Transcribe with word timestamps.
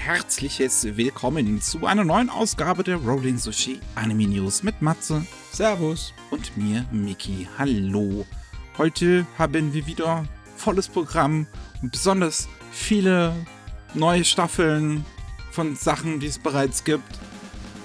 herzliches 0.00 0.96
Willkommen 0.96 1.60
zu 1.60 1.84
einer 1.84 2.04
neuen 2.04 2.30
Ausgabe 2.30 2.82
der 2.82 2.96
Rolling 2.96 3.36
Sushi 3.36 3.78
Anime 3.94 4.28
News 4.28 4.62
mit 4.62 4.80
Matze. 4.80 5.26
Servus. 5.52 6.14
Und 6.30 6.56
mir, 6.56 6.86
Miki. 6.90 7.46
Hallo. 7.58 8.26
Heute 8.78 9.26
haben 9.36 9.74
wir 9.74 9.86
wieder 9.86 10.26
volles 10.56 10.88
Programm 10.88 11.46
und 11.82 11.92
besonders 11.92 12.48
viele 12.72 13.34
neue 13.92 14.24
Staffeln 14.24 15.04
von 15.50 15.76
Sachen, 15.76 16.18
die 16.18 16.28
es 16.28 16.38
bereits 16.38 16.82
gibt. 16.84 17.18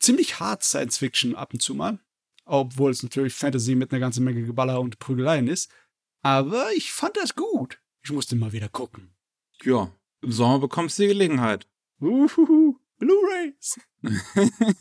ziemlich 0.00 0.40
hart 0.40 0.64
Science 0.64 0.96
Fiction 0.96 1.34
ab 1.34 1.52
und 1.52 1.60
zu 1.60 1.74
mal 1.74 1.98
obwohl 2.48 2.90
es 2.90 3.02
natürlich 3.02 3.34
Fantasy 3.34 3.74
mit 3.74 3.92
einer 3.92 4.00
ganzen 4.00 4.24
Menge 4.24 4.42
Geballer 4.42 4.80
und 4.80 4.98
Prügeleien 4.98 5.48
ist. 5.48 5.70
Aber 6.22 6.70
ich 6.74 6.92
fand 6.92 7.16
das 7.16 7.34
gut. 7.34 7.80
Ich 8.02 8.10
musste 8.10 8.36
mal 8.36 8.52
wieder 8.52 8.68
gucken. 8.68 9.14
Ja, 9.62 9.92
im 10.22 10.32
Sommer 10.32 10.58
bekommst 10.58 10.98
du 10.98 11.02
die 11.02 11.08
Gelegenheit. 11.08 11.66
Uhuhu, 12.00 12.76
Blu-rays. 12.98 13.78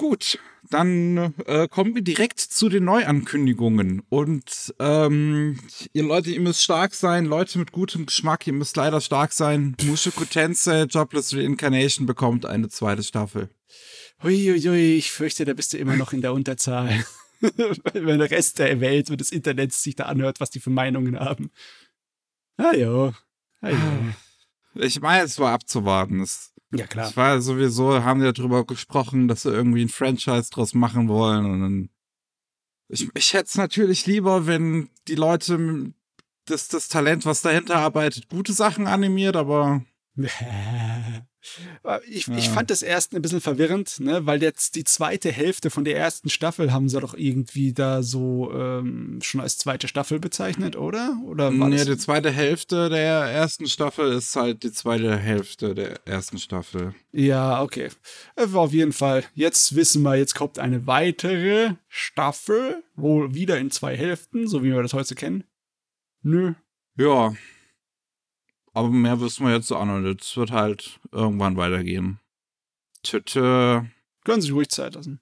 Gut, 0.00 0.38
dann 0.70 1.34
äh, 1.44 1.68
kommen 1.68 1.94
wir 1.94 2.00
direkt 2.00 2.40
zu 2.40 2.70
den 2.70 2.84
Neuankündigungen. 2.84 4.02
Und 4.08 4.74
ähm, 4.78 5.58
ihr 5.92 6.02
Leute, 6.04 6.30
ihr 6.30 6.40
müsst 6.40 6.62
stark 6.62 6.94
sein. 6.94 7.26
Leute 7.26 7.58
mit 7.58 7.72
gutem 7.72 8.06
Geschmack, 8.06 8.46
ihr 8.46 8.54
müsst 8.54 8.76
leider 8.78 9.02
stark 9.02 9.32
sein. 9.32 9.76
Mushoku 9.84 10.24
Tensei 10.24 10.84
Jobless 10.84 11.34
Reincarnation 11.34 12.06
bekommt 12.06 12.46
eine 12.46 12.70
zweite 12.70 13.02
Staffel. 13.02 13.50
Huiuiui, 14.22 14.96
ich 14.96 15.10
fürchte, 15.12 15.44
da 15.44 15.54
bist 15.54 15.72
du 15.72 15.78
immer 15.78 15.96
noch 15.96 16.12
in 16.12 16.20
der 16.20 16.32
Unterzahl. 16.32 17.04
Wenn 17.40 18.18
der 18.18 18.30
Rest 18.30 18.58
der 18.58 18.80
Welt 18.80 19.10
und 19.10 19.20
des 19.20 19.32
Internets 19.32 19.82
sich 19.82 19.96
da 19.96 20.04
anhört, 20.04 20.40
was 20.40 20.50
die 20.50 20.60
für 20.60 20.70
Meinungen 20.70 21.18
haben. 21.18 21.50
Ah 22.58 22.74
ja. 22.74 23.14
Ah, 23.62 23.70
ja. 23.70 24.14
Ich 24.74 25.00
meine, 25.00 25.24
es 25.24 25.38
war 25.38 25.52
abzuwarten. 25.52 26.20
Es, 26.20 26.52
ja, 26.72 26.86
klar. 26.86 27.08
Es 27.08 27.16
war 27.16 27.40
sowieso, 27.40 28.04
haben 28.04 28.22
wir 28.22 28.32
darüber 28.32 28.66
gesprochen, 28.66 29.26
dass 29.26 29.42
sie 29.42 29.50
irgendwie 29.50 29.82
ein 29.82 29.88
Franchise 29.88 30.50
draus 30.50 30.74
machen 30.74 31.08
wollen. 31.08 31.46
Und 31.46 31.60
dann, 31.62 31.88
ich, 32.88 33.08
ich 33.14 33.32
hätte 33.32 33.46
es 33.46 33.56
natürlich 33.56 34.06
lieber, 34.06 34.46
wenn 34.46 34.90
die 35.08 35.14
Leute 35.14 35.94
das, 36.44 36.68
das 36.68 36.88
Talent, 36.88 37.24
was 37.24 37.40
dahinter 37.40 37.76
arbeitet, 37.76 38.28
gute 38.28 38.52
Sachen 38.52 38.86
animiert, 38.86 39.36
aber 39.36 39.82
Ich, 42.06 42.26
ja. 42.26 42.36
ich 42.36 42.48
fand 42.50 42.70
das 42.70 42.82
erst 42.82 43.14
ein 43.14 43.22
bisschen 43.22 43.40
verwirrend, 43.40 44.00
ne, 44.00 44.26
weil 44.26 44.42
jetzt 44.42 44.74
die 44.74 44.84
zweite 44.84 45.32
Hälfte 45.32 45.70
von 45.70 45.84
der 45.84 45.96
ersten 45.96 46.28
Staffel 46.28 46.72
haben 46.72 46.88
sie 46.88 47.00
doch 47.00 47.14
irgendwie 47.14 47.72
da 47.72 48.02
so 48.02 48.52
ähm, 48.52 49.18
schon 49.22 49.40
als 49.40 49.56
zweite 49.58 49.88
Staffel 49.88 50.20
bezeichnet, 50.20 50.76
oder? 50.76 51.18
Oder 51.24 51.56
war 51.58 51.68
nee, 51.68 51.84
die 51.84 51.96
zweite 51.96 52.30
Hälfte 52.30 52.90
der 52.90 53.24
ersten 53.24 53.66
Staffel 53.66 54.12
ist 54.12 54.36
halt 54.36 54.62
die 54.62 54.72
zweite 54.72 55.16
Hälfte 55.16 55.74
der 55.74 56.06
ersten 56.06 56.38
Staffel. 56.38 56.94
Ja, 57.12 57.62
okay. 57.62 57.88
Auf 58.36 58.72
jeden 58.72 58.92
Fall. 58.92 59.24
Jetzt 59.34 59.74
wissen 59.74 60.02
wir, 60.02 60.16
jetzt 60.16 60.34
kommt 60.34 60.58
eine 60.58 60.86
weitere 60.86 61.74
Staffel, 61.88 62.82
wohl 62.96 63.34
wieder 63.34 63.58
in 63.58 63.70
zwei 63.70 63.96
Hälften, 63.96 64.46
so 64.46 64.62
wie 64.62 64.72
wir 64.72 64.82
das 64.82 64.92
heute 64.92 65.14
kennen. 65.14 65.44
Nö. 66.22 66.52
Ja, 66.96 67.32
aber 68.80 68.88
mehr 68.88 69.20
wissen 69.20 69.46
wir 69.46 69.54
jetzt 69.54 69.70
auch 69.70 69.84
noch 69.84 69.98
nicht. 69.98 70.22
Es 70.22 70.36
wird 70.36 70.52
halt 70.52 70.98
irgendwann 71.12 71.56
weitergehen. 71.56 72.18
Tschüss. 73.04 73.34
Können 73.34 74.40
sich 74.40 74.52
ruhig 74.52 74.70
Zeit 74.70 74.94
lassen. 74.94 75.20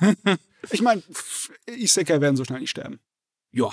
ich 0.70 0.82
meine, 0.82 1.02
Isekai 1.66 2.20
werden 2.20 2.36
so 2.36 2.44
schnell 2.44 2.60
nicht 2.60 2.70
sterben. 2.70 2.98
Ja. 3.52 3.70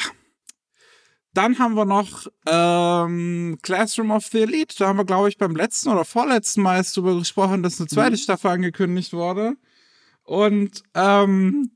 Dann 1.33 1.57
haben 1.57 1.73
wir 1.73 1.85
noch 1.85 2.27
ähm, 2.45 3.57
Classroom 3.63 4.11
of 4.11 4.27
the 4.27 4.41
Elite. 4.41 4.75
Da 4.77 4.87
haben 4.87 4.97
wir, 4.97 5.05
glaube 5.05 5.29
ich, 5.29 5.39
beim 5.39 5.55
letzten 5.55 5.89
oder 5.89 6.05
vorletzten 6.05 6.61
Mal 6.61 6.77
erst 6.77 6.95
drüber 6.95 7.17
gesprochen, 7.17 7.63
dass 7.63 7.79
eine 7.79 7.87
zweite 7.87 8.11
mhm. 8.11 8.17
Staffel 8.17 8.51
angekündigt 8.51 9.13
wurde. 9.13 9.55
Und 10.23 10.83
ähm, 10.93 11.71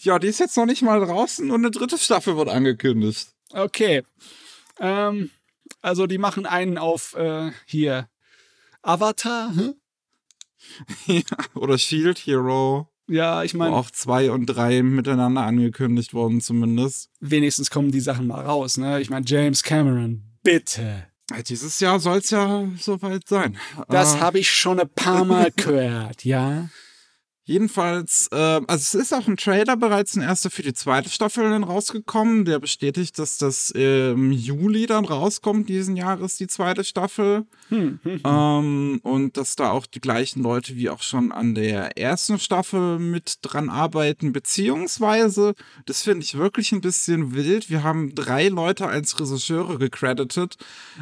ja, 0.00 0.18
die 0.18 0.26
ist 0.26 0.40
jetzt 0.40 0.56
noch 0.56 0.66
nicht 0.66 0.82
mal 0.82 0.98
draußen 1.00 1.50
und 1.50 1.60
eine 1.60 1.70
dritte 1.70 1.98
Staffel 1.98 2.36
wird 2.36 2.48
angekündigt. 2.48 3.28
Okay. 3.52 4.02
Ähm, 4.80 5.30
also 5.82 6.06
die 6.06 6.18
machen 6.18 6.46
einen 6.46 6.78
auf 6.78 7.14
äh, 7.14 7.50
hier 7.66 8.08
Avatar. 8.82 9.54
Hm? 9.54 9.74
ja, 11.06 11.22
oder 11.54 11.78
Shield 11.78 12.18
Hero. 12.18 12.88
Ja, 13.08 13.42
ich 13.42 13.54
meine. 13.54 13.74
Auch 13.74 13.90
zwei 13.90 14.30
und 14.30 14.46
drei 14.46 14.82
miteinander 14.82 15.42
angekündigt 15.42 16.14
worden, 16.14 16.40
zumindest. 16.40 17.10
Wenigstens 17.18 17.70
kommen 17.70 17.90
die 17.90 18.00
Sachen 18.00 18.28
mal 18.28 18.44
raus, 18.44 18.76
ne? 18.76 19.00
Ich 19.00 19.10
meine, 19.10 19.26
James 19.26 19.62
Cameron, 19.64 20.22
bitte. 20.44 21.06
Dieses 21.48 21.78
Jahr 21.80 22.00
soll 22.00 22.18
es 22.18 22.30
ja 22.30 22.68
soweit 22.78 23.28
sein. 23.28 23.56
Das 23.88 24.16
äh, 24.16 24.18
habe 24.18 24.38
ich 24.40 24.50
schon 24.50 24.80
ein 24.80 24.88
paar 24.88 25.24
Mal 25.24 25.50
gehört, 25.56 26.24
ja. 26.24 26.68
Jedenfalls, 27.44 28.28
äh, 28.32 28.36
also 28.36 28.64
es 28.68 28.94
ist 28.94 29.14
auch 29.14 29.26
ein 29.26 29.36
Trailer 29.36 29.76
bereits 29.76 30.14
ein 30.16 30.22
erster 30.22 30.50
für 30.50 30.62
die 30.62 30.74
zweite 30.74 31.08
Staffel 31.08 31.50
dann 31.50 31.64
rausgekommen, 31.64 32.44
der 32.44 32.58
bestätigt, 32.58 33.18
dass 33.18 33.38
das 33.38 33.70
im 33.70 34.30
Juli 34.30 34.86
dann 34.86 35.04
rauskommt 35.04 35.68
diesen 35.68 35.96
Jahres, 35.96 36.36
die 36.36 36.46
zweite 36.46 36.84
Staffel. 36.84 37.46
Hm, 37.68 37.98
hm, 38.02 38.12
hm. 38.12 38.20
Ähm, 38.24 39.00
und 39.02 39.36
dass 39.36 39.56
da 39.56 39.70
auch 39.70 39.86
die 39.86 40.00
gleichen 40.00 40.42
Leute 40.42 40.76
wie 40.76 40.90
auch 40.90 41.02
schon 41.02 41.32
an 41.32 41.54
der 41.54 41.98
ersten 41.98 42.38
Staffel 42.38 42.98
mit 42.98 43.38
dran 43.42 43.68
arbeiten, 43.68 44.32
beziehungsweise, 44.32 45.54
das 45.86 46.02
finde 46.02 46.24
ich 46.24 46.36
wirklich 46.36 46.72
ein 46.72 46.80
bisschen 46.80 47.34
wild, 47.34 47.70
wir 47.70 47.82
haben 47.82 48.14
drei 48.14 48.48
Leute 48.48 48.86
als 48.86 49.18
Regisseure 49.18 49.78
gecredited. 49.78 50.56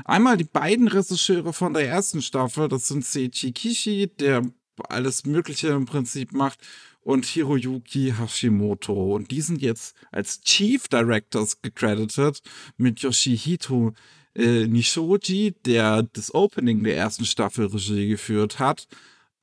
Einmal 0.05 0.37
die 0.37 0.44
beiden 0.44 0.88
Regisseure 0.88 1.52
von 1.52 1.75
der 1.75 1.87
ersten 1.87 2.23
Staffel, 2.23 2.69
das 2.69 2.88
sind 2.88 3.05
Seiichi 3.05 3.52
Kishi, 3.52 4.11
der 4.19 4.43
alles 4.81 5.27
Mögliche 5.27 5.69
im 5.69 5.87
Prinzip 5.87 6.33
macht. 6.33 6.61
und 7.09 7.25
Hiroyuki 7.25 8.13
Hashimoto. 8.19 9.15
Und 9.15 9.31
die 9.31 9.41
sind 9.41 9.63
jetzt 9.63 9.97
als 10.13 10.43
Chief 10.43 10.89
Directors 10.89 11.63
gecredited 11.63 12.43
mit 12.77 13.01
Yoshihito 13.01 13.95
äh, 14.35 14.67
Nishoji, 14.67 15.55
der 15.65 16.03
das 16.03 16.35
Opening 16.35 16.85
der 16.85 16.97
ersten 16.97 17.25
Staffel 17.25 17.67
Regie 17.67 18.09
geführt 18.09 18.59
hat, 18.59 18.89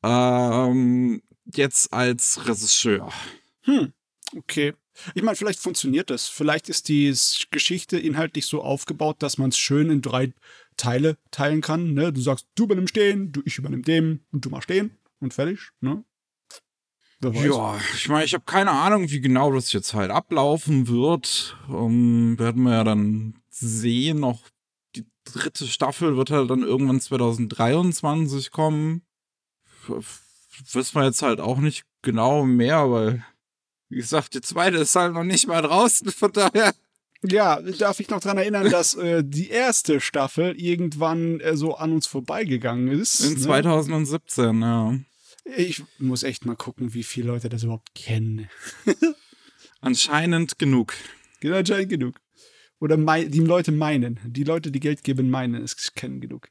ähm, 0.04 1.24
jetzt 1.56 1.92
als 1.92 2.48
Regisseur. 2.48 3.12
Hm, 3.62 3.94
okay. 4.36 4.74
Ich 5.16 5.24
meine, 5.24 5.36
vielleicht 5.36 5.60
funktioniert 5.60 6.12
das. 6.12 6.28
Vielleicht 6.28 6.70
ist 6.70 6.88
die 6.88 7.14
Geschichte 7.50 7.98
inhaltlich 7.98 8.46
so 8.46 8.62
aufgebaut, 8.62 9.18
dass 9.20 9.40
man 9.40 9.50
es 9.50 9.58
schön 9.58 9.90
in 9.90 10.02
drei 10.02 10.34
Teile 10.78 11.18
teilen 11.32 11.62
kann. 11.62 11.94
Ne? 11.94 12.14
Du 12.14 12.22
sagst, 12.22 12.48
du 12.54 12.66
übernimmst 12.66 12.96
den, 12.96 13.32
du, 13.32 13.42
ich 13.44 13.58
übernimm 13.58 13.82
den 13.82 14.24
und 14.32 14.46
du 14.46 14.50
machst 14.50 14.70
den 14.70 14.92
und 15.26 15.34
fertig. 15.34 15.72
Ne? 15.82 16.04
Ja, 17.22 17.80
ich 17.96 18.10
meine, 18.10 18.26
ich 18.26 18.34
habe 18.34 18.44
keine 18.46 18.72
Ahnung, 18.72 19.10
wie 19.10 19.22
genau 19.22 19.52
das 19.52 19.74
jetzt 19.74 19.94
halt 19.94 20.12
ablaufen 20.12 20.88
wird. 20.88 21.58
Um, 21.68 22.34
ähm, 22.34 22.40
werden 22.40 22.64
wir 22.64 22.74
ja 22.74 22.84
dann 22.84 23.36
sehen. 23.50 24.20
Noch 24.20 24.42
die 24.96 25.06
dritte 25.24 25.66
Staffel 25.66 26.18
wird 26.18 26.30
halt 26.30 26.50
dann 26.50 26.62
irgendwann 26.62 27.02
2023 27.02 28.52
kommen. 28.52 29.02
Wissen 29.88 30.96
wir 30.96 31.06
jetzt 31.06 31.22
halt 31.22 31.40
auch 31.40 31.58
nicht 31.58 31.86
genau 32.02 32.44
mehr, 32.44 32.92
weil, 32.92 33.26
wie 33.90 33.98
gesagt, 33.98 34.36
die 34.36 34.42
zweite 34.42 34.78
ist 34.78 34.96
halt 34.96 35.14
noch 35.14 35.24
nicht 35.24 35.48
mal 35.48 35.62
draußen, 35.62 36.12
von 36.12 36.32
daher. 36.32 36.74
Ja, 37.24 37.60
darf 37.62 38.00
ich 38.00 38.10
noch 38.10 38.20
dran 38.20 38.38
erinnern, 38.38 38.70
dass 38.70 38.94
äh, 38.96 39.24
die 39.24 39.50
erste 39.50 40.00
Staffel 40.00 40.60
irgendwann 40.60 41.40
äh, 41.40 41.56
so 41.56 41.76
an 41.76 41.94
uns 41.94 42.06
vorbeigegangen 42.06 42.88
ist. 42.90 43.22
In 43.22 43.34
ne? 43.34 43.40
2017, 43.40 44.62
ja. 44.62 45.00
Ich 45.46 45.84
muss 46.00 46.24
echt 46.24 46.46
mal 46.46 46.56
gucken, 46.56 46.94
wie 46.94 47.04
viele 47.04 47.28
Leute 47.28 47.50
das 47.50 47.64
überhaupt 47.64 47.94
kennen. 47.94 48.50
anscheinend 49.82 50.58
genug. 50.58 50.94
Genau, 51.40 51.58
anscheinend 51.58 51.90
genug. 51.90 52.20
Oder 52.80 52.98
die 52.98 53.40
Leute 53.40 53.72
meinen. 53.72 54.20
Die 54.26 54.44
Leute, 54.44 54.72
die 54.72 54.80
Geld 54.80 55.04
geben, 55.04 55.30
meinen, 55.30 55.64
es 55.64 55.94
kennen 55.94 56.20
genug. 56.20 56.50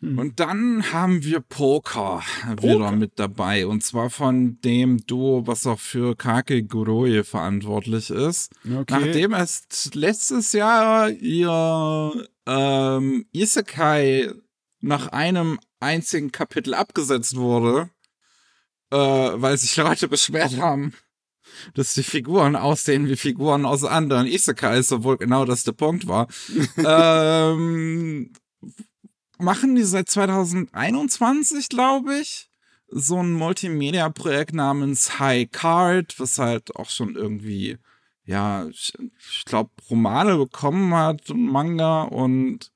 Hm. 0.00 0.18
Und 0.18 0.40
dann 0.40 0.92
haben 0.92 1.24
wir 1.24 1.40
Poker, 1.40 2.22
Poker, 2.56 2.62
wieder 2.62 2.92
mit 2.92 3.12
dabei. 3.16 3.66
Und 3.66 3.82
zwar 3.82 4.08
von 4.08 4.58
dem 4.62 5.04
Duo, 5.06 5.46
was 5.46 5.66
auch 5.66 5.78
für 5.78 6.16
Kake 6.16 6.62
Guroye 6.62 7.22
verantwortlich 7.22 8.10
ist. 8.10 8.52
Okay. 8.64 8.84
Nachdem 8.88 9.32
erst 9.32 9.94
letztes 9.94 10.52
Jahr 10.52 11.10
ihr 11.10 12.28
ähm, 12.46 13.26
Isekai 13.32 14.30
nach 14.80 15.08
einem 15.08 15.58
einzigen 15.78 16.32
Kapitel 16.32 16.74
abgesetzt 16.74 17.36
wurde, 17.36 17.90
äh, 18.90 18.96
weil 18.96 19.56
sich 19.56 19.76
Leute 19.76 20.08
beschwert 20.08 20.58
haben, 20.58 20.94
dass 21.74 21.94
die 21.94 22.02
Figuren 22.02 22.56
aussehen 22.56 23.08
wie 23.08 23.16
Figuren 23.16 23.64
aus 23.64 23.84
anderen 23.84 24.26
Isekais, 24.26 24.92
obwohl 24.92 25.16
genau 25.16 25.44
das 25.44 25.64
der 25.64 25.72
Punkt 25.72 26.06
war. 26.06 26.28
ähm, 26.76 28.32
machen 29.38 29.74
die 29.74 29.84
seit 29.84 30.08
2021, 30.08 31.68
glaube 31.68 32.18
ich, 32.18 32.50
so 32.88 33.22
ein 33.22 33.32
Multimedia-Projekt 33.32 34.52
namens 34.52 35.18
High 35.18 35.50
Card, 35.50 36.18
was 36.18 36.38
halt 36.38 36.74
auch 36.76 36.90
schon 36.90 37.14
irgendwie, 37.14 37.78
ja, 38.24 38.66
ich, 38.66 38.92
ich 39.30 39.44
glaube, 39.44 39.70
Romane 39.88 40.36
bekommen 40.36 40.92
hat 40.94 41.30
und 41.30 41.46
Manga 41.46 42.02
und 42.02 42.72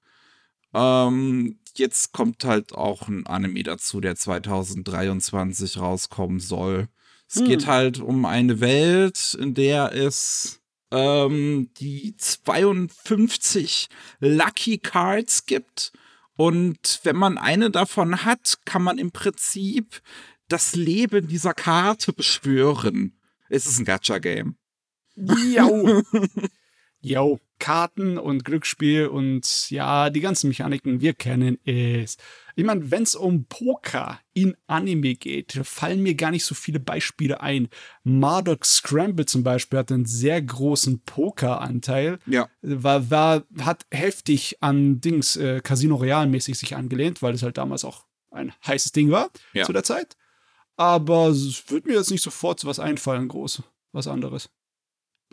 ähm, 0.72 1.58
jetzt 1.78 2.12
kommt 2.12 2.44
halt 2.44 2.72
auch 2.72 3.08
ein 3.08 3.26
Anime 3.26 3.62
dazu, 3.62 4.00
der 4.00 4.16
2023 4.16 5.78
rauskommen 5.78 6.40
soll. 6.40 6.88
Es 7.28 7.40
hm. 7.40 7.46
geht 7.46 7.66
halt 7.66 8.00
um 8.00 8.24
eine 8.24 8.60
Welt, 8.60 9.36
in 9.38 9.54
der 9.54 9.92
es 9.92 10.60
ähm, 10.90 11.70
die 11.78 12.16
52 12.16 13.88
Lucky 14.20 14.78
Cards 14.78 15.46
gibt. 15.46 15.92
Und 16.36 17.00
wenn 17.04 17.16
man 17.16 17.38
eine 17.38 17.70
davon 17.70 18.24
hat, 18.24 18.58
kann 18.64 18.82
man 18.82 18.98
im 18.98 19.12
Prinzip 19.12 20.02
das 20.48 20.74
Leben 20.74 21.28
dieser 21.28 21.54
Karte 21.54 22.12
beschwören. 22.12 23.18
Es 23.48 23.66
ist 23.66 23.78
ein 23.78 23.84
Gacha-Game. 23.84 24.56
Jo. 25.16 26.02
Jo. 27.00 27.38
Karten 27.64 28.18
und 28.18 28.44
Glücksspiel 28.44 29.06
und 29.06 29.70
ja, 29.70 30.10
die 30.10 30.20
ganzen 30.20 30.48
Mechaniken, 30.48 31.00
wir 31.00 31.14
kennen 31.14 31.58
es. 31.64 32.18
Ich 32.56 32.64
meine, 32.64 32.90
wenn 32.90 33.04
es 33.04 33.14
um 33.14 33.46
Poker 33.46 34.20
in 34.34 34.54
Anime 34.66 35.14
geht, 35.14 35.58
fallen 35.62 36.02
mir 36.02 36.14
gar 36.14 36.30
nicht 36.30 36.44
so 36.44 36.54
viele 36.54 36.78
Beispiele 36.78 37.40
ein. 37.40 37.70
Marduk 38.02 38.66
Scramble 38.66 39.24
zum 39.24 39.44
Beispiel 39.44 39.78
hat 39.78 39.90
einen 39.90 40.04
sehr 40.04 40.42
großen 40.42 41.04
Poker-Anteil. 41.06 42.18
Ja. 42.26 42.50
War, 42.60 43.10
war, 43.10 43.44
hat 43.58 43.86
heftig 43.90 44.58
an 44.60 45.00
Dings 45.00 45.36
äh, 45.36 45.62
Casino 45.62 45.94
Royale 45.94 46.28
mäßig 46.28 46.58
sich 46.58 46.76
angelehnt, 46.76 47.22
weil 47.22 47.32
es 47.32 47.42
halt 47.42 47.56
damals 47.56 47.86
auch 47.86 48.04
ein 48.30 48.52
heißes 48.66 48.92
Ding 48.92 49.10
war 49.10 49.30
ja. 49.54 49.64
zu 49.64 49.72
der 49.72 49.84
Zeit. 49.84 50.18
Aber 50.76 51.28
es 51.28 51.64
wird 51.70 51.86
mir 51.86 51.94
jetzt 51.94 52.10
nicht 52.10 52.22
sofort 52.22 52.62
was 52.66 52.78
einfallen, 52.78 53.26
groß. 53.26 53.62
Was 53.92 54.06
anderes. 54.06 54.50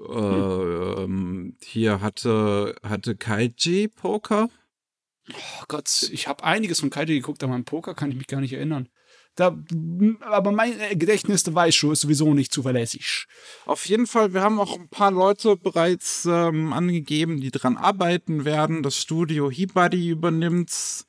Äh, 0.09 1.03
ähm, 1.03 1.55
hier 1.61 2.01
hatte, 2.01 2.75
hatte 2.83 3.15
Kaiji 3.15 3.87
Poker. 3.87 4.49
Oh 5.29 5.63
Gott, 5.67 6.09
ich 6.11 6.27
habe 6.27 6.43
einiges 6.43 6.79
von 6.79 6.89
Kaiji 6.89 7.15
geguckt, 7.15 7.43
aber 7.43 7.53
an 7.53 7.65
Poker 7.65 7.93
kann 7.93 8.09
ich 8.09 8.17
mich 8.17 8.27
gar 8.27 8.41
nicht 8.41 8.53
erinnern. 8.53 8.89
Da, 9.35 9.57
aber 10.19 10.51
mein 10.51 10.73
Gedächtnis, 10.91 11.43
du 11.43 11.55
weißt 11.55 11.77
schon, 11.77 11.93
ist 11.93 12.01
sowieso 12.01 12.33
nicht 12.33 12.51
zuverlässig. 12.51 13.27
Auf 13.65 13.85
jeden 13.85 14.05
Fall, 14.05 14.33
wir 14.33 14.41
haben 14.41 14.59
auch 14.59 14.77
ein 14.77 14.89
paar 14.89 15.11
Leute 15.11 15.55
bereits 15.55 16.25
ähm, 16.25 16.73
angegeben, 16.73 17.39
die 17.39 17.51
dran 17.51 17.77
arbeiten 17.77 18.43
werden. 18.43 18.83
Das 18.83 18.97
Studio 18.97 19.49
Hibari 19.49 20.09
übernimmt's. 20.09 21.05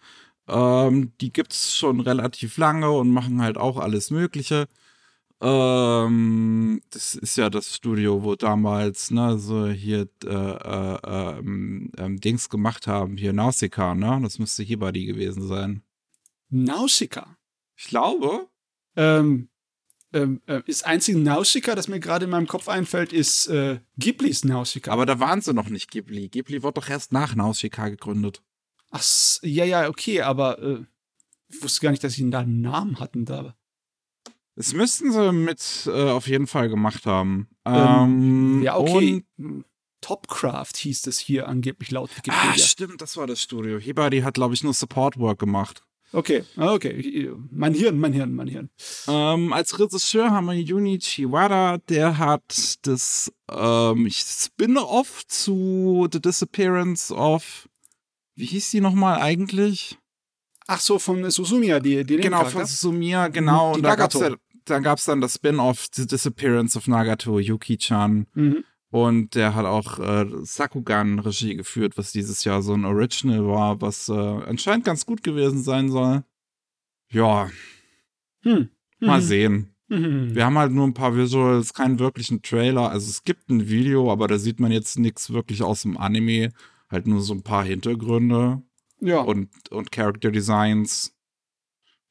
Ähm, 0.46 1.12
die 1.20 1.32
gibt's 1.32 1.76
schon 1.76 2.00
relativ 2.00 2.58
lange 2.58 2.90
und 2.92 3.10
machen 3.10 3.42
halt 3.42 3.58
auch 3.58 3.78
alles 3.78 4.10
Mögliche. 4.10 4.68
Ähm, 5.44 6.80
das 6.90 7.16
ist 7.16 7.36
ja 7.36 7.50
das 7.50 7.74
Studio, 7.74 8.22
wo 8.22 8.36
damals, 8.36 9.10
ne, 9.10 9.38
so 9.38 9.68
hier 9.68 10.08
äh, 10.24 10.28
äh, 10.28 10.98
ähm, 11.04 11.90
ähm, 11.98 12.20
Dings 12.20 12.48
gemacht 12.48 12.86
haben, 12.86 13.16
hier 13.16 13.32
Nausicaa, 13.32 13.96
ne? 13.96 14.20
Das 14.22 14.38
müsste 14.38 14.62
Hibari 14.62 15.04
gewesen 15.04 15.46
sein. 15.48 15.82
Nausicaa? 16.48 17.36
Ich 17.74 17.86
glaube. 17.86 18.48
Ähm, 18.94 19.48
ähm, 20.12 20.42
äh, 20.46 20.62
das 20.64 20.84
einzige 20.84 21.18
Nausicaa, 21.18 21.74
das 21.74 21.88
mir 21.88 21.98
gerade 21.98 22.26
in 22.26 22.30
meinem 22.30 22.46
Kopf 22.46 22.68
einfällt, 22.68 23.12
ist 23.12 23.48
äh, 23.48 23.80
Ghiblis 23.98 24.44
Nausicaa. 24.44 24.92
Aber 24.92 25.06
da 25.06 25.18
waren 25.18 25.40
sie 25.40 25.54
noch 25.54 25.70
nicht 25.70 25.90
Ghibli. 25.90 26.28
Ghibli 26.28 26.62
wurde 26.62 26.80
doch 26.80 26.88
erst 26.88 27.12
nach 27.12 27.34
Nausicaa 27.34 27.88
gegründet. 27.88 28.44
Ach, 28.90 29.02
ja, 29.42 29.64
ja, 29.64 29.88
okay, 29.88 30.20
aber 30.20 30.62
äh, 30.62 30.84
ich 31.48 31.60
wusste 31.62 31.80
gar 31.80 31.90
nicht, 31.90 32.04
dass 32.04 32.12
sie 32.12 32.30
da 32.30 32.40
einen 32.40 32.60
Namen 32.60 33.00
hatten 33.00 33.24
da. 33.24 33.56
Das 34.54 34.74
müssten 34.74 35.12
sie 35.12 35.32
mit 35.32 35.86
äh, 35.86 36.10
auf 36.10 36.28
jeden 36.28 36.46
Fall 36.46 36.68
gemacht 36.68 37.06
haben. 37.06 37.48
Ähm, 37.64 37.74
ähm, 37.74 38.62
ja, 38.62 38.76
okay. 38.76 39.24
Topcraft 40.02 40.76
hieß 40.76 41.06
es 41.06 41.18
hier 41.18 41.48
angeblich 41.48 41.90
laut 41.90 42.14
Wikipedia. 42.16 42.50
Ah, 42.50 42.58
stimmt, 42.58 43.00
das 43.00 43.16
war 43.16 43.26
das 43.26 43.40
Studio. 43.40 43.78
Hibari 43.78 44.20
hat, 44.20 44.34
glaube 44.34 44.54
ich, 44.54 44.62
nur 44.62 44.74
Support 44.74 45.18
Work 45.18 45.38
gemacht. 45.38 45.84
Okay, 46.14 46.44
ah, 46.56 46.74
okay. 46.74 47.30
Mein 47.50 47.72
Hirn, 47.72 47.98
mein 47.98 48.12
Hirn, 48.12 48.34
mein 48.34 48.48
Hirn. 48.48 48.68
Ähm, 49.08 49.52
als 49.54 49.78
Regisseur 49.78 50.30
haben 50.30 50.46
wir 50.46 50.60
Junichi 50.60 51.30
Wada, 51.32 51.78
der 51.88 52.18
hat 52.18 52.76
das 52.82 53.32
ähm, 53.50 54.10
Spin-off 54.10 55.26
zu 55.26 56.06
The 56.12 56.20
Disappearance 56.20 57.14
of. 57.14 57.68
Wie 58.34 58.44
hieß 58.44 58.72
die 58.72 58.80
nochmal 58.82 59.22
eigentlich? 59.22 59.98
Ach 60.74 60.80
so, 60.80 60.98
von 60.98 61.30
Susumiya, 61.30 61.80
die, 61.80 62.02
die 62.02 62.16
Genau, 62.16 62.46
von 62.46 62.64
Susumiya, 62.64 63.28
genau. 63.28 63.72
Die 63.72 63.80
und 63.80 63.82
da 63.82 63.94
gab 63.94 64.14
es 64.14 64.20
ja, 64.20 64.34
dann 64.64 64.82
gab's 64.82 65.04
dann 65.04 65.20
das 65.20 65.34
Spin-off 65.34 65.88
The 65.92 66.06
Disappearance 66.06 66.78
of 66.78 66.86
Nagato, 66.86 67.38
Yuki-chan. 67.38 68.26
Mhm. 68.32 68.64
Und 68.88 69.34
der 69.34 69.54
hat 69.54 69.66
auch 69.66 69.98
äh, 69.98 70.26
Sakugan 70.44 71.18
Regie 71.18 71.56
geführt, 71.56 71.98
was 71.98 72.12
dieses 72.12 72.44
Jahr 72.44 72.62
so 72.62 72.72
ein 72.72 72.86
Original 72.86 73.46
war, 73.46 73.82
was 73.82 74.08
äh, 74.08 74.12
anscheinend 74.12 74.86
ganz 74.86 75.04
gut 75.04 75.22
gewesen 75.22 75.62
sein 75.62 75.90
soll. 75.90 76.24
Ja. 77.10 77.50
Hm. 78.42 78.70
Mal 78.98 79.20
mhm. 79.20 79.24
sehen. 79.24 79.74
Mhm. 79.88 80.34
Wir 80.34 80.46
haben 80.46 80.56
halt 80.56 80.72
nur 80.72 80.86
ein 80.86 80.94
paar 80.94 81.14
Visuals, 81.14 81.74
keinen 81.74 81.98
wirklichen 81.98 82.40
Trailer. 82.40 82.88
Also 82.88 83.10
es 83.10 83.24
gibt 83.24 83.50
ein 83.50 83.68
Video, 83.68 84.10
aber 84.10 84.26
da 84.26 84.38
sieht 84.38 84.58
man 84.58 84.72
jetzt 84.72 84.98
nichts 84.98 85.34
wirklich 85.34 85.62
aus 85.62 85.82
dem 85.82 85.98
Anime. 85.98 86.52
Halt 86.88 87.06
nur 87.06 87.20
so 87.20 87.34
ein 87.34 87.42
paar 87.42 87.64
Hintergründe. 87.64 88.62
Ja. 89.02 89.20
Und, 89.20 89.50
und 89.70 89.90
Character 89.90 90.30
Designs. 90.30 91.12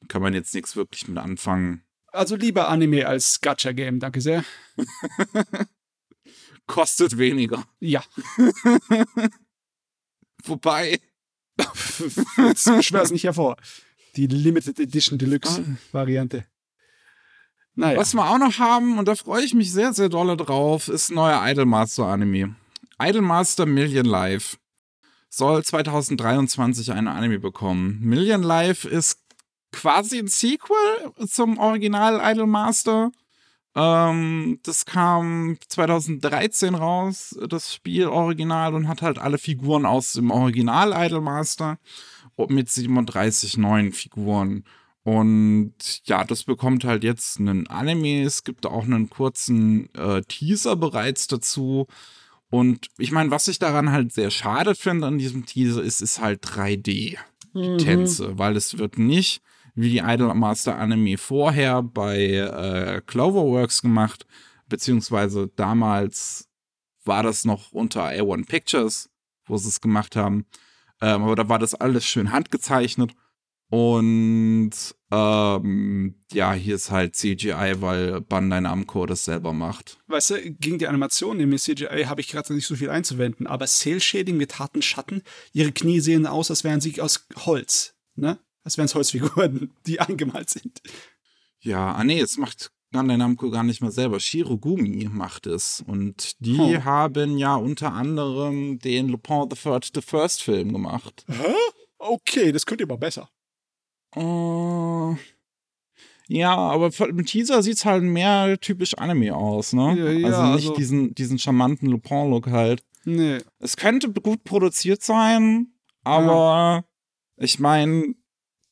Kann 0.08 0.22
man 0.22 0.34
jetzt 0.34 0.54
nichts 0.54 0.76
wirklich 0.76 1.08
mit 1.08 1.18
anfangen. 1.18 1.84
Also 2.08 2.36
lieber 2.36 2.68
Anime 2.68 3.08
als 3.08 3.40
Gacha-Game, 3.40 4.00
danke 4.00 4.20
sehr. 4.20 4.44
Kostet 6.68 7.18
weniger. 7.18 7.64
Ja. 7.80 8.04
Wobei. 10.44 11.00
Jetzt 12.38 12.86
schwör 12.86 13.04
es 13.04 13.12
nicht 13.12 13.24
hervor. 13.24 13.56
Die 14.16 14.28
Limited 14.28 14.80
Edition 14.80 15.18
Deluxe 15.18 15.64
ah. 15.66 15.78
Variante. 15.92 16.46
Naja. 17.76 17.98
Was 17.98 18.14
wir 18.14 18.30
auch 18.30 18.38
noch 18.38 18.60
haben, 18.60 19.00
und 19.00 19.08
da 19.08 19.16
freue 19.16 19.44
ich 19.44 19.54
mich 19.54 19.72
sehr, 19.72 19.94
sehr 19.94 20.10
dolle 20.10 20.36
drauf, 20.36 20.88
ist 20.88 21.12
neuer 21.12 21.42
Idolmaster-Anime. 21.46 22.56
Idolmaster 23.00 23.66
Million 23.66 24.06
Life 24.06 24.58
soll 25.32 25.64
2023 25.64 26.92
eine 26.92 27.12
Anime 27.12 27.40
bekommen. 27.40 28.00
Million 28.02 28.44
Life 28.44 28.88
ist 28.88 29.20
quasi 29.72 30.20
ein 30.20 30.28
Sequel 30.28 31.14
zum 31.28 31.58
Original 31.58 32.20
Idolmaster. 32.22 33.12
Ähm, 33.74 34.60
das 34.64 34.86
kam 34.86 35.58
2013 35.66 36.76
raus, 36.76 37.40
das 37.48 37.74
Spiel 37.74 38.08
Original, 38.08 38.76
und 38.76 38.90
hat 38.90 39.02
halt 39.02 39.18
alle 39.18 39.38
Figuren 39.38 39.86
aus 39.86 40.14
dem 40.14 40.30
Original 40.30 40.92
Idolmaster 40.94 41.80
mit 42.50 42.70
37 42.70 43.58
neuen 43.58 43.94
Figuren. 43.94 44.66
Und 45.04 45.74
ja, 46.06 46.26
das 46.26 46.44
bekommt 46.44 46.84
halt 46.84 47.04
jetzt 47.04 47.40
einen 47.40 47.68
Anime. 47.68 48.24
Es 48.24 48.44
gibt 48.44 48.66
auch 48.66 48.84
einen 48.84 49.10
kurzen 49.10 49.94
äh, 49.96 50.22
Teaser 50.24 50.76
bereits 50.76 51.28
dazu. 51.28 51.88
Und 52.52 52.90
ich 52.98 53.12
meine, 53.12 53.32
was 53.32 53.48
ich 53.48 53.58
daran 53.58 53.92
halt 53.92 54.14
sehr 54.14 54.30
schade 54.30 54.76
finde 54.76 55.08
an 55.08 55.18
diesem 55.18 55.46
Teaser 55.46 55.82
ist, 55.82 56.02
ist 56.02 56.22
halt 56.22 56.44
3D, 56.46 56.84
die 56.84 57.18
Mhm. 57.54 57.78
Tänze, 57.80 58.38
weil 58.38 58.56
es 58.56 58.78
wird 58.78 58.98
nicht 59.00 59.42
wie 59.74 59.90
die 59.90 60.00
Idolmaster 60.00 60.78
Anime 60.78 61.18
vorher 61.18 61.82
bei 61.82 62.18
äh, 62.20 63.02
Cloverworks 63.08 63.82
gemacht, 63.82 64.26
beziehungsweise 64.68 65.50
damals 65.56 66.50
war 67.06 67.24
das 67.24 67.46
noch 67.46 67.72
unter 67.72 68.06
A1 68.06 68.48
Pictures, 68.48 69.10
wo 69.46 69.58
sie 69.58 69.70
es 69.70 69.82
gemacht 69.82 70.16
haben. 70.16 70.46
Ähm, 71.02 71.24
aber 71.24 71.36
da 71.36 71.50
war 71.50 71.58
das 71.58 71.74
alles 71.74 72.06
schön 72.06 72.32
handgezeichnet. 72.32 73.14
Und 73.72 74.72
ähm, 75.12 76.16
ja, 76.34 76.52
hier 76.54 76.76
ist 76.76 76.92
halt 76.92 77.16
CGI, 77.16 77.76
weil 77.80 78.20
Bandai 78.20 78.60
Namco 78.60 79.06
das 79.06 79.24
selber 79.26 79.54
macht. 79.54 79.98
Weißt 80.08 80.30
du, 80.32 80.52
gegen 80.52 80.78
die 80.78 80.88
Animation 80.88 81.40
im 81.40 81.58
CGI 81.58 82.04
habe 82.06 82.20
ich 82.20 82.28
gerade 82.28 82.54
nicht 82.54 82.68
so 82.68 82.76
viel 82.76 82.90
einzuwenden, 82.90 83.48
aber 83.48 83.66
Cell-Shading 83.66 84.36
mit 84.36 84.60
harten 84.60 84.82
Schatten, 84.82 85.24
ihre 85.54 85.72
Knie 85.72 86.02
sehen 86.02 86.28
aus, 86.28 86.50
als 86.50 86.66
wären 86.66 86.82
sie 86.82 87.00
aus 87.02 87.28
Holz, 87.46 87.96
ne? 88.16 88.40
Als 88.66 88.78
wären 88.78 88.86
es 88.88 88.94
Holzfiguren, 88.96 89.72
die 89.88 90.02
eingemalt 90.02 90.50
sind. 90.50 90.82
Ja, 91.62 91.94
ah 91.94 92.04
nee, 92.04 92.20
es 92.20 92.38
macht 92.38 92.72
Bandai 92.92 93.16
Namco 93.16 93.50
gar 93.52 93.64
nicht 93.64 93.82
mehr 93.82 93.92
selber. 93.92 94.20
Shirogumi 94.20 95.08
macht 95.10 95.48
es. 95.48 95.82
Und 95.88 96.42
die 96.46 96.60
Oh. 96.60 96.84
haben 96.84 97.38
ja 97.38 97.56
unter 97.56 97.94
anderem 97.94 98.80
den 98.80 99.08
Lupin 99.08 99.46
the 99.50 99.56
First, 99.56 99.94
the 99.96 100.02
First 100.02 100.44
Film 100.44 100.74
gemacht. 100.74 101.24
Hä? 101.30 101.54
Okay, 101.98 102.52
das 102.52 102.66
könnt 102.66 102.82
ihr 102.82 102.88
mal 102.88 102.98
besser. 102.98 103.30
Äh, 104.16 105.16
ja, 106.28 106.56
aber 106.56 106.92
im 107.08 107.26
Teaser 107.26 107.62
sieht's 107.62 107.86
halt 107.86 108.04
mehr 108.04 108.60
typisch 108.60 108.94
Anime 108.96 109.36
aus, 109.36 109.74
ne? 109.74 109.96
Ja, 109.98 110.12
ja, 110.12 110.28
also 110.28 110.44
nicht 110.54 110.68
also- 110.68 110.76
diesen, 110.76 111.14
diesen 111.16 111.40
charmanten 111.40 111.90
Lupin-Look 111.90 112.48
halt. 112.48 112.84
Nee. 113.04 113.40
Es 113.60 113.78
könnte 113.78 114.12
gut 114.12 114.44
produziert 114.44 115.02
sein, 115.02 115.74
aber 116.04 116.86
ich 117.38 117.60
meine, 117.60 118.14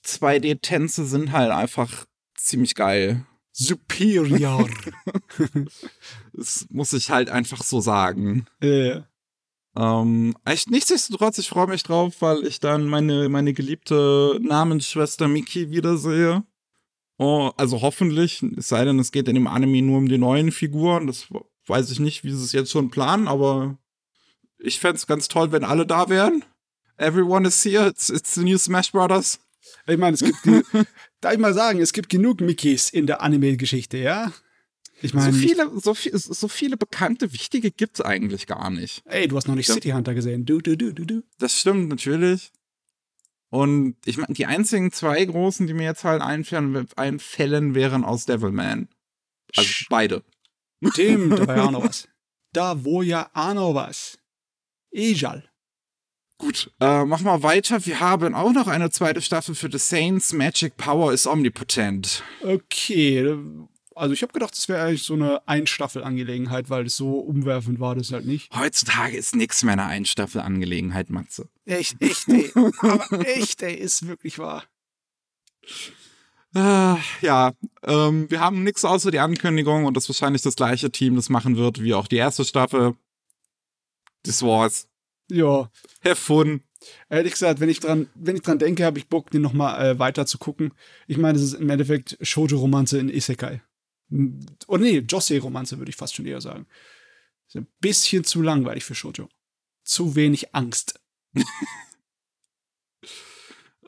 2D-Tänze 0.05 1.05
sind 1.05 1.31
halt 1.31 1.51
einfach 1.51 2.05
ziemlich 2.35 2.75
geil. 2.75 3.25
Superior. 3.51 4.69
Das 6.33 6.67
muss 6.69 6.93
ich 6.93 7.09
halt 7.09 7.29
einfach 7.29 7.63
so 7.63 7.81
sagen. 7.81 8.45
äh, 8.61 9.01
Ähm, 9.79 10.35
echt 10.43 10.69
nichtsdestotrotz, 10.69 11.37
ich 11.37 11.47
freue 11.47 11.67
mich 11.67 11.83
drauf, 11.83 12.15
weil 12.19 12.45
ich 12.45 12.59
dann 12.59 12.85
meine, 12.85 13.29
meine 13.29 13.53
geliebte 13.53 14.37
Namensschwester 14.41 15.29
Miki 15.29 15.71
wiedersehe. 15.71 16.43
Oh, 17.17 17.51
also 17.55 17.81
hoffentlich, 17.81 18.43
es 18.57 18.67
sei 18.67 18.83
denn, 18.83 18.99
es 18.99 19.11
geht 19.11 19.29
in 19.29 19.35
dem 19.35 19.47
Anime 19.47 19.81
nur 19.81 19.99
um 19.99 20.09
die 20.09 20.17
neuen 20.17 20.51
Figuren. 20.51 21.07
Das 21.07 21.27
weiß 21.67 21.91
ich 21.91 21.99
nicht, 21.99 22.25
wie 22.25 22.31
sie 22.31 22.43
es 22.43 22.51
jetzt 22.51 22.71
schon 22.71 22.89
planen, 22.89 23.29
aber 23.29 23.77
ich 24.57 24.79
fände 24.79 24.97
es 24.97 25.07
ganz 25.07 25.29
toll, 25.29 25.53
wenn 25.53 25.63
alle 25.63 25.85
da 25.85 26.09
wären. 26.09 26.43
Everyone 26.97 27.47
is 27.47 27.63
here, 27.63 27.87
it's, 27.87 28.09
it's 28.09 28.35
the 28.35 28.43
new 28.43 28.57
Smash 28.57 28.91
Brothers. 28.91 29.39
ich 29.87 29.97
meine, 29.97 30.15
es 30.15 30.21
gibt, 30.21 30.39
darf 31.21 31.33
ich 31.33 31.39
mal 31.39 31.53
sagen, 31.53 31.79
es 31.79 31.93
gibt 31.93 32.09
genug 32.09 32.41
Mickeys 32.41 32.89
in 32.89 33.07
der 33.07 33.21
Anime-Geschichte, 33.21 33.97
ja? 33.97 34.33
Ich 35.01 35.11
So 35.11 35.17
meine, 35.17 35.33
viele, 35.33 35.71
so, 35.79 35.93
viel, 35.93 36.11
so 36.17 36.47
viele 36.47 36.75
bekannte, 36.77 37.31
wichtige 37.33 37.71
gibt's 37.71 38.01
eigentlich 38.01 38.47
gar 38.47 38.69
nicht. 38.69 39.01
ey, 39.05 39.27
du 39.27 39.37
hast 39.37 39.47
noch 39.47 39.55
nicht 39.55 39.67
Ja. 39.69 39.73
City 39.75 39.89
Hunter 39.91 40.13
gesehen. 40.13 40.45
Du, 40.45 40.59
du, 40.59 40.75
du, 40.77 40.93
du, 40.93 41.05
du. 41.05 41.23
Das 41.37 41.57
stimmt 41.59 41.89
natürlich. 41.89 42.51
Und 43.49 43.95
ich 44.05 44.17
meine, 44.17 44.33
die 44.33 44.45
einzigen 44.45 44.91
zwei 44.91 45.23
großen, 45.25 45.65
die 45.67 45.73
mir 45.73 45.83
jetzt 45.85 46.03
halt 46.03 46.21
einfällen, 46.21 46.87
einfällen 46.95 47.73
wären 47.75 48.03
aus 48.03 48.25
Devilman. 48.25 48.89
Also 49.55 49.67
Sch- 49.69 49.87
beide. 49.89 50.23
Stimmt, 50.91 51.39
da 51.39 51.47
war 51.47 51.55
ja 51.57 51.63
auch 51.65 51.71
noch 51.71 51.83
was. 51.89 52.07
Da 52.53 52.83
wo 52.83 53.01
ja 53.01 53.29
auch 53.33 53.53
noch 53.53 53.73
was. 53.73 54.19
Ejal. 54.91 55.49
Gut, 56.37 56.71
äh, 56.79 57.03
mach 57.05 57.21
mal 57.21 57.43
weiter. 57.43 57.85
Wir 57.85 57.99
haben 57.99 58.33
auch 58.33 58.53
noch 58.53 58.67
eine 58.67 58.91
zweite 58.91 59.21
Staffel 59.21 59.55
für 59.55 59.69
The 59.71 59.77
Saints. 59.77 60.31
Magic 60.31 60.77
Power 60.77 61.11
is 61.11 61.27
omnipotent. 61.27 62.23
Okay, 62.41 63.35
also 63.99 64.13
ich 64.13 64.21
habe 64.21 64.31
gedacht, 64.33 64.53
das 64.55 64.69
wäre 64.69 64.85
eigentlich 64.85 65.03
so 65.03 65.13
eine 65.13 65.47
Ein-Staffel-Angelegenheit, 65.47 66.69
weil 66.69 66.85
es 66.85 66.95
so 66.95 67.19
umwerfend 67.19 67.79
war, 67.79 67.95
das 67.95 68.11
halt 68.11 68.25
nicht. 68.25 68.49
Heutzutage 68.55 69.17
ist 69.17 69.35
nix 69.35 69.63
mehr 69.63 69.73
eine 69.73 69.85
Einstaffel-Angelegenheit, 69.85 71.09
Matze. 71.09 71.49
Echt, 71.65 72.01
echt, 72.01 72.27
ey. 72.29 72.51
Aber 72.79 73.27
echt, 73.27 73.61
ey, 73.61 73.75
ist 73.75 74.07
wirklich 74.07 74.39
wahr. 74.39 74.63
Äh, 76.55 76.95
ja, 77.21 77.51
ähm, 77.83 78.29
wir 78.31 78.39
haben 78.39 78.63
nix 78.63 78.83
außer 78.83 79.11
die 79.11 79.19
Ankündigung 79.19 79.85
und 79.85 79.95
das 79.95 80.05
ist 80.05 80.09
wahrscheinlich 80.09 80.41
das 80.41 80.55
gleiche 80.55 80.89
Team, 80.89 81.15
das 81.15 81.29
machen 81.29 81.57
wird 81.57 81.83
wie 81.83 81.93
auch 81.93 82.07
die 82.07 82.15
erste 82.15 82.43
Staffel. 82.43 82.95
Das 84.23 84.41
war's. 84.41 84.87
Ja, 85.29 85.69
Have 86.03 86.15
fun. 86.15 86.63
ehrlich 87.09 87.33
gesagt, 87.33 87.59
wenn 87.59 87.69
ich 87.69 87.81
dran, 87.81 88.07
wenn 88.15 88.35
ich 88.35 88.41
dran 88.41 88.57
denke, 88.57 88.83
habe 88.83 88.97
ich 88.97 89.07
Bock, 89.07 89.29
den 89.29 89.41
nochmal 89.41 89.85
äh, 89.85 89.99
weiter 89.99 90.25
zu 90.25 90.39
gucken. 90.39 90.73
Ich 91.05 91.17
meine, 91.17 91.37
es 91.37 91.43
ist 91.43 91.53
im 91.53 91.69
Endeffekt 91.69 92.17
Shoujo-Romanze 92.21 92.97
in 92.97 93.09
Isekai. 93.09 93.61
Oder 94.67 94.83
nee, 94.83 94.99
Josei-Romanze 94.99 95.77
würde 95.77 95.89
ich 95.89 95.95
fast 95.95 96.15
schon 96.15 96.25
eher 96.25 96.41
sagen. 96.41 96.65
Ist 97.47 97.57
ein 97.57 97.67
bisschen 97.79 98.23
zu 98.23 98.41
langweilig 98.41 98.83
für 98.83 98.95
Shoujo. 98.95 99.29
Zu 99.83 100.15
wenig 100.15 100.53
Angst. 100.55 100.99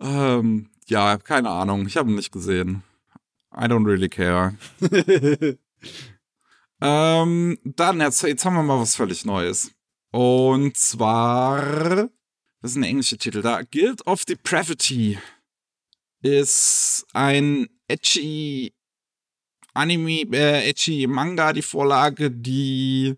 Ähm, 0.03 0.71
ja, 0.87 1.17
keine 1.17 1.51
Ahnung. 1.51 1.85
Ich 1.85 1.95
habe 1.95 2.09
ihn 2.09 2.15
nicht 2.15 2.31
gesehen. 2.31 2.81
I 3.53 3.65
don't 3.65 3.85
really 3.85 4.09
care. 4.09 4.57
Ähm, 6.83 7.59
dann, 7.63 8.01
jetzt, 8.01 8.23
jetzt 8.23 8.43
haben 8.43 8.55
wir 8.55 8.63
mal 8.63 8.79
was 8.79 8.95
völlig 8.95 9.23
Neues. 9.23 9.71
Und 10.11 10.75
zwar, 10.75 12.09
das 12.59 12.71
ist 12.71 12.75
ein 12.75 12.83
englischer 12.83 13.19
Titel 13.19 13.43
da. 13.43 13.61
Guild 13.61 14.05
of 14.07 14.25
Depravity 14.25 15.19
ist 16.23 17.05
ein 17.13 17.69
edgy 17.87 18.73
Anime, 19.73 20.21
äh, 20.33 20.69
edgy 20.69 21.07
Manga, 21.07 21.53
die 21.53 21.61
Vorlage, 21.61 22.29
die 22.31 23.15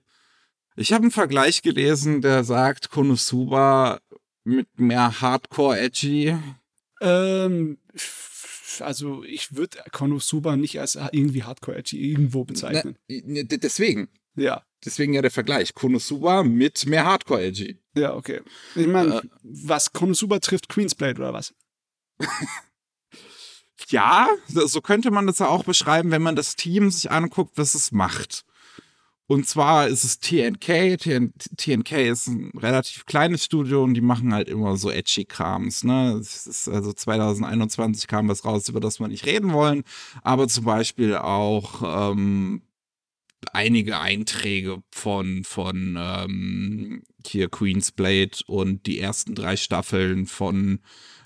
ich 0.75 0.91
habe 0.91 1.03
einen 1.03 1.11
Vergleich 1.11 1.61
gelesen, 1.61 2.21
der 2.21 2.43
sagt, 2.43 2.89
Konosuba 2.89 3.99
mit 4.43 4.67
mehr 4.79 5.21
Hardcore 5.21 5.79
edgy. 5.79 6.35
Ähm, 6.99 7.77
also 8.79 9.23
ich 9.23 9.55
würde 9.55 9.77
Konosuba 9.91 10.55
nicht 10.57 10.79
als 10.79 10.95
irgendwie 11.11 11.43
Hardcore-Edgy 11.43 12.09
irgendwo 12.11 12.43
bezeichnen. 12.43 12.97
Ne, 13.07 13.45
d- 13.45 13.57
deswegen. 13.59 14.09
Ja, 14.35 14.63
Deswegen 14.83 15.13
ja 15.13 15.21
der 15.21 15.31
Vergleich. 15.31 15.75
Konosuba 15.75 16.43
mit 16.43 16.85
mehr 16.87 17.05
Hardcore 17.05 17.43
edgy. 17.43 17.79
ja, 17.95 18.15
okay. 18.15 18.41
Ich 18.75 18.87
meine, 18.87 19.17
Äh. 19.17 19.21
was 19.43 19.93
Konosuba 19.93 20.39
trifft 20.39 20.69
Queensblade 20.69 21.21
oder 21.21 21.33
was? 21.33 21.53
Ja, 23.89 24.27
so 24.47 24.81
könnte 24.81 25.11
man 25.11 25.27
das 25.27 25.39
ja 25.39 25.47
auch 25.47 25.63
beschreiben, 25.63 26.11
wenn 26.11 26.21
man 26.21 26.35
das 26.35 26.55
Team 26.55 26.89
sich 26.89 27.11
anguckt, 27.11 27.57
was 27.57 27.75
es 27.75 27.91
macht. 27.91 28.45
Und 29.25 29.47
zwar 29.47 29.87
ist 29.87 30.03
es 30.03 30.19
TNK. 30.19 30.97
TN 30.99 31.33
TNK 31.57 31.91
ist 32.09 32.27
ein 32.27 32.51
relativ 32.57 33.05
kleines 33.05 33.45
Studio 33.45 33.83
und 33.83 33.93
die 33.93 34.01
machen 34.01 34.33
halt 34.33 34.49
immer 34.49 34.75
so 34.77 34.91
edgy 34.91 35.25
Krams. 35.25 35.83
Ne? 35.83 36.15
Also 36.15 36.93
2021 36.93 38.07
kam 38.07 38.27
was 38.27 38.43
raus, 38.43 38.67
über 38.67 38.81
das 38.81 38.99
wir 38.99 39.07
nicht 39.07 39.25
reden 39.25 39.53
wollen. 39.53 39.83
Aber 40.23 40.47
zum 40.47 40.65
Beispiel 40.65 41.15
auch 41.15 42.11
ähm, 42.11 42.63
einige 43.53 43.99
Einträge 43.99 44.83
von, 44.91 45.43
von 45.45 45.97
ähm, 45.97 47.03
hier 47.25 47.49
Queen's 47.49 47.91
Blade 47.91 48.37
und 48.47 48.85
die 48.85 48.99
ersten 48.99 49.35
drei 49.35 49.55
Staffeln 49.55 50.27
von 50.27 50.79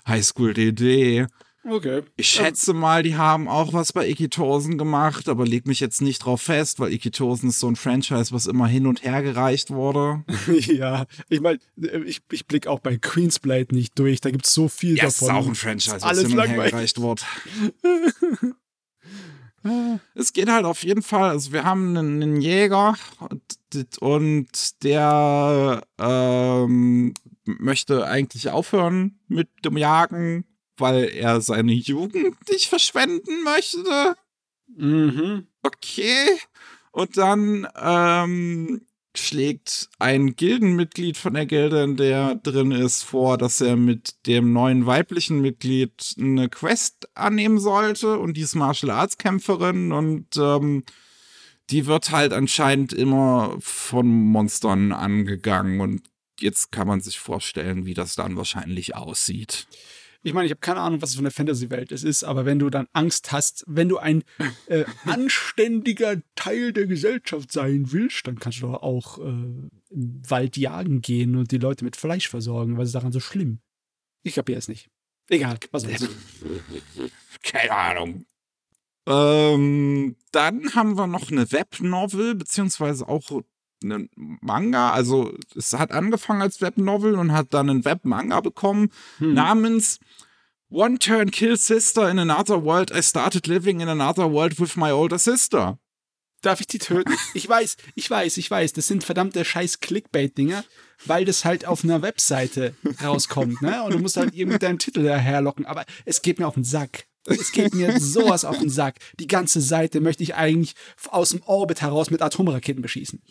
High 0.06 0.24
School 0.24 0.54
DD. 0.54 1.26
Okay. 1.68 2.02
Ich 2.16 2.28
schätze 2.28 2.72
mal, 2.72 3.02
die 3.02 3.16
haben 3.16 3.48
auch 3.48 3.72
was 3.72 3.92
bei 3.92 4.08
Ikitosen 4.08 4.78
gemacht, 4.78 5.28
aber 5.28 5.46
leg 5.46 5.66
mich 5.66 5.80
jetzt 5.80 6.00
nicht 6.00 6.20
drauf 6.20 6.42
fest, 6.42 6.80
weil 6.80 6.92
Ikitosen 6.92 7.50
ist 7.50 7.60
so 7.60 7.68
ein 7.68 7.76
Franchise, 7.76 8.32
was 8.32 8.46
immer 8.46 8.66
hin 8.66 8.86
und 8.86 9.04
her 9.04 9.22
gereicht 9.22 9.70
wurde. 9.70 10.24
ja, 10.66 11.06
ich 11.28 11.40
meine, 11.40 11.58
ich, 12.06 12.22
ich 12.30 12.46
blicke 12.46 12.70
auch 12.70 12.80
bei 12.80 12.96
Queensblade 12.96 13.74
nicht 13.74 13.98
durch. 13.98 14.20
Da 14.20 14.30
gibt 14.30 14.46
es 14.46 14.54
so 14.54 14.68
viel 14.68 14.96
Ja, 14.96 15.04
es 15.04 15.14
ist 15.14 15.22
davon. 15.22 15.36
auch 15.36 15.46
ein 15.48 15.54
Franchise, 15.54 15.98
was 16.00 16.20
hin 16.20 16.38
und 16.38 16.48
her 16.48 16.70
gereicht 16.70 17.00
wurde. 17.00 17.22
es 20.14 20.32
geht 20.32 20.48
halt 20.50 20.64
auf 20.64 20.82
jeden 20.84 21.02
Fall, 21.02 21.30
also 21.30 21.52
wir 21.52 21.64
haben 21.64 21.96
einen, 21.96 22.22
einen 22.22 22.40
Jäger 22.40 22.96
und, 23.18 23.98
und 24.00 24.82
der 24.84 25.82
ähm, 25.98 27.14
möchte 27.44 28.06
eigentlich 28.06 28.50
aufhören 28.50 29.18
mit 29.28 29.48
dem 29.64 29.76
Jagen, 29.76 30.44
weil 30.80 31.04
er 31.14 31.40
seine 31.40 31.72
Jugend 31.72 32.36
nicht 32.50 32.68
verschwenden 32.68 33.42
möchte. 33.42 34.16
Mhm. 34.76 35.46
Okay. 35.62 36.38
Und 36.92 37.16
dann 37.16 37.68
ähm, 37.80 38.80
schlägt 39.16 39.88
ein 39.98 40.36
Gildenmitglied 40.36 41.16
von 41.16 41.34
der 41.34 41.46
Gilde, 41.46 41.82
in 41.82 41.96
der 41.96 42.36
drin 42.36 42.72
ist, 42.72 43.02
vor, 43.02 43.38
dass 43.38 43.60
er 43.60 43.76
mit 43.76 44.26
dem 44.26 44.52
neuen 44.52 44.86
weiblichen 44.86 45.40
Mitglied 45.40 46.14
eine 46.18 46.48
Quest 46.48 47.08
annehmen 47.14 47.58
sollte 47.58 48.18
und 48.18 48.36
die 48.36 48.42
ist 48.42 48.54
Martial 48.54 48.90
Arts 48.90 49.18
Kämpferin 49.18 49.92
und 49.92 50.36
ähm, 50.36 50.84
die 51.70 51.86
wird 51.86 52.10
halt 52.10 52.32
anscheinend 52.32 52.92
immer 52.92 53.56
von 53.60 54.08
Monstern 54.08 54.92
angegangen 54.92 55.80
und 55.80 56.02
jetzt 56.40 56.72
kann 56.72 56.86
man 56.88 57.00
sich 57.00 57.18
vorstellen, 57.18 57.84
wie 57.84 57.94
das 57.94 58.14
dann 58.14 58.36
wahrscheinlich 58.36 58.94
aussieht. 58.96 59.66
Ich 60.22 60.34
meine, 60.34 60.46
ich 60.46 60.50
habe 60.50 60.60
keine 60.60 60.80
Ahnung, 60.80 61.00
was 61.00 61.10
es 61.10 61.16
für 61.16 61.20
eine 61.20 61.30
Fantasy-Welt 61.30 61.92
es 61.92 62.02
ist, 62.02 62.24
aber 62.24 62.44
wenn 62.44 62.58
du 62.58 62.70
dann 62.70 62.88
Angst 62.92 63.30
hast, 63.30 63.64
wenn 63.68 63.88
du 63.88 63.98
ein 63.98 64.24
äh, 64.66 64.84
anständiger 65.04 66.20
Teil 66.34 66.72
der 66.72 66.86
Gesellschaft 66.86 67.52
sein 67.52 67.92
willst, 67.92 68.26
dann 68.26 68.38
kannst 68.38 68.58
du 68.58 68.66
doch 68.66 68.82
auch 68.82 69.18
äh, 69.18 69.22
im 69.22 70.22
Wald 70.28 70.56
jagen 70.56 71.00
gehen 71.00 71.36
und 71.36 71.52
die 71.52 71.58
Leute 71.58 71.84
mit 71.84 71.96
Fleisch 71.96 72.28
versorgen. 72.28 72.76
Was 72.76 72.88
ist 72.88 72.94
daran 72.94 73.12
so 73.12 73.20
schlimm? 73.20 73.60
Ich 74.22 74.34
kapiere 74.34 74.58
es 74.58 74.68
nicht. 74.68 74.90
Egal, 75.28 75.58
was 75.70 75.82
soll's. 75.82 76.08
Keine 77.42 77.72
Ahnung. 77.72 78.24
Ähm, 79.06 80.16
dann 80.32 80.74
haben 80.74 80.98
wir 80.98 81.06
noch 81.06 81.30
eine 81.30 81.50
Webnovel, 81.50 82.34
beziehungsweise 82.34 83.08
auch 83.08 83.42
einen 83.82 84.08
Manga. 84.16 84.90
Also 84.92 85.34
es 85.56 85.72
hat 85.72 85.92
angefangen 85.92 86.42
als 86.42 86.60
Webnovel 86.60 87.14
und 87.14 87.32
hat 87.32 87.54
dann 87.54 87.70
einen 87.70 87.84
Webmanga 87.84 88.40
bekommen 88.40 88.90
Hm. 89.18 89.34
namens 89.34 89.98
One 90.70 90.98
Turn 90.98 91.30
Kill 91.30 91.56
Sister 91.56 92.10
in 92.10 92.18
Another 92.18 92.62
World. 92.62 92.90
I 92.90 93.02
started 93.02 93.46
living 93.46 93.80
in 93.80 93.88
another 93.88 94.30
world 94.30 94.60
with 94.60 94.76
my 94.76 94.90
older 94.92 95.18
sister. 95.18 95.78
Darf 96.42 96.60
ich 96.60 96.66
die 96.66 96.78
töten? 96.78 97.12
Ich 97.34 97.48
weiß, 97.48 97.76
ich 97.94 98.08
weiß, 98.10 98.36
ich 98.36 98.50
weiß. 98.50 98.74
Das 98.74 98.86
sind 98.86 99.02
verdammte 99.02 99.44
scheiß 99.44 99.80
Clickbait-Dinger, 99.80 100.62
weil 101.06 101.24
das 101.24 101.44
halt 101.44 101.64
auf 101.66 101.82
einer 101.84 102.02
Webseite 102.02 102.74
rauskommt, 103.02 103.60
ne? 103.62 103.82
Und 103.82 103.94
du 103.94 103.98
musst 103.98 104.16
halt 104.16 104.34
irgendwie 104.34 104.58
deinen 104.58 104.78
Titel 104.78 105.02
daherlocken. 105.02 105.66
Aber 105.66 105.84
es 106.04 106.22
geht 106.22 106.38
mir 106.38 106.46
auf 106.46 106.54
den 106.54 106.64
Sack. 106.64 107.07
Es 107.28 107.52
geht 107.52 107.74
mir 107.74 108.00
sowas 108.00 108.44
auf 108.44 108.58
den 108.58 108.70
Sack. 108.70 108.96
Die 109.18 109.26
ganze 109.26 109.60
Seite 109.60 110.00
möchte 110.00 110.22
ich 110.22 110.34
eigentlich 110.34 110.74
aus 111.10 111.30
dem 111.30 111.42
Orbit 111.44 111.82
heraus 111.82 112.10
mit 112.10 112.22
Atomraketen 112.22 112.82
beschießen. 112.82 113.22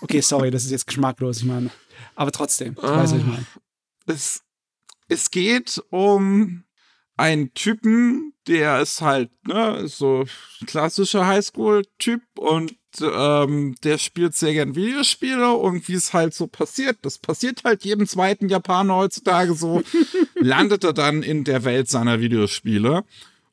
Okay, 0.00 0.20
sorry, 0.20 0.50
das 0.50 0.64
ist 0.64 0.70
jetzt 0.70 0.86
geschmacklos, 0.86 1.38
ich 1.38 1.44
meine. 1.44 1.70
Aber 2.14 2.32
trotzdem, 2.32 2.74
du 2.74 2.82
weißt, 2.82 3.12
was 3.12 3.20
ich 3.20 3.26
meine. 3.26 3.46
es, 4.06 4.42
es 5.08 5.30
geht 5.30 5.82
um 5.90 6.64
einen 7.16 7.54
Typen, 7.54 8.34
der 8.46 8.80
ist 8.80 9.00
halt, 9.00 9.30
ne, 9.46 9.86
so 9.88 10.24
klassischer 10.66 11.26
Highschool-Typ 11.26 12.22
und 12.38 12.76
ähm, 13.00 13.74
der 13.82 13.98
spielt 13.98 14.34
sehr 14.34 14.52
gern 14.52 14.74
Videospiele 14.74 15.52
und 15.52 15.88
wie 15.88 15.94
es 15.94 16.12
halt 16.12 16.34
so 16.34 16.46
passiert, 16.46 16.98
das 17.02 17.18
passiert 17.18 17.64
halt 17.64 17.84
jedem 17.84 18.06
zweiten 18.06 18.48
Japaner 18.48 18.96
heutzutage 18.96 19.54
so, 19.54 19.82
landet 20.34 20.84
er 20.84 20.92
dann 20.92 21.22
in 21.22 21.44
der 21.44 21.64
Welt 21.64 21.88
seiner 21.88 22.20
Videospiele 22.20 23.04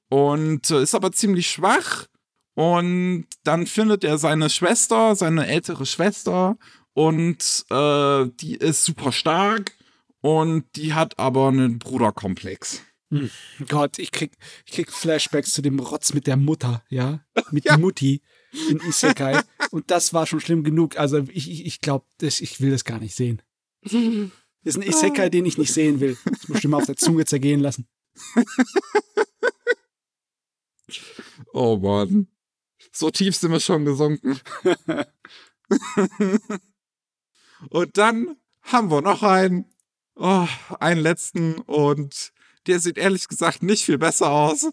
und 0.10 0.70
äh, 0.70 0.82
ist 0.82 0.96
aber 0.96 1.12
ziemlich 1.12 1.48
schwach 1.48 2.08
und 2.54 3.26
dann 3.44 3.68
findet 3.68 4.04
er 4.04 4.18
seine 4.18 4.50
Schwester, 4.50 5.16
seine 5.16 5.48
ältere 5.48 5.86
Schwester 5.86 6.58
und 6.94 7.66
äh, 7.70 8.26
die 8.40 8.56
ist 8.56 8.84
super 8.84 9.12
stark 9.12 9.74
und 10.22 10.66
die 10.76 10.94
hat 10.94 11.18
aber 11.20 11.48
einen 11.48 11.80
Bruderkomplex. 11.80 12.82
Gott, 13.68 14.00
ich 14.00 14.12
krieg, 14.12 14.32
ich 14.66 14.72
krieg 14.74 14.92
Flashbacks 14.92 15.52
zu 15.52 15.62
dem 15.62 15.80
Rotz 15.80 16.14
mit 16.14 16.28
der 16.28 16.38
Mutter, 16.38 16.82
ja? 16.90 17.20
Mit 17.52 17.66
Ja. 17.72 17.78
Mutti 17.78 18.22
in 18.70 18.80
Isekai. 18.80 19.42
Und 19.72 19.92
das 19.92 20.14
war 20.14 20.26
schon 20.26 20.40
schlimm 20.40 20.64
genug. 20.64 20.98
Also 20.98 21.20
ich, 21.32 21.50
ich, 21.50 21.66
ich 21.66 21.82
glaube, 21.82 22.06
ich 22.22 22.62
will 22.62 22.72
das 22.72 22.86
gar 22.86 23.00
nicht 23.00 23.16
sehen. 23.16 23.42
Das 24.64 24.76
ist 24.76 24.82
ein 24.84 24.88
Isekai, 24.88 25.30
den 25.30 25.48
ich 25.48 25.58
nicht 25.58 25.74
sehen 25.74 26.00
will. 26.00 26.16
Das 26.24 26.48
muss 26.48 26.60
ich 26.60 26.68
mir 26.68 26.78
auf 26.78 26.86
der 26.86 26.96
Zunge 26.96 27.26
zergehen 27.26 27.62
lassen. 27.62 27.88
Oh 31.54 31.78
Mann. 31.78 32.28
So 32.92 33.10
tief 33.12 33.36
sind 33.36 33.52
wir 33.52 33.60
schon 33.60 33.86
gesunken. 33.86 34.40
und 37.70 37.98
dann 37.98 38.38
haben 38.62 38.90
wir 38.92 39.02
noch 39.02 39.24
einen, 39.24 39.66
oh, 40.16 40.48
einen 40.80 41.02
letzten 41.02 41.60
und 41.60 42.34
der 42.68 42.80
sieht 42.80 42.98
ehrlich 42.98 43.28
gesagt 43.28 43.64
nicht 43.64 43.86
viel 43.86 43.98
besser 43.98 44.30
aus. 44.32 44.70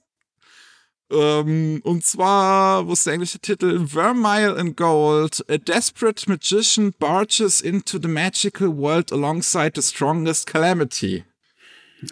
Ähm, 1.11 1.81
und 1.85 2.05
zwar, 2.05 2.87
wo 2.87 2.93
ist 2.93 3.07
der 3.07 3.15
englische 3.15 3.39
Titel? 3.39 3.87
Vermeil 3.87 4.57
in 4.57 4.77
Gold. 4.77 5.45
A 5.49 5.57
desperate 5.57 6.29
magician 6.29 6.93
barges 6.99 7.61
into 7.61 7.99
the 8.01 8.09
magical 8.09 8.69
world 8.69 9.13
alongside 9.13 9.73
the 9.75 9.83
strongest 9.83 10.47
calamity. 10.47 11.25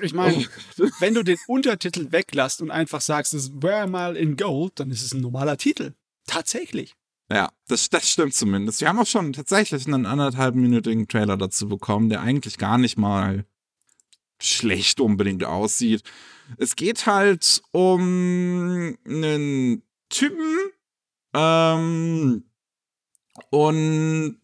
Ich 0.00 0.14
meine, 0.14 0.46
wenn 1.00 1.14
du 1.14 1.22
den 1.22 1.38
Untertitel 1.46 2.11
weglässt 2.11 2.61
und 2.62 2.70
einfach 2.70 3.00
sagst, 3.00 3.35
es 3.35 3.50
wäre 3.62 3.87
mal 3.87 4.16
in 4.16 4.37
Gold, 4.37 4.80
dann 4.80 4.90
ist 4.90 5.02
es 5.02 5.12
ein 5.12 5.20
normaler 5.20 5.59
Titel. 5.59 5.92
Tatsächlich. 6.26 6.94
Ja, 7.30 7.50
das, 7.68 7.90
das 7.90 8.11
stimmt 8.11 8.35
zumindest. 8.35 8.80
Wir 8.80 8.88
haben 8.88 8.98
auch 8.98 9.06
schon 9.06 9.32
tatsächlich 9.32 9.87
einen 9.87 10.06
anderthalbminütigen 10.06 11.09
Trailer 11.09 11.37
dazu 11.37 11.68
bekommen, 11.68 12.09
der 12.09 12.20
eigentlich 12.20 12.56
gar 12.56 12.78
nicht 12.78 12.96
mal 12.96 13.44
schlecht 14.40 15.01
unbedingt 15.01 15.44
aussieht. 15.44 16.03
Es 16.59 16.77
geht 16.77 17.07
halt 17.07 17.62
um 17.72 18.96
einen 19.05 19.83
Typen 20.09 20.70
ähm, 21.35 22.44
und 23.51 24.38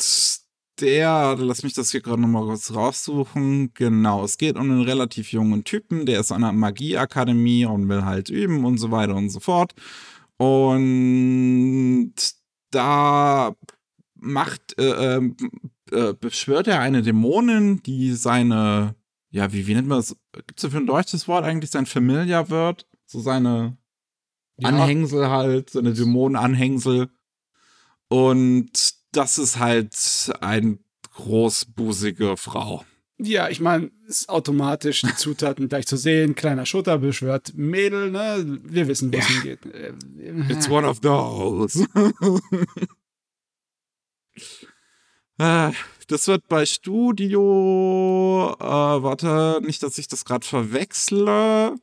der, 0.80 1.36
lass 1.38 1.62
mich 1.62 1.74
das 1.74 1.92
hier 1.92 2.00
gerade 2.00 2.20
nochmal 2.20 2.44
kurz 2.44 2.74
raussuchen. 2.74 3.72
Genau, 3.74 4.24
es 4.24 4.36
geht 4.36 4.56
um 4.56 4.62
einen 4.62 4.82
relativ 4.82 5.32
jungen 5.32 5.64
Typen, 5.64 6.06
der 6.06 6.20
ist 6.20 6.32
an 6.32 6.44
einer 6.44 6.52
Magieakademie 6.52 7.66
und 7.66 7.88
will 7.88 8.04
halt 8.04 8.28
üben 8.28 8.64
und 8.64 8.78
so 8.78 8.90
weiter 8.90 9.14
und 9.14 9.30
so 9.30 9.40
fort. 9.40 9.74
Und 10.38 12.14
da 12.70 13.54
macht, 14.16 14.78
äh, 14.78 15.16
ähm, 15.16 15.36
äh, 15.90 16.14
beschwört 16.14 16.66
er 16.68 16.80
eine 16.80 17.02
Dämonin, 17.02 17.82
die 17.82 18.12
seine, 18.12 18.94
ja, 19.32 19.52
wie, 19.52 19.66
wie 19.66 19.74
nennt 19.74 19.88
man 19.88 19.98
das? 19.98 20.14
Gibt's 20.46 20.62
dafür 20.62 20.80
ein 20.80 20.86
deutsches 20.86 21.26
Wort 21.26 21.44
eigentlich? 21.44 21.70
Sein 21.70 21.86
Familiar 21.86 22.50
wird? 22.50 22.86
So 23.06 23.20
seine 23.20 23.76
Ja. 24.58 24.68
Anhängsel 24.68 25.28
halt, 25.28 25.70
seine 25.70 25.94
Dämonenanhängsel. 25.94 27.08
Und 28.08 28.94
das 29.12 29.38
ist 29.38 29.58
halt 29.58 29.96
eine 30.40 30.78
großbusige 31.14 32.36
Frau. 32.36 32.84
Ja, 33.18 33.48
ich 33.48 33.60
meine, 33.60 33.90
ist 34.06 34.28
automatisch 34.28 35.02
die 35.02 35.14
Zutaten 35.14 35.68
gleich 35.68 35.86
zu 35.86 35.96
sehen. 35.96 36.34
Kleiner 36.34 36.66
Schutter 36.66 36.98
beschwört 36.98 37.52
Mädel, 37.54 38.10
ne? 38.10 38.60
Wir 38.64 38.88
wissen, 38.88 39.12
wo 39.12 39.18
es 39.18 39.26
hingeht. 39.28 39.60
It's 40.50 40.68
one 40.68 40.86
of 40.86 41.00
those. 41.00 41.86
Äh, 45.38 45.70
das 46.12 46.28
wird 46.28 46.46
bei 46.48 46.66
Studio, 46.66 48.54
äh, 48.60 48.62
warte, 48.64 49.60
nicht, 49.64 49.82
dass 49.82 49.98
ich 49.98 50.08
das 50.08 50.24
gerade 50.24 50.46
verwechsle. 50.46 51.74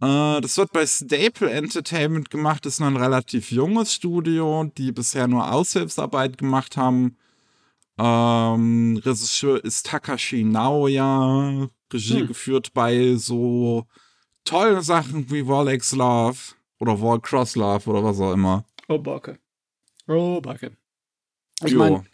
Äh, 0.00 0.40
das 0.40 0.58
wird 0.58 0.72
bei 0.72 0.84
Staple 0.86 1.50
Entertainment 1.50 2.30
gemacht, 2.30 2.66
das 2.66 2.74
ist 2.74 2.80
noch 2.80 2.88
ein 2.88 2.96
relativ 2.96 3.50
junges 3.50 3.94
Studio, 3.94 4.70
die 4.76 4.92
bisher 4.92 5.28
nur 5.28 5.50
Aushilfsarbeit 5.52 6.36
gemacht 6.36 6.76
haben. 6.76 7.16
Ähm, 7.98 9.00
Regisseur 9.04 9.64
ist 9.64 9.86
Takashi 9.86 10.44
Naoya, 10.44 11.68
Regie 11.92 12.20
Hm. 12.20 12.26
geführt 12.28 12.72
bei 12.74 13.14
so 13.16 13.86
tollen 14.44 14.82
Sachen 14.82 15.30
wie 15.30 15.46
Wall 15.46 15.68
X 15.74 15.92
Love 15.92 16.38
oder 16.80 17.00
Wall 17.00 17.20
Cross 17.20 17.56
Love 17.56 17.88
oder 17.90 18.04
was 18.04 18.20
auch 18.20 18.32
immer. 18.32 18.64
Oh, 18.88 18.98
Backe. 18.98 19.38
Oh, 20.06 20.40
Backe. 20.40 20.76
Ich 21.64 21.74
meine, 21.74 22.04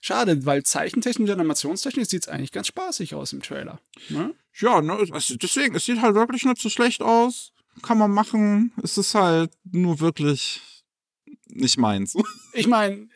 schade, 0.00 0.44
weil 0.46 0.62
zeichentechnisch 0.62 1.30
und 1.30 1.34
animationstechnisch 1.34 2.08
sieht 2.08 2.22
es 2.22 2.28
eigentlich 2.28 2.52
ganz 2.52 2.68
spaßig 2.68 3.14
aus 3.14 3.32
im 3.32 3.42
Trailer. 3.42 3.80
Ne? 4.08 4.34
Ja, 4.54 4.80
ne, 4.80 4.98
also 5.12 5.36
deswegen, 5.36 5.74
es 5.74 5.84
sieht 5.84 6.00
halt 6.00 6.14
wirklich 6.14 6.44
nicht 6.44 6.60
so 6.60 6.68
schlecht 6.68 7.02
aus. 7.02 7.52
Kann 7.82 7.98
man 7.98 8.10
machen. 8.10 8.72
Es 8.82 8.98
ist 8.98 9.14
halt 9.14 9.52
nur 9.70 10.00
wirklich 10.00 10.60
nicht 11.46 11.78
meins. 11.78 12.16
Ich 12.54 12.66
meine, 12.66 13.08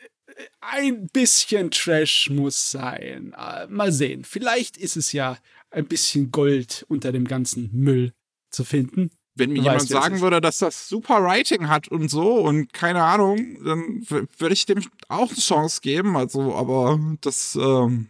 ein 0.61 1.07
bisschen 1.07 1.69
Trash 1.71 2.29
muss 2.29 2.71
sein. 2.71 3.33
Äh, 3.37 3.67
Mal 3.67 3.91
sehen. 3.91 4.23
Vielleicht 4.23 4.77
ist 4.77 4.95
es 4.95 5.11
ja 5.11 5.37
ein 5.69 5.87
bisschen 5.87 6.31
Gold 6.31 6.85
unter 6.87 7.11
dem 7.11 7.27
ganzen 7.27 7.69
Müll 7.73 8.13
zu 8.49 8.63
finden. 8.63 9.11
Wenn 9.35 9.51
mir 9.51 9.61
jemand 9.61 9.87
sagen 9.87 10.21
würde, 10.21 10.41
dass 10.41 10.59
das 10.59 10.87
super 10.87 11.23
Writing 11.23 11.67
hat 11.67 11.87
und 11.87 12.09
so 12.09 12.35
und 12.35 12.71
keine 12.73 13.03
Ahnung, 13.03 13.57
dann 13.63 14.05
würde 14.09 14.53
ich 14.53 14.65
dem 14.65 14.83
auch 15.07 15.29
eine 15.29 15.39
Chance 15.39 15.81
geben. 15.81 16.15
Also, 16.15 16.53
aber 16.55 16.99
das, 17.21 17.55
ähm, 17.59 18.09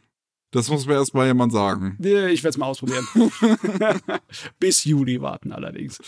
das 0.52 0.70
muss 0.70 0.86
mir 0.86 0.96
erstmal 0.96 1.28
jemand 1.28 1.54
sagen. 1.54 1.98
Ja, 2.00 2.28
Ich 2.28 2.44
werde 2.44 2.50
es 2.50 2.58
mal 2.58 2.68
ausprobieren. 2.68 3.08
Bis 4.60 4.84
Juli 4.84 5.22
warten 5.22 5.52
allerdings. 5.52 6.00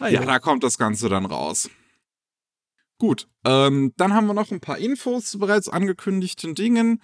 Ah, 0.00 0.08
Ja, 0.08 0.24
da 0.24 0.38
kommt 0.38 0.62
das 0.62 0.76
Ganze 0.78 1.08
dann 1.08 1.24
raus. 1.26 1.70
Gut, 2.98 3.28
ähm, 3.44 3.92
dann 3.96 4.12
haben 4.12 4.26
wir 4.26 4.34
noch 4.34 4.50
ein 4.50 4.60
paar 4.60 4.78
Infos 4.78 5.26
zu 5.26 5.38
bereits 5.38 5.68
angekündigten 5.68 6.54
Dingen. 6.54 7.00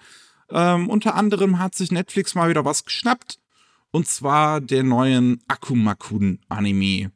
Ähm, 0.49 0.89
unter 0.89 1.15
anderem 1.15 1.57
hat 1.57 1.73
sich 1.73 1.91
Netflix 1.91 2.35
mal 2.35 2.49
wieder 2.49 2.65
was 2.65 2.83
geschnappt. 2.85 3.39
Und 3.91 4.07
zwar 4.07 4.59
den 4.59 4.89
neuen 4.89 5.41
Akumakun-Anime. 5.47 7.11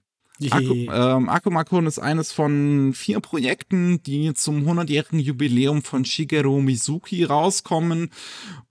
Aku, 0.49 0.73
ähm, 0.73 1.29
Akumakun 1.29 1.85
ist 1.85 1.99
eines 1.99 2.31
von 2.31 2.93
vier 2.93 3.19
Projekten, 3.19 4.01
die 4.03 4.33
zum 4.33 4.67
100-jährigen 4.67 5.19
Jubiläum 5.19 5.81
von 5.81 6.05
Shigeru 6.05 6.61
Mizuki 6.61 7.25
rauskommen. 7.25 8.09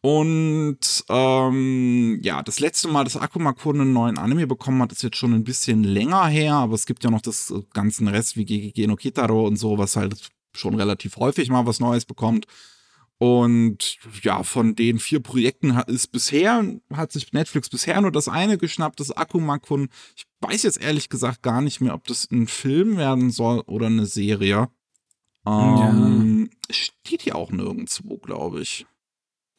Und 0.01 1.05
ähm, 1.09 2.21
ja, 2.23 2.43
das 2.43 2.61
letzte 2.61 2.89
Mal, 2.89 3.05
dass 3.05 3.17
Akumakun 3.17 3.81
einen 3.81 3.93
neuen 3.93 4.17
Anime 4.19 4.47
bekommen 4.47 4.81
hat, 4.81 4.93
ist 4.93 5.03
jetzt 5.03 5.17
schon 5.17 5.35
ein 5.35 5.45
bisschen 5.45 5.85
länger 5.85 6.27
her, 6.27 6.55
aber 6.55 6.75
es 6.75 6.87
gibt 6.87 7.05
ja 7.05 7.11
noch 7.11 7.23
das 7.23 7.53
ganzen 7.75 8.09
Rest 8.09 8.37
wie 8.37 8.47
GGG 8.47 8.87
no 8.87 8.97
Kitaro 8.97 9.47
und 9.47 9.57
so, 9.57 9.77
was 9.77 9.97
halt 9.97 10.31
schon 10.55 10.75
relativ 10.75 11.17
häufig 11.17 11.51
mal 11.51 11.67
was 11.67 11.81
Neues 11.81 12.07
bekommt. 12.07 12.47
Und 13.19 13.99
ja, 14.23 14.45
von 14.45 14.77
den 14.77 15.01
vier 15.01 15.21
Projekten 15.21 15.75
hat, 15.75 15.91
ist 15.91 16.09
bisher, 16.09 16.65
hat 16.93 17.11
sich 17.11 17.33
Netflix 17.33 17.69
bisher 17.69 18.01
nur 18.01 18.13
das 18.13 18.29
eine 18.29 18.59
geschnappt, 18.59 19.01
das 19.01 19.11
Akumakun. 19.11 19.89
Ich 20.17 20.25
weiß 20.41 20.63
jetzt 20.63 20.81
ehrlich 20.81 21.09
gesagt 21.09 21.43
gar 21.43 21.61
nicht 21.61 21.81
mehr, 21.81 21.95
ob 21.95 22.07
das 22.07 22.31
ein 22.31 22.47
Film 22.47 22.97
werden 22.97 23.31
soll 23.31 23.61
oder 23.67 23.87
eine 23.87 24.07
Serie. 24.07 24.69
Ähm, 25.45 26.51
Steht 26.71 27.23
hier 27.23 27.35
auch 27.35 27.51
nirgendwo, 27.51 28.19
glaube 28.19 28.61
ich. 28.61 28.87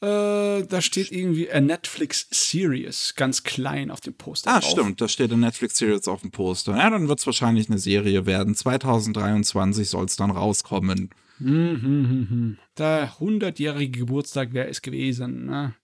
Äh, 0.01 0.63
da 0.63 0.81
steht 0.81 1.11
irgendwie 1.11 1.51
a 1.51 1.59
Netflix 1.59 2.27
Series 2.31 3.15
ganz 3.17 3.43
klein 3.43 3.91
auf 3.91 3.99
dem 3.99 4.13
Poster. 4.13 4.51
Ah, 4.51 4.59
drauf. 4.61 4.71
stimmt, 4.71 5.01
da 5.01 5.09
steht 5.09 5.33
eine 5.33 5.41
Netflix-Series 5.41 6.07
auf 6.07 6.21
dem 6.21 6.31
Poster. 6.31 6.77
Ja, 6.77 6.89
dann 6.89 7.09
wird 7.09 7.19
es 7.19 7.25
wahrscheinlich 7.25 7.69
eine 7.69 7.79
Serie 7.79 8.25
werden. 8.25 8.55
2023 8.55 9.89
soll 9.89 10.05
es 10.05 10.15
dann 10.15 10.31
rauskommen. 10.31 11.09
Mhm, 11.39 11.79
mhm, 11.81 12.27
mhm. 12.29 12.57
Der 12.77 13.13
100-jährige 13.13 13.99
Geburtstag 13.99 14.53
wäre 14.53 14.67
es 14.67 14.81
gewesen, 14.81 15.45
ne? 15.45 15.75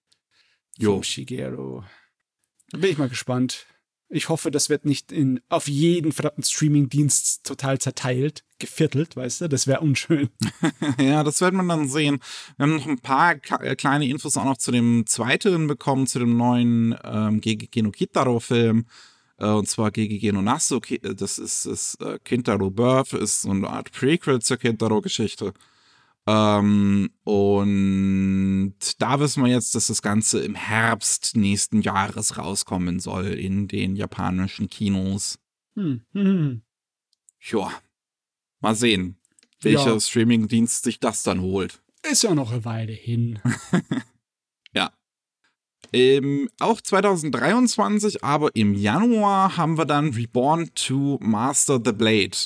Jo. 0.78 0.94
Vom 0.94 1.04
Shigeru. 1.04 1.84
Da 2.72 2.78
bin 2.78 2.92
ich 2.92 2.98
mal 2.98 3.10
gespannt. 3.10 3.66
Ich 4.08 4.30
hoffe, 4.30 4.52
das 4.52 4.70
wird 4.70 4.86
nicht 4.86 5.12
in, 5.12 5.42
auf 5.50 5.68
jeden 5.68 6.12
verdammten 6.12 6.44
Streaming-Dienst 6.44 7.44
total 7.44 7.80
zerteilt, 7.80 8.44
geviertelt, 8.60 9.16
weißt 9.16 9.42
du? 9.42 9.50
Das 9.50 9.66
wäre 9.66 9.80
unschön. 9.80 10.30
ja, 11.00 11.24
das 11.24 11.42
wird 11.42 11.54
man 11.54 11.68
dann 11.68 11.88
sehen. 11.88 12.20
Wir 12.58 12.64
haben 12.64 12.76
noch 12.76 12.86
ein 12.86 13.00
paar 13.00 13.36
äh, 13.62 13.76
kleine 13.76 14.08
Infos 14.08 14.38
auch 14.38 14.46
noch 14.46 14.58
zu 14.58 14.72
dem 14.72 15.06
zweiten 15.08 15.68
bekommen, 15.68 16.06
zu 16.06 16.20
dem 16.20 16.38
neuen 16.38 16.96
ähm, 17.04 17.42
GGG 17.42 17.82
no 17.82 17.92
Kitaro-Film. 17.92 18.80
Äh, 18.80 18.84
und 19.38 19.68
zwar 19.68 19.92
GGG 19.92 20.32
no 20.32 20.42
Nasso. 20.42 20.80
Ki- 20.80 21.02
äh, 21.04 21.14
Das 21.16 21.38
ist, 21.38 21.66
ist 21.66 22.02
äh, 22.02 22.20
Kintaro 22.24 22.70
Birth, 22.70 23.14
ist 23.14 23.42
so 23.42 23.52
eine 23.52 23.70
Art 23.70 23.92
Prequel 23.92 24.42
zur 24.42 24.58
Kintaro-Geschichte. 24.58 25.54
Ähm, 26.28 27.10
und 27.24 28.74
da 29.00 29.20
wissen 29.20 29.44
wir 29.44 29.52
jetzt, 29.52 29.76
dass 29.76 29.88
das 29.88 30.02
Ganze 30.02 30.40
im 30.40 30.56
Herbst 30.56 31.36
nächsten 31.36 31.82
Jahres 31.82 32.38
rauskommen 32.38 33.00
soll 33.00 33.28
in 33.28 33.68
den 33.68 33.96
japanischen 33.96 34.70
Kinos. 34.70 35.38
Hm, 35.76 36.02
hm. 36.14 36.62
Ja, 37.52 37.70
mal 38.60 38.74
sehen, 38.74 39.18
welcher 39.62 39.94
Ja. 39.94 40.00
Streamingdienst 40.00 40.84
sich 40.84 41.00
das 41.00 41.22
dann 41.22 41.42
holt. 41.42 41.80
Ist 42.10 42.24
ja 42.24 42.34
noch 42.34 42.52
eine 42.52 42.66
Weile 42.66 42.94
hin. 42.94 43.40
Ähm, 45.94 46.50
auch 46.60 46.82
2023, 46.82 48.24
aber 48.24 48.50
im 48.56 48.74
Januar 48.74 49.58
haben 49.58 49.78
wir 49.78 49.86
dann 49.86 50.10
Reborn 50.14 50.70
to 50.76 51.18
Master 51.22 51.80
the 51.84 51.92
Blade. 51.92 52.38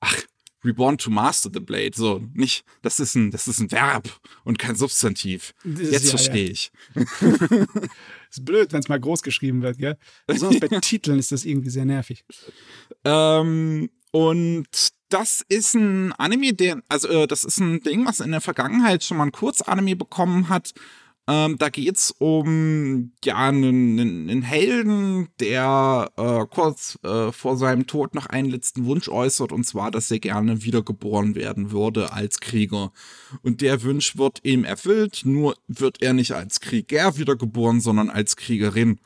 Ach, 0.00 0.16
Reborn 0.64 0.98
to 0.98 1.10
Master 1.10 1.50
the 1.52 1.60
Blade. 1.60 1.92
So, 1.94 2.22
nicht, 2.34 2.64
das 2.82 2.98
ist 2.98 3.14
ein, 3.14 3.30
das 3.30 3.46
ist 3.46 3.60
ein 3.60 3.70
Verb 3.70 4.08
und 4.44 4.58
kein 4.58 4.74
Substantiv. 4.74 5.54
Das 5.64 5.80
ist 5.80 5.92
Jetzt 5.92 6.04
ja- 6.04 6.10
verstehe 6.10 6.50
ich. 6.50 6.70
Ist 8.28 8.44
blöd, 8.44 8.72
wenn 8.72 8.80
es 8.80 8.88
mal 8.88 8.98
groß 8.98 9.22
geschrieben 9.22 9.62
wird, 9.62 9.78
gell? 9.78 9.96
Besonders 10.26 10.58
bei 10.60 10.66
Titeln 10.80 11.20
ist 11.20 11.30
das 11.30 11.44
irgendwie 11.44 11.70
sehr 11.70 11.84
nervig. 11.84 12.24
Ähm, 13.04 13.88
und 14.10 14.66
das 15.10 15.44
ist 15.48 15.74
ein 15.74 16.12
Anime, 16.14 16.52
der, 16.52 16.82
also 16.88 17.06
äh, 17.08 17.26
das 17.28 17.44
ist 17.44 17.58
ein 17.58 17.80
Ding, 17.80 18.04
was 18.04 18.18
in 18.18 18.32
der 18.32 18.40
Vergangenheit 18.40 19.04
schon 19.04 19.18
mal 19.18 19.26
ein 19.26 19.32
Kurzanime 19.32 19.94
bekommen 19.94 20.48
hat. 20.48 20.72
Ähm, 21.28 21.58
da 21.58 21.70
geht's 21.70 22.12
um 22.18 23.12
ja 23.24 23.34
einen, 23.36 23.98
einen, 23.98 24.42
Helden, 24.42 25.28
der 25.40 26.12
äh, 26.16 26.46
kurz 26.46 26.98
äh, 27.02 27.32
vor 27.32 27.56
seinem 27.56 27.88
Tod 27.88 28.14
noch 28.14 28.26
einen 28.26 28.48
letzten 28.48 28.84
Wunsch 28.86 29.08
äußert, 29.08 29.50
und 29.50 29.64
zwar, 29.64 29.90
dass 29.90 30.08
er 30.10 30.20
gerne 30.20 30.62
wiedergeboren 30.62 31.34
werden 31.34 31.72
würde 31.72 32.12
als 32.12 32.38
Krieger. 32.38 32.92
Und 33.42 33.60
der 33.60 33.82
Wunsch 33.82 34.16
wird 34.16 34.44
ihm 34.44 34.62
erfüllt, 34.62 35.22
nur 35.24 35.56
wird 35.66 36.00
er 36.00 36.12
nicht 36.12 36.32
als 36.32 36.60
Krieger 36.60 37.16
wiedergeboren, 37.18 37.80
sondern 37.80 38.08
als 38.08 38.36
Kriegerin. 38.36 39.00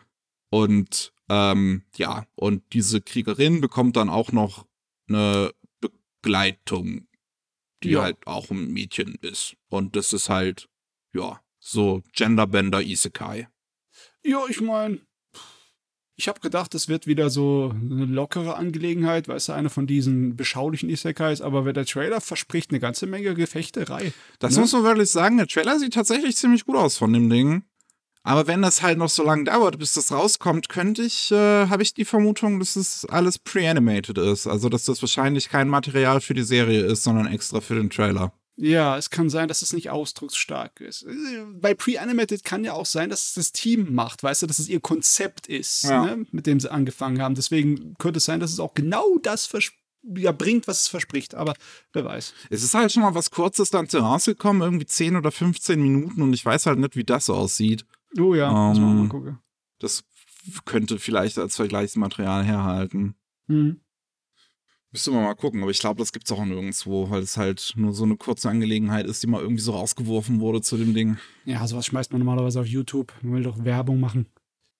Und 0.51 1.15
ähm, 1.31 1.85
ja, 1.97 2.27
und 2.35 2.63
diese 2.75 3.01
Kriegerin 3.01 3.63
bekommt 3.63 3.97
dann 3.97 4.11
auch 4.11 4.33
noch 4.33 4.67
eine 5.09 5.53
Begleitung, 5.81 7.07
die 7.83 7.93
Ja. 7.93 8.03
halt 8.03 8.27
auch 8.27 8.51
ein 8.51 8.73
Mädchen 8.73 9.15
ist. 9.23 9.57
Und 9.71 9.97
das 9.97 10.13
ist 10.13 10.29
halt, 10.29 10.69
ja, 11.15 11.41
so 11.61 12.03
Genderbender 12.15 12.83
Isekai. 12.83 13.49
Ja, 14.25 14.41
ich 14.49 14.61
meine, 14.61 14.99
ich 16.17 16.29
habe 16.29 16.41
gedacht, 16.41 16.75
das 16.75 16.89
wird 16.89 17.07
wieder 17.07 17.31
so 17.31 17.73
eine 17.75 18.05
lockere 18.05 18.57
Angelegenheit, 18.57 19.29
weißt 19.29 19.49
du, 19.49 19.53
eine 19.53 19.71
von 19.71 19.87
diesen 19.87 20.37
beschaulichen 20.37 20.91
Isekais, 20.91 21.41
aber 21.41 21.73
der 21.73 21.87
Trailer 21.87 22.21
verspricht 22.21 22.71
eine 22.71 22.81
ganze 22.81 23.07
Menge 23.07 23.35
Gefechterei. 23.35 24.13
Das 24.39 24.55
Ne? 24.55 24.61
muss 24.61 24.73
man 24.73 24.85
wirklich 24.85 25.11
sagen, 25.11 25.39
der 25.39 25.47
Trailer 25.47 25.79
sieht 25.79 25.95
tatsächlich 25.95 26.37
ziemlich 26.37 26.67
gut 26.67 26.77
aus 26.77 26.99
von 26.99 27.13
dem 27.13 27.31
Ding. 27.31 27.63
Aber 28.23 28.47
wenn 28.47 28.61
das 28.61 28.83
halt 28.83 28.99
noch 28.99 29.09
so 29.09 29.23
lange 29.25 29.45
dauert, 29.45 29.79
bis 29.79 29.95
das 29.95 30.13
rauskommt, 30.13 30.69
könnte 30.69 31.03
ich, 31.03 31.31
äh, 31.33 31.69
habe 31.69 31.83
ich 31.83 31.95
die 31.95 32.05
Vermutung, 32.05 32.59
dass 32.59 32.77
es 32.77 33.07
alles 33.07 33.39
pre-animated 33.39 34.19
ist. 34.19 34.47
Also, 34.47 34.69
dass 34.69 34.85
das 34.85 35.01
wahrscheinlich 35.01 35.49
kein 35.49 35.69
Material 35.71 36.21
für 36.21 36.35
die 36.35 36.43
Serie 36.43 36.83
ist, 36.83 37.03
sondern 37.03 37.29
extra 37.29 37.63
für 37.63 37.77
den 37.77 37.89
Trailer. 37.89 38.35
Ja, 38.63 38.99
es 38.99 39.09
kann 39.09 39.31
sein, 39.31 39.49
dass 39.49 39.63
es 39.63 39.73
nicht 39.73 39.89
ausdrucksstark 39.89 40.81
ist. 40.83 41.05
Äh, 41.05 41.45
Bei 41.61 41.73
Pre-Animated 41.73 42.45
kann 42.45 42.63
ja 42.63 42.75
auch 42.75 42.85
sein, 42.85 43.09
dass 43.09 43.29
es 43.29 43.35
das 43.35 43.53
Team 43.53 43.95
macht, 43.95 44.23
weißt 44.23 44.43
du, 44.43 44.47
dass 44.47 44.59
es 44.59 44.69
ihr 44.69 44.81
Konzept 44.81 45.47
ist, 45.47 45.85
Ja. 45.85 46.05
ne, 46.05 46.27
mit 46.31 46.47
dem 46.47 46.61
sie 46.61 46.71
angefangen 46.71 47.23
haben. 47.23 47.35
Deswegen 47.35 47.95
könnte 47.99 48.19
es 48.19 48.27
sein, 48.27 48.39
dass 48.39 48.53
es 48.53 48.61
auch 48.61 48.75
genau 48.75 49.17
das 49.23 49.51
ja, 50.15 50.33
bringt, 50.33 50.67
was 50.69 50.81
es 50.83 50.89
verspricht, 50.89 51.35
aber 51.35 51.55
wer 51.95 52.05
weiß. 52.05 52.35
Es 52.51 52.63
ist 52.63 52.75
halt 52.75 52.93
schon 52.93 53.03
mal 53.03 53.15
was 53.15 53.31
Kurzes 53.31 53.71
dann 53.71 53.89
zu 53.89 53.99
rausgekommen, 53.99 54.61
irgendwie 54.63 54.87
10 54.87 55.17
oder 55.17 55.31
15 55.31 55.81
Minuten 55.81 56.21
und 56.23 56.33
ich 56.35 56.45
weiß 56.45 56.67
halt 56.67 56.79
nicht, 56.79 56.97
wie 56.97 57.05
das 57.05 57.31
aussieht. 57.31 57.87
Oh 58.19 58.35
ja, 58.35 58.51
muss 58.53 58.79
man 58.79 58.91
Ähm, 58.91 58.99
mal 58.99 59.09
gucken. 59.09 59.39
Das 59.79 60.05
könnte 60.67 60.99
vielleicht 60.99 61.39
als 61.39 61.57
Vergleichsmaterial 61.57 62.45
herhalten. 62.45 63.15
Mhm. 63.47 63.81
Müsste 64.93 65.13
man 65.13 65.23
mal 65.23 65.35
gucken, 65.35 65.63
aber 65.63 65.71
ich 65.71 65.79
glaube, 65.79 65.99
das 65.99 66.13
gibt's 66.13 66.33
auch 66.33 66.45
nirgendwo, 66.45 67.09
weil 67.11 67.23
es 67.23 67.37
halt 67.37 67.75
nur 67.77 67.93
so 67.93 68.03
eine 68.03 68.17
kurze 68.17 68.49
Angelegenheit 68.49 69.07
ist, 69.07 69.23
die 69.23 69.29
mal 69.29 69.41
irgendwie 69.41 69.63
so 69.63 69.73
rausgeworfen 69.73 70.41
wurde 70.41 70.63
zu 70.63 70.77
dem 70.77 70.95
Ding. 70.95 71.17
Ja, 71.45 71.65
sowas 71.69 71.87
schmeißt 71.87 72.11
man 72.11 72.21
normalerweise 72.21 72.61
auf 72.61 72.67
YouTube. 72.67 73.13
Man 73.23 73.35
will 73.35 73.43
doch 73.45 73.65
Werbung 73.65 74.01
machen. 74.01 74.27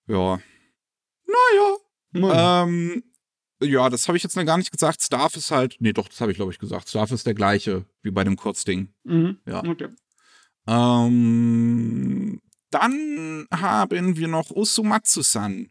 Ja. 0.09 0.41
Naja. 1.27 1.77
Ja. 2.13 2.63
Ähm, 2.65 3.05
ja, 3.63 3.89
das 3.89 4.09
habe 4.09 4.17
ich 4.17 4.25
jetzt 4.25 4.35
noch 4.37 4.45
gar 4.45 4.59
nicht 4.59 4.73
gesagt. 4.73 5.01
Staff 5.01 5.37
ist 5.37 5.53
halt, 5.53 5.77
nee, 5.79 5.93
doch, 5.93 6.09
das 6.09 6.21
habe 6.21 6.33
ich 6.33 6.37
glaube 6.37 6.51
ich 6.51 6.59
gesagt. 6.59 6.89
Staff 6.89 7.13
ist 7.13 7.27
der 7.27 7.35
gleiche 7.35 7.85
wie 8.03 8.11
bei 8.11 8.25
dem 8.25 8.37
Kurzding. 8.37 8.93
mhm. 9.05 9.39
ja. 9.47 9.63
Okay. 9.65 9.89
Ähm, 10.67 12.41
dann 12.71 13.47
haben 13.53 14.17
wir 14.17 14.29
noch 14.29 14.51
Usumatsu-san. 14.51 15.71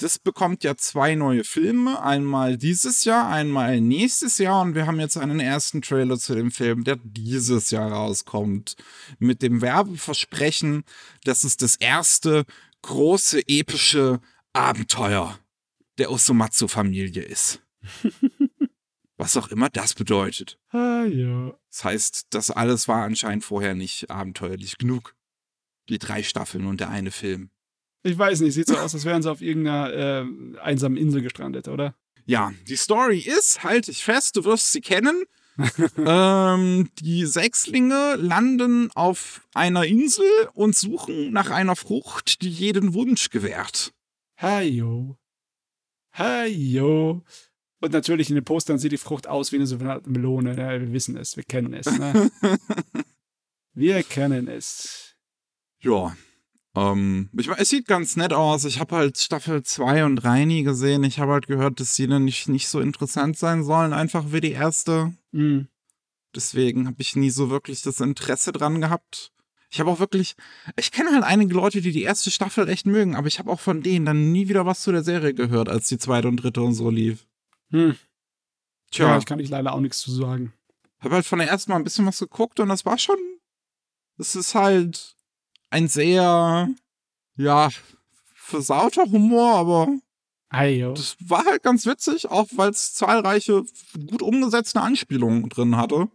Das 0.00 0.18
bekommt 0.18 0.64
ja 0.64 0.76
zwei 0.76 1.14
neue 1.14 1.44
Filme. 1.44 2.02
Einmal 2.02 2.56
dieses 2.56 3.04
Jahr, 3.04 3.28
einmal 3.28 3.82
nächstes 3.82 4.38
Jahr. 4.38 4.62
Und 4.62 4.74
wir 4.74 4.86
haben 4.86 4.98
jetzt 4.98 5.18
einen 5.18 5.40
ersten 5.40 5.82
Trailer 5.82 6.18
zu 6.18 6.34
dem 6.34 6.50
Film, 6.50 6.84
der 6.84 6.98
dieses 7.04 7.70
Jahr 7.70 7.92
rauskommt. 7.92 8.76
Mit 9.18 9.42
dem 9.42 9.60
Werbeversprechen, 9.60 10.84
dass 11.24 11.44
es 11.44 11.58
das 11.58 11.76
erste 11.76 12.46
große 12.80 13.46
epische 13.46 14.20
Abenteuer 14.54 15.38
der 15.98 16.10
Usumatsu-Familie 16.10 17.22
ist. 17.22 17.60
Was 19.18 19.36
auch 19.36 19.48
immer 19.48 19.68
das 19.68 19.92
bedeutet. 19.92 20.58
Ah, 20.70 21.04
ja. 21.04 21.52
Das 21.68 21.84
heißt, 21.84 22.26
das 22.30 22.50
alles 22.50 22.88
war 22.88 23.04
anscheinend 23.04 23.44
vorher 23.44 23.74
nicht 23.74 24.10
abenteuerlich 24.10 24.78
genug. 24.78 25.14
Die 25.90 25.98
drei 25.98 26.22
Staffeln 26.22 26.64
und 26.64 26.80
der 26.80 26.88
eine 26.88 27.10
Film. 27.10 27.50
Ich 28.02 28.16
weiß 28.16 28.40
nicht, 28.40 28.54
sieht 28.54 28.68
so 28.68 28.76
aus, 28.76 28.94
als 28.94 29.04
wären 29.04 29.22
sie 29.22 29.30
auf 29.30 29.42
irgendeiner 29.42 29.92
äh, 29.92 30.24
einsamen 30.60 30.96
Insel 30.96 31.22
gestrandet, 31.22 31.68
oder? 31.68 31.94
Ja, 32.24 32.52
die 32.68 32.76
Story 32.76 33.18
ist, 33.18 33.62
halte 33.64 33.90
ich 33.90 34.04
fest, 34.04 34.36
du 34.36 34.44
wirst 34.44 34.72
sie 34.72 34.80
kennen. 34.80 35.24
ähm, 35.98 36.88
die 37.00 37.26
Sechslinge 37.26 38.16
landen 38.16 38.90
auf 38.94 39.42
einer 39.52 39.84
Insel 39.84 40.26
und 40.54 40.76
suchen 40.76 41.32
nach 41.32 41.50
einer 41.50 41.76
Frucht, 41.76 42.42
die 42.42 42.48
jeden 42.48 42.94
Wunsch 42.94 43.30
gewährt. 43.30 43.92
Hajo. 44.40 45.16
Hajo. 46.12 47.22
Und 47.80 47.92
natürlich 47.92 48.28
in 48.28 48.34
den 48.36 48.44
Postern 48.44 48.78
sieht 48.78 48.92
die 48.92 48.98
Frucht 48.98 49.26
aus 49.26 49.52
wie 49.52 49.56
eine 49.56 49.66
sogenannte 49.66 50.08
Melone. 50.08 50.56
Ja, 50.56 50.80
wir 50.80 50.92
wissen 50.92 51.16
es, 51.16 51.36
wir 51.36 51.44
kennen 51.44 51.74
es. 51.74 51.86
Ne? 51.86 52.30
wir 53.74 54.02
kennen 54.02 54.48
es. 54.48 55.16
Ja. 55.80 56.16
Ähm, 56.76 57.30
ich, 57.36 57.48
es 57.48 57.68
sieht 57.68 57.86
ganz 57.86 58.16
nett 58.16 58.32
aus. 58.32 58.64
Ich 58.64 58.78
habe 58.78 58.96
halt 58.96 59.18
Staffel 59.18 59.62
2 59.62 60.04
und 60.04 60.16
3 60.16 60.44
nie 60.44 60.62
gesehen. 60.62 61.02
Ich 61.04 61.18
habe 61.18 61.32
halt 61.32 61.46
gehört, 61.46 61.80
dass 61.80 61.96
sie 61.96 62.06
dann 62.06 62.24
nicht, 62.24 62.48
nicht 62.48 62.68
so 62.68 62.80
interessant 62.80 63.36
sein 63.36 63.64
sollen, 63.64 63.92
einfach 63.92 64.26
wie 64.32 64.40
die 64.40 64.52
erste. 64.52 65.14
Mhm. 65.32 65.68
Deswegen 66.34 66.86
habe 66.86 67.00
ich 67.00 67.16
nie 67.16 67.30
so 67.30 67.50
wirklich 67.50 67.82
das 67.82 68.00
Interesse 68.00 68.52
dran 68.52 68.80
gehabt. 68.80 69.32
Ich 69.72 69.78
habe 69.80 69.90
auch 69.90 70.00
wirklich, 70.00 70.34
ich 70.76 70.90
kenne 70.90 71.12
halt 71.12 71.22
einige 71.24 71.54
Leute, 71.54 71.80
die 71.80 71.92
die 71.92 72.02
erste 72.02 72.30
Staffel 72.30 72.68
echt 72.68 72.86
mögen, 72.86 73.14
aber 73.14 73.28
ich 73.28 73.38
habe 73.38 73.50
auch 73.50 73.60
von 73.60 73.82
denen 73.82 74.04
dann 74.04 74.32
nie 74.32 74.48
wieder 74.48 74.66
was 74.66 74.82
zu 74.82 74.90
der 74.90 75.04
Serie 75.04 75.32
gehört, 75.32 75.68
als 75.68 75.86
die 75.88 75.98
zweite 75.98 76.26
und 76.28 76.38
dritte 76.38 76.60
und 76.62 76.74
so 76.74 76.90
lief. 76.90 77.26
Hm. 77.70 77.96
Tja, 78.90 79.08
Ja, 79.08 79.18
ich 79.18 79.26
kann 79.26 79.38
ich 79.38 79.48
leider 79.48 79.72
auch 79.72 79.80
nichts 79.80 80.00
zu 80.00 80.12
sagen. 80.12 80.52
habe 80.98 81.14
halt 81.14 81.26
von 81.26 81.38
der 81.38 81.48
ersten 81.48 81.70
Mal 81.70 81.76
ein 81.78 81.84
bisschen 81.84 82.06
was 82.06 82.18
geguckt 82.18 82.58
und 82.58 82.68
das 82.68 82.84
war 82.84 82.98
schon, 82.98 83.18
das 84.18 84.34
ist 84.34 84.56
halt 84.56 85.16
ein 85.70 85.88
sehr, 85.88 86.68
ja, 87.36 87.68
versauter 88.34 89.04
Humor, 89.04 89.54
aber 89.54 89.88
Hajo. 90.52 90.92
das 90.94 91.16
war 91.20 91.44
halt 91.44 91.62
ganz 91.62 91.86
witzig, 91.86 92.28
auch 92.28 92.48
weil 92.52 92.70
es 92.70 92.94
zahlreiche 92.94 93.62
gut 94.08 94.22
umgesetzte 94.22 94.80
Anspielungen 94.80 95.48
drin 95.48 95.76
hatte. 95.76 96.08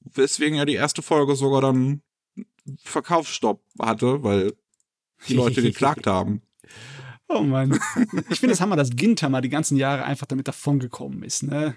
Weswegen 0.00 0.56
ja 0.56 0.64
die 0.64 0.74
erste 0.74 1.02
Folge 1.02 1.34
sogar 1.34 1.60
dann 1.60 2.02
Verkaufsstopp 2.82 3.60
hatte, 3.80 4.22
weil 4.22 4.52
die 5.28 5.34
Leute 5.34 5.62
geklagt 5.62 6.06
haben. 6.06 6.42
Oh 7.28 7.40
Mann. 7.42 7.78
Ich 8.30 8.38
finde 8.38 8.54
es 8.54 8.60
Hammer, 8.60 8.76
dass 8.76 8.90
Gintama 8.90 9.40
die 9.40 9.48
ganzen 9.48 9.76
Jahre 9.76 10.04
einfach 10.04 10.26
damit 10.26 10.46
davongekommen 10.46 11.24
ist, 11.24 11.42
ne? 11.42 11.76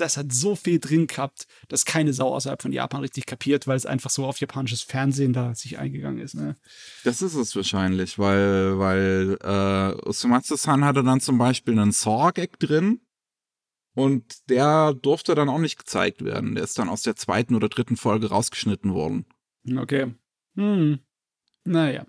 Das 0.00 0.16
hat 0.16 0.32
so 0.32 0.56
viel 0.56 0.78
drin 0.78 1.06
gehabt, 1.06 1.46
dass 1.68 1.84
keine 1.84 2.12
Sau 2.12 2.34
außerhalb 2.34 2.60
von 2.60 2.72
Japan 2.72 3.02
richtig 3.02 3.26
kapiert, 3.26 3.66
weil 3.66 3.76
es 3.76 3.86
einfach 3.86 4.10
so 4.10 4.26
auf 4.26 4.40
japanisches 4.40 4.82
Fernsehen 4.82 5.32
da 5.32 5.54
sich 5.54 5.78
eingegangen 5.78 6.20
ist, 6.20 6.34
ne? 6.34 6.56
Das 7.04 7.22
ist 7.22 7.34
es 7.34 7.54
wahrscheinlich, 7.54 8.18
weil, 8.18 8.78
weil 8.78 9.38
äh, 9.42 10.08
Usumatsu-san 10.08 10.84
hatte 10.84 11.02
dann 11.02 11.20
zum 11.20 11.38
Beispiel 11.38 11.78
einen 11.78 11.92
Saw-Gag 11.92 12.58
drin 12.58 13.00
und 13.94 14.48
der 14.48 14.94
durfte 14.94 15.34
dann 15.34 15.48
auch 15.48 15.58
nicht 15.58 15.78
gezeigt 15.78 16.24
werden. 16.24 16.54
Der 16.54 16.64
ist 16.64 16.78
dann 16.78 16.88
aus 16.88 17.02
der 17.02 17.16
zweiten 17.16 17.54
oder 17.54 17.68
dritten 17.68 17.96
Folge 17.96 18.28
rausgeschnitten 18.28 18.94
worden. 18.94 19.26
Okay. 19.76 20.14
Hm. 20.54 21.00
Naja. 21.64 22.06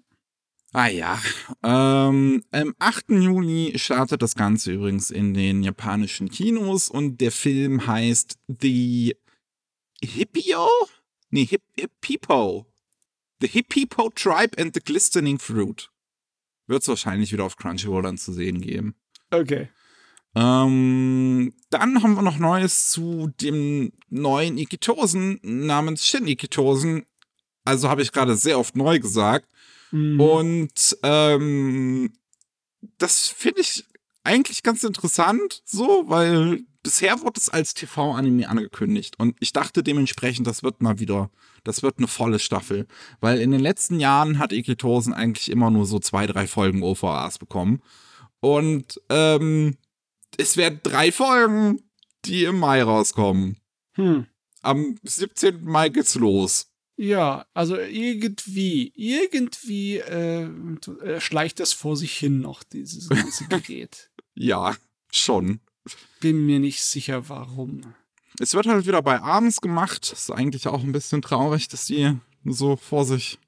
Ah 0.74 0.88
ja. 0.88 1.20
Ähm, 1.64 2.44
am 2.52 2.76
8. 2.80 3.10
Juli 3.10 3.74
startet 3.78 4.22
das 4.22 4.36
Ganze 4.36 4.72
übrigens 4.72 5.12
in 5.12 5.34
den 5.34 5.64
japanischen 5.64 6.30
Kinos 6.30 6.90
und 6.90 7.20
der 7.20 7.32
Film 7.32 7.88
heißt 7.88 8.40
The 8.48 9.18
Hippio? 10.02 10.68
Nee, 11.30 11.46
Hip 11.46 11.64
Hippipo. 11.78 12.66
The 13.42 13.48
Hippipo 13.48 14.12
Tribe 14.16 14.58
and 14.62 14.74
the 14.74 14.80
Glistening 14.80 15.40
Fruit. 15.40 15.90
Wird 16.68 16.84
es 16.84 16.88
wahrscheinlich 16.88 17.34
wieder 17.34 17.44
auf 17.44 17.58
Crunchyroll 17.58 18.04
dann 18.04 18.18
zu 18.18 18.32
sehen 18.32 18.62
geben. 18.62 18.96
Okay. 19.30 19.70
Ähm, 20.36 21.54
dann 21.70 22.02
haben 22.02 22.16
wir 22.16 22.22
noch 22.22 22.38
Neues 22.38 22.92
zu 22.92 23.32
dem 23.42 23.92
neuen 24.10 24.58
Ikitosen 24.58 25.40
namens 25.42 26.08
Shin 26.08 26.28
Ikitosen. 26.28 27.06
Also 27.66 27.90
habe 27.90 28.02
ich 28.02 28.14
gerade 28.14 28.38
sehr 28.38 28.58
oft 28.58 28.78
neu 28.78 29.00
gesagt. 29.00 29.48
Hm. 29.92 30.20
Und 30.20 30.98
ähm, 31.04 32.14
das 32.98 33.28
finde 33.28 33.62
ich 33.62 33.86
eigentlich 34.24 34.64
ganz 34.64 34.84
interessant, 34.84 35.62
so, 35.66 36.04
weil 36.08 36.64
bisher 36.84 37.22
wurde 37.22 37.40
es 37.40 37.50
als 37.50 37.74
TV-Anime 37.74 38.50
angekündigt. 38.50 39.16
Und 39.20 39.36
ich 39.40 39.54
dachte 39.54 39.84
dementsprechend, 39.84 40.48
das 40.48 40.64
wird 40.64 40.82
mal 40.82 41.00
wieder, 41.00 41.30
das 41.64 41.84
wird 41.84 41.98
eine 41.98 42.08
volle 42.08 42.40
Staffel. 42.40 42.88
Weil 43.20 43.40
in 43.40 43.52
den 43.52 43.62
letzten 43.62 44.00
Jahren 44.00 44.40
hat 44.40 44.52
Ikitosen 44.52 45.14
eigentlich 45.14 45.50
immer 45.50 45.70
nur 45.70 45.86
so 45.86 46.00
zwei, 46.00 46.28
drei 46.28 46.48
Folgen 46.48 46.84
OVAs 46.84 47.40
bekommen. 47.40 47.82
Und 48.40 49.00
ähm, 49.10 49.78
es 50.38 50.58
werden 50.58 50.80
drei 50.84 51.12
Folgen, 51.12 51.82
die 52.26 52.46
im 52.46 52.60
Mai 52.60 52.84
rauskommen. 52.84 53.58
Hm. 53.94 54.28
Am 54.62 54.96
17. 55.04 55.64
Mai 55.64 55.90
geht's 55.90 56.16
los. 56.16 56.71
Ja, 57.04 57.48
also 57.56 57.78
irgendwie, 57.78 58.92
irgendwie 58.96 59.98
äh, 59.98 60.44
äh, 61.04 61.20
schleicht 61.20 61.60
das 61.60 61.74
vor 61.74 61.98
sich 61.98 62.16
hin 62.16 62.42
noch, 62.42 62.62
dieses 62.62 63.10
ganze 63.10 63.46
Gerät. 63.50 64.12
Ja, 64.36 64.76
schon. 65.12 65.62
Bin 66.20 66.46
mir 66.46 66.60
nicht 66.60 66.84
sicher, 66.84 67.28
warum. 67.28 67.96
Es 68.40 68.54
wird 68.54 68.68
halt 68.68 68.86
wieder 68.86 69.02
bei 69.02 69.20
abends 69.20 69.62
gemacht. 69.62 70.12
Ist 70.14 70.30
eigentlich 70.30 70.68
auch 70.68 70.84
ein 70.84 70.92
bisschen 70.92 71.24
traurig, 71.24 71.68
dass 71.70 71.86
die 71.86 72.18
so 72.46 72.76
vor 72.76 73.04
sich 73.04 73.40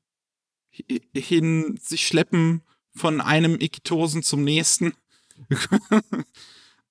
hi- 0.72 1.02
hin 1.16 1.78
sich 1.80 2.08
schleppen 2.08 2.64
von 2.96 3.22
einem 3.22 3.60
Ikitosen 3.62 4.24
zum 4.24 4.44
nächsten. 4.44 4.94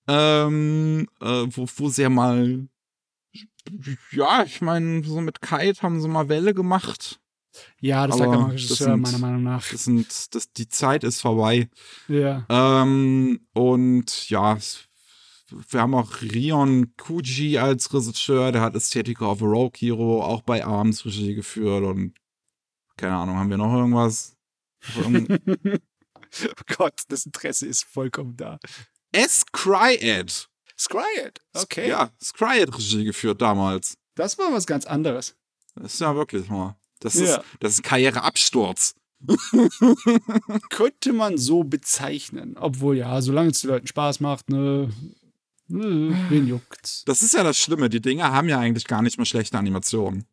ähm, 0.06 1.08
äh, 1.20 1.44
wo, 1.50 1.66
wo 1.76 1.88
sie 1.88 2.02
ja 2.02 2.08
mal, 2.08 2.68
ja, 4.12 4.44
ich 4.44 4.60
meine, 4.60 5.04
so 5.04 5.20
mit 5.20 5.40
Kite 5.40 5.82
haben 5.82 6.00
sie 6.00 6.08
mal 6.08 6.28
Welle 6.28 6.54
gemacht. 6.54 7.20
Ja, 7.80 8.06
das 8.06 8.16
sagt 8.16 8.32
der 8.32 8.40
das 8.40 8.52
Regisseur 8.52 8.96
meiner 8.96 9.18
Meinung 9.18 9.42
nach. 9.42 9.68
Das 9.70 9.84
sind, 9.84 10.34
das, 10.34 10.52
die 10.52 10.68
Zeit 10.68 11.04
ist 11.04 11.20
vorbei. 11.20 11.68
Ja. 12.08 12.46
Ähm, 12.48 13.46
und 13.52 14.30
ja, 14.30 14.56
wir 15.68 15.80
haben 15.80 15.94
auch 15.94 16.22
Rion 16.22 16.94
Kuji 16.96 17.58
als 17.58 17.92
Regisseur, 17.92 18.52
der 18.52 18.62
hat 18.62 18.74
Aesthetic 18.74 19.20
of 19.20 19.42
a 19.42 19.44
Rogue 19.44 19.72
Hero 19.76 20.22
auch 20.24 20.40
bei 20.42 20.64
Arms 20.64 21.04
Regie 21.04 21.34
geführt 21.34 21.84
und 21.84 22.14
keine 22.96 23.16
Ahnung, 23.16 23.36
haben 23.36 23.50
wir 23.50 23.58
noch 23.58 23.74
irgendwas? 23.74 24.36
Irgend- 24.96 25.28
oh 26.46 26.74
Gott, 26.76 27.02
das 27.08 27.26
Interesse 27.26 27.66
ist 27.66 27.84
vollkommen 27.84 28.36
da. 28.36 28.58
S. 29.12 29.44
Cryed. 29.52 30.48
Scryed, 30.82 31.40
okay. 31.54 31.88
Ja, 31.88 32.10
Scryed 32.22 32.74
Regie 32.76 33.04
geführt 33.04 33.40
damals. 33.40 33.94
Das 34.16 34.36
war 34.38 34.52
was 34.52 34.66
ganz 34.66 34.84
anderes. 34.84 35.36
Das 35.76 35.94
ist 35.94 36.00
ja 36.00 36.14
wirklich 36.16 36.48
mal. 36.48 36.76
Das 37.00 37.14
Ja. 37.14 37.24
ist, 37.36 37.40
das 37.60 37.72
ist 37.74 37.82
Karriereabsturz. 37.82 38.94
Könnte 40.70 41.12
man 41.12 41.38
so 41.38 41.64
bezeichnen. 41.64 42.56
Obwohl, 42.58 42.96
ja, 42.96 43.20
solange 43.22 43.50
es 43.50 43.60
den 43.60 43.70
Leuten 43.70 43.86
Spaß 43.86 44.20
macht, 44.20 44.50
ne. 44.50 44.90
ne, 45.68 46.26
Wen 46.28 46.46
juckt's? 46.48 47.04
Das 47.06 47.22
ist 47.22 47.34
ja 47.34 47.42
das 47.44 47.58
Schlimme. 47.58 47.88
Die 47.88 48.00
Dinger 48.00 48.32
haben 48.32 48.48
ja 48.48 48.58
eigentlich 48.58 48.86
gar 48.86 49.02
nicht 49.02 49.18
mehr 49.18 49.26
schlechte 49.26 49.58
Animationen. 49.58 50.26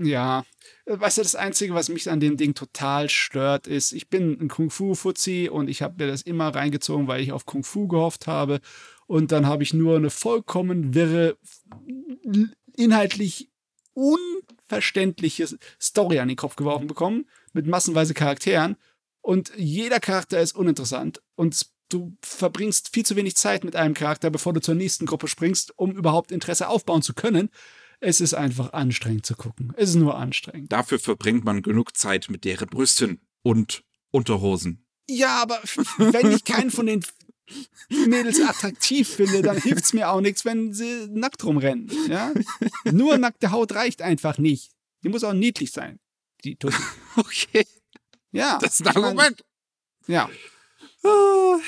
Ja. 0.00 0.44
Weißt 0.86 1.18
du, 1.18 1.22
das 1.22 1.34
Einzige, 1.34 1.74
was 1.74 1.88
mich 1.88 2.10
an 2.10 2.20
dem 2.20 2.36
Ding 2.36 2.54
total 2.54 3.08
stört, 3.08 3.66
ist, 3.66 3.92
ich 3.92 4.08
bin 4.08 4.38
ein 4.40 4.48
Kung-Fu-Fuzzi 4.48 5.48
und 5.52 5.68
ich 5.68 5.82
habe 5.82 6.02
mir 6.02 6.10
das 6.10 6.22
immer 6.22 6.48
reingezogen, 6.54 7.06
weil 7.06 7.20
ich 7.22 7.32
auf 7.32 7.44
Kung-Fu 7.46 7.86
gehofft 7.86 8.26
habe. 8.26 8.60
Und 9.10 9.32
dann 9.32 9.46
habe 9.46 9.64
ich 9.64 9.74
nur 9.74 9.96
eine 9.96 10.08
vollkommen 10.08 10.94
wirre, 10.94 11.36
inhaltlich 12.76 13.50
unverständliche 13.92 15.48
Story 15.82 16.20
an 16.20 16.28
den 16.28 16.36
Kopf 16.36 16.54
geworfen 16.54 16.86
bekommen, 16.86 17.26
mit 17.52 17.66
massenweise 17.66 18.14
Charakteren. 18.14 18.76
Und 19.20 19.50
jeder 19.56 19.98
Charakter 19.98 20.40
ist 20.40 20.54
uninteressant. 20.54 21.22
Und 21.34 21.66
du 21.88 22.16
verbringst 22.22 22.90
viel 22.94 23.04
zu 23.04 23.16
wenig 23.16 23.34
Zeit 23.34 23.64
mit 23.64 23.74
einem 23.74 23.94
Charakter, 23.94 24.30
bevor 24.30 24.52
du 24.52 24.60
zur 24.60 24.76
nächsten 24.76 25.06
Gruppe 25.06 25.26
springst, 25.26 25.76
um 25.76 25.90
überhaupt 25.90 26.30
Interesse 26.30 26.68
aufbauen 26.68 27.02
zu 27.02 27.12
können. 27.12 27.50
Es 27.98 28.20
ist 28.20 28.34
einfach 28.34 28.74
anstrengend 28.74 29.26
zu 29.26 29.34
gucken. 29.34 29.72
Es 29.76 29.88
ist 29.88 29.96
nur 29.96 30.16
anstrengend. 30.16 30.70
Dafür 30.70 31.00
verbringt 31.00 31.44
man 31.44 31.62
genug 31.62 31.96
Zeit 31.96 32.28
mit 32.30 32.44
deren 32.44 32.68
Brüsten 32.68 33.20
und 33.42 33.82
Unterhosen. 34.12 34.86
Ja, 35.10 35.42
aber 35.42 35.58
wenn 35.98 36.30
ich 36.30 36.44
keinen 36.44 36.70
von 36.70 36.86
den 36.86 37.04
Mädels 38.06 38.40
attraktiv 38.40 39.08
finde, 39.08 39.42
dann 39.42 39.56
hilft's 39.60 39.92
mir 39.92 40.10
auch 40.10 40.20
nichts, 40.20 40.44
wenn 40.44 40.72
sie 40.72 41.06
nackt 41.10 41.44
rumrennen. 41.44 41.90
Ja? 42.08 42.32
Nur 42.90 43.18
nackte 43.18 43.50
Haut 43.50 43.72
reicht 43.74 44.02
einfach 44.02 44.38
nicht. 44.38 44.70
Die 45.02 45.08
muss 45.08 45.24
auch 45.24 45.32
niedlich 45.32 45.72
sein. 45.72 45.98
Die 46.44 46.56
Tussi. 46.56 46.78
Okay, 47.16 47.66
Ja. 48.32 48.58
das 48.60 48.80
ist 48.80 48.86
ein 48.86 48.96
Argument. 48.96 49.44
Ja. 50.06 50.30
Ah. 51.02 51.58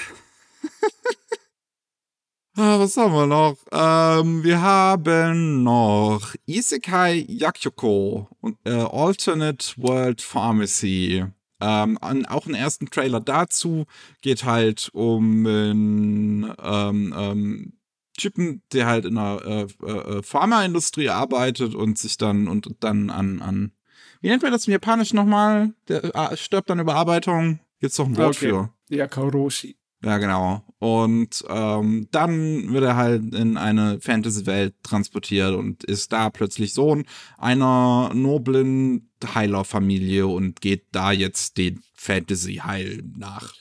Ah, 2.55 2.79
was 2.79 2.97
haben 2.99 3.15
wir 3.15 3.27
noch? 3.27 3.57
Ähm, 3.73 4.45
wir 4.45 4.61
haben 4.61 5.63
noch 5.63 6.35
Isekai 6.47 7.25
Yakyoko 7.27 8.29
und 8.41 8.59
äh, 8.65 8.73
Alternate 8.73 9.73
World 9.79 10.21
Pharmacy. 10.21 11.25
Ähm, 11.63 11.97
an, 12.01 12.27
auch 12.27 12.47
einen 12.47 12.57
ersten 12.57 12.87
Trailer 12.91 13.21
dazu 13.21 13.87
geht 14.21 14.45
halt 14.45 14.91
um 14.93 15.47
einen 15.47 16.53
ähm, 16.61 17.15
ähm, 17.17 17.73
Typen, 18.19 18.63
der 18.73 18.87
halt 18.87 19.05
in 19.05 19.15
der 19.15 19.69
äh, 19.83 19.87
äh, 19.87 20.23
Pharmaindustrie 20.23 21.09
arbeitet 21.09 21.75
und 21.75 21.99
sich 21.99 22.19
dann 22.19 22.49
und 22.49 22.69
dann 22.81 23.11
an, 23.11 23.41
an 23.41 23.73
wie 24.21 24.29
nennt 24.29 24.43
man 24.43 24.53
das 24.53 24.67
im 24.67 24.73
Japanisch 24.73 25.13
nochmal? 25.13 25.73
Der 25.89 26.15
äh, 26.15 26.37
stirbt 26.37 26.71
an 26.71 26.79
Überarbeitung. 26.79 27.59
Gibt's 27.81 27.97
doch 27.97 28.07
ein 28.07 28.17
Wort 28.17 28.37
Okay. 28.37 28.51
für. 28.51 28.71
Ja, 28.89 29.09
Kauroshi. 29.09 29.77
Ja, 30.05 30.19
genau. 30.19 30.65
Und 30.81 31.45
ähm, 31.49 32.09
dann 32.11 32.73
wird 32.73 32.83
er 32.83 32.97
halt 32.97 33.35
in 33.35 33.57
eine 33.57 34.01
Fantasy-Welt 34.01 34.75
transportiert 34.83 35.55
und 35.55 35.85
ist 35.85 36.13
da 36.13 36.29
plötzlich 36.29 36.75
Sohn 36.75 37.05
einer 37.39 38.11
noblen 38.13 39.11
Heilerfamilie 39.25 40.27
und 40.27 40.61
geht 40.61 40.87
da 40.91 41.13
jetzt 41.13 41.57
den 41.57 41.83
Fantasy-Heil 41.95 43.05
nach. 43.17 43.55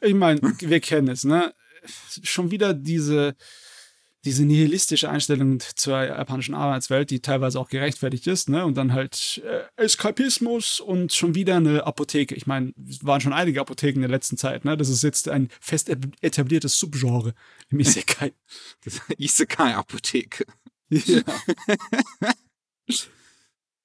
Ich 0.00 0.14
meine, 0.14 0.40
wir 0.42 0.80
kennen 0.80 1.08
es, 1.08 1.22
ne? 1.22 1.54
Schon 2.22 2.50
wieder 2.50 2.74
diese, 2.74 3.36
diese 4.24 4.44
nihilistische 4.44 5.10
Einstellung 5.10 5.60
zur 5.74 6.02
japanischen 6.02 6.54
Arbeitswelt, 6.54 7.10
die 7.10 7.20
teilweise 7.20 7.60
auch 7.60 7.68
gerechtfertigt 7.68 8.26
ist, 8.26 8.48
ne? 8.48 8.64
Und 8.64 8.76
dann 8.76 8.92
halt 8.92 9.42
äh, 9.44 9.82
Eskapismus 9.82 10.80
und 10.80 11.12
schon 11.12 11.34
wieder 11.34 11.56
eine 11.56 11.86
Apotheke. 11.86 12.34
Ich 12.34 12.46
meine, 12.46 12.72
es 12.88 13.04
waren 13.04 13.20
schon 13.20 13.32
einige 13.32 13.60
Apotheken 13.60 13.96
in 13.96 14.02
der 14.02 14.10
letzten 14.10 14.36
Zeit, 14.36 14.64
ne? 14.64 14.76
Das 14.76 14.88
ist 14.88 15.02
jetzt 15.02 15.28
ein 15.28 15.48
fest 15.60 15.90
etabliertes 16.20 16.78
Subgenre 16.78 17.34
im 17.70 17.80
Isekai. 17.80 18.32
Isekai-Apotheke. 19.18 20.44
ja. 20.90 21.22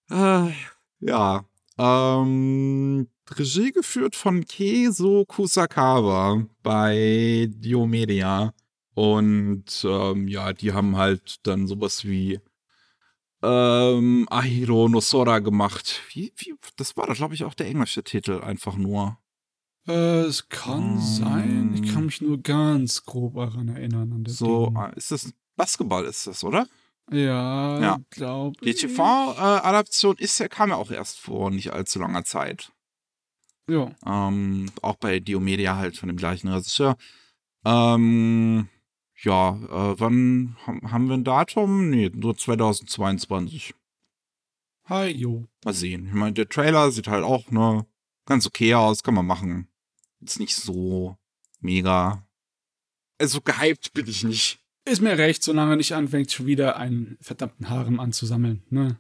Äh, 0.09 0.53
ja. 0.99 1.45
Ähm, 1.77 3.07
Regie 3.31 3.71
geführt 3.71 4.15
von 4.15 4.45
Keizo 4.45 5.25
Kusakawa 5.25 6.45
bei 6.63 7.47
Diomedia. 7.49 8.53
Und 8.99 9.85
ähm, 9.85 10.27
ja, 10.27 10.51
die 10.51 10.73
haben 10.73 10.97
halt 10.97 11.47
dann 11.47 11.67
sowas 11.67 12.03
wie 12.03 12.41
ähm, 13.41 14.27
Ahiro 14.29 14.89
no 14.89 14.99
Sora 14.99 15.39
gemacht. 15.39 16.01
Wie, 16.11 16.33
wie, 16.35 16.53
das 16.75 16.97
war 16.97 17.07
da, 17.07 17.13
glaube 17.13 17.33
ich, 17.33 17.45
auch 17.45 17.53
der 17.53 17.67
englische 17.67 18.03
Titel, 18.03 18.41
einfach 18.41 18.75
nur. 18.75 19.17
Äh, 19.87 20.23
es 20.23 20.49
kann 20.49 20.95
Ähm. 20.95 20.99
sein. 20.99 21.73
Ich 21.81 21.93
kann 21.93 22.07
mich 22.07 22.19
nur 22.19 22.39
ganz 22.41 23.05
grob 23.05 23.35
daran 23.35 23.69
erinnern. 23.69 24.11
An 24.11 24.25
So, 24.27 24.65
Ding. 24.67 24.75
äh, 24.75 24.97
ist 24.97 25.11
das 25.11 25.33
Basketball, 25.55 26.03
ist 26.03 26.27
das, 26.27 26.43
oder? 26.43 26.67
Ja, 27.09 27.79
Ja. 27.79 27.97
glaube 28.09 28.59
Die 28.65 28.73
TV-Adaption 28.73 30.17
ist 30.17 30.37
ja, 30.39 30.49
kam 30.49 30.71
ja 30.71 30.75
auch 30.75 30.91
erst 30.91 31.19
vor 31.19 31.51
nicht 31.51 31.71
allzu 31.71 31.99
langer 31.99 32.25
Zeit. 32.25 32.73
Ja. 33.69 33.91
Ähm, 34.05 34.69
auch 34.81 34.95
bei 34.97 35.21
Diomedia 35.21 35.77
halt 35.77 35.95
von 35.95 36.07
dem 36.07 36.17
gleichen 36.17 36.49
Regisseur. 36.49 36.97
Ähm, 37.63 38.67
ja, 39.23 39.49
äh, 39.55 39.99
wann 39.99 40.55
haben 40.65 41.07
wir 41.07 41.15
ein 41.15 41.23
Datum? 41.23 41.89
Nee, 41.89 42.09
nur 42.13 42.37
2022. 42.37 43.73
Hi, 44.85 45.07
jo. 45.09 45.45
Mal 45.63 45.73
sehen. 45.73 46.07
Ich 46.07 46.13
meine, 46.13 46.33
der 46.33 46.49
Trailer 46.49 46.91
sieht 46.91 47.07
halt 47.07 47.23
auch, 47.23 47.51
ne, 47.51 47.85
ganz 48.25 48.47
okay 48.47 48.73
aus, 48.73 49.03
kann 49.03 49.13
man 49.13 49.25
machen. 49.25 49.67
Ist 50.21 50.39
nicht 50.39 50.55
so 50.55 51.17
mega. 51.59 52.27
Also 53.19 53.41
gehypt 53.41 53.93
bin 53.93 54.07
ich 54.07 54.23
nicht. 54.23 54.59
Ist 54.85 55.01
mir 55.01 55.17
recht, 55.17 55.43
solange 55.43 55.73
er 55.73 55.77
nicht 55.77 55.93
anfängt, 55.93 56.31
schon 56.31 56.45
wieder 56.47 56.77
einen 56.77 57.17
verdammten 57.21 57.69
Harem 57.69 57.99
anzusammeln. 57.99 58.63
Ne? 58.69 58.99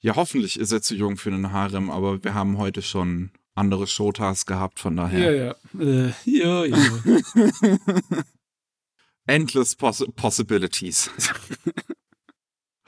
Ja, 0.00 0.16
hoffentlich 0.16 0.58
ist 0.58 0.72
er 0.72 0.80
zu 0.80 0.94
jung 0.94 1.16
für 1.16 1.30
einen 1.30 1.52
Harem, 1.52 1.90
aber 1.90 2.22
wir 2.24 2.32
haben 2.34 2.56
heute 2.56 2.80
schon 2.82 3.32
andere 3.54 3.86
Shotas 3.88 4.46
gehabt, 4.46 4.78
von 4.78 4.96
Ja, 4.96 5.02
daher. 5.02 5.34
ja. 5.34 5.80
Äh, 5.80 6.12
ja, 6.24 6.64
ja. 6.64 6.76
Endless 9.28 9.76
poss 9.76 10.04
Possibilities. 10.16 11.10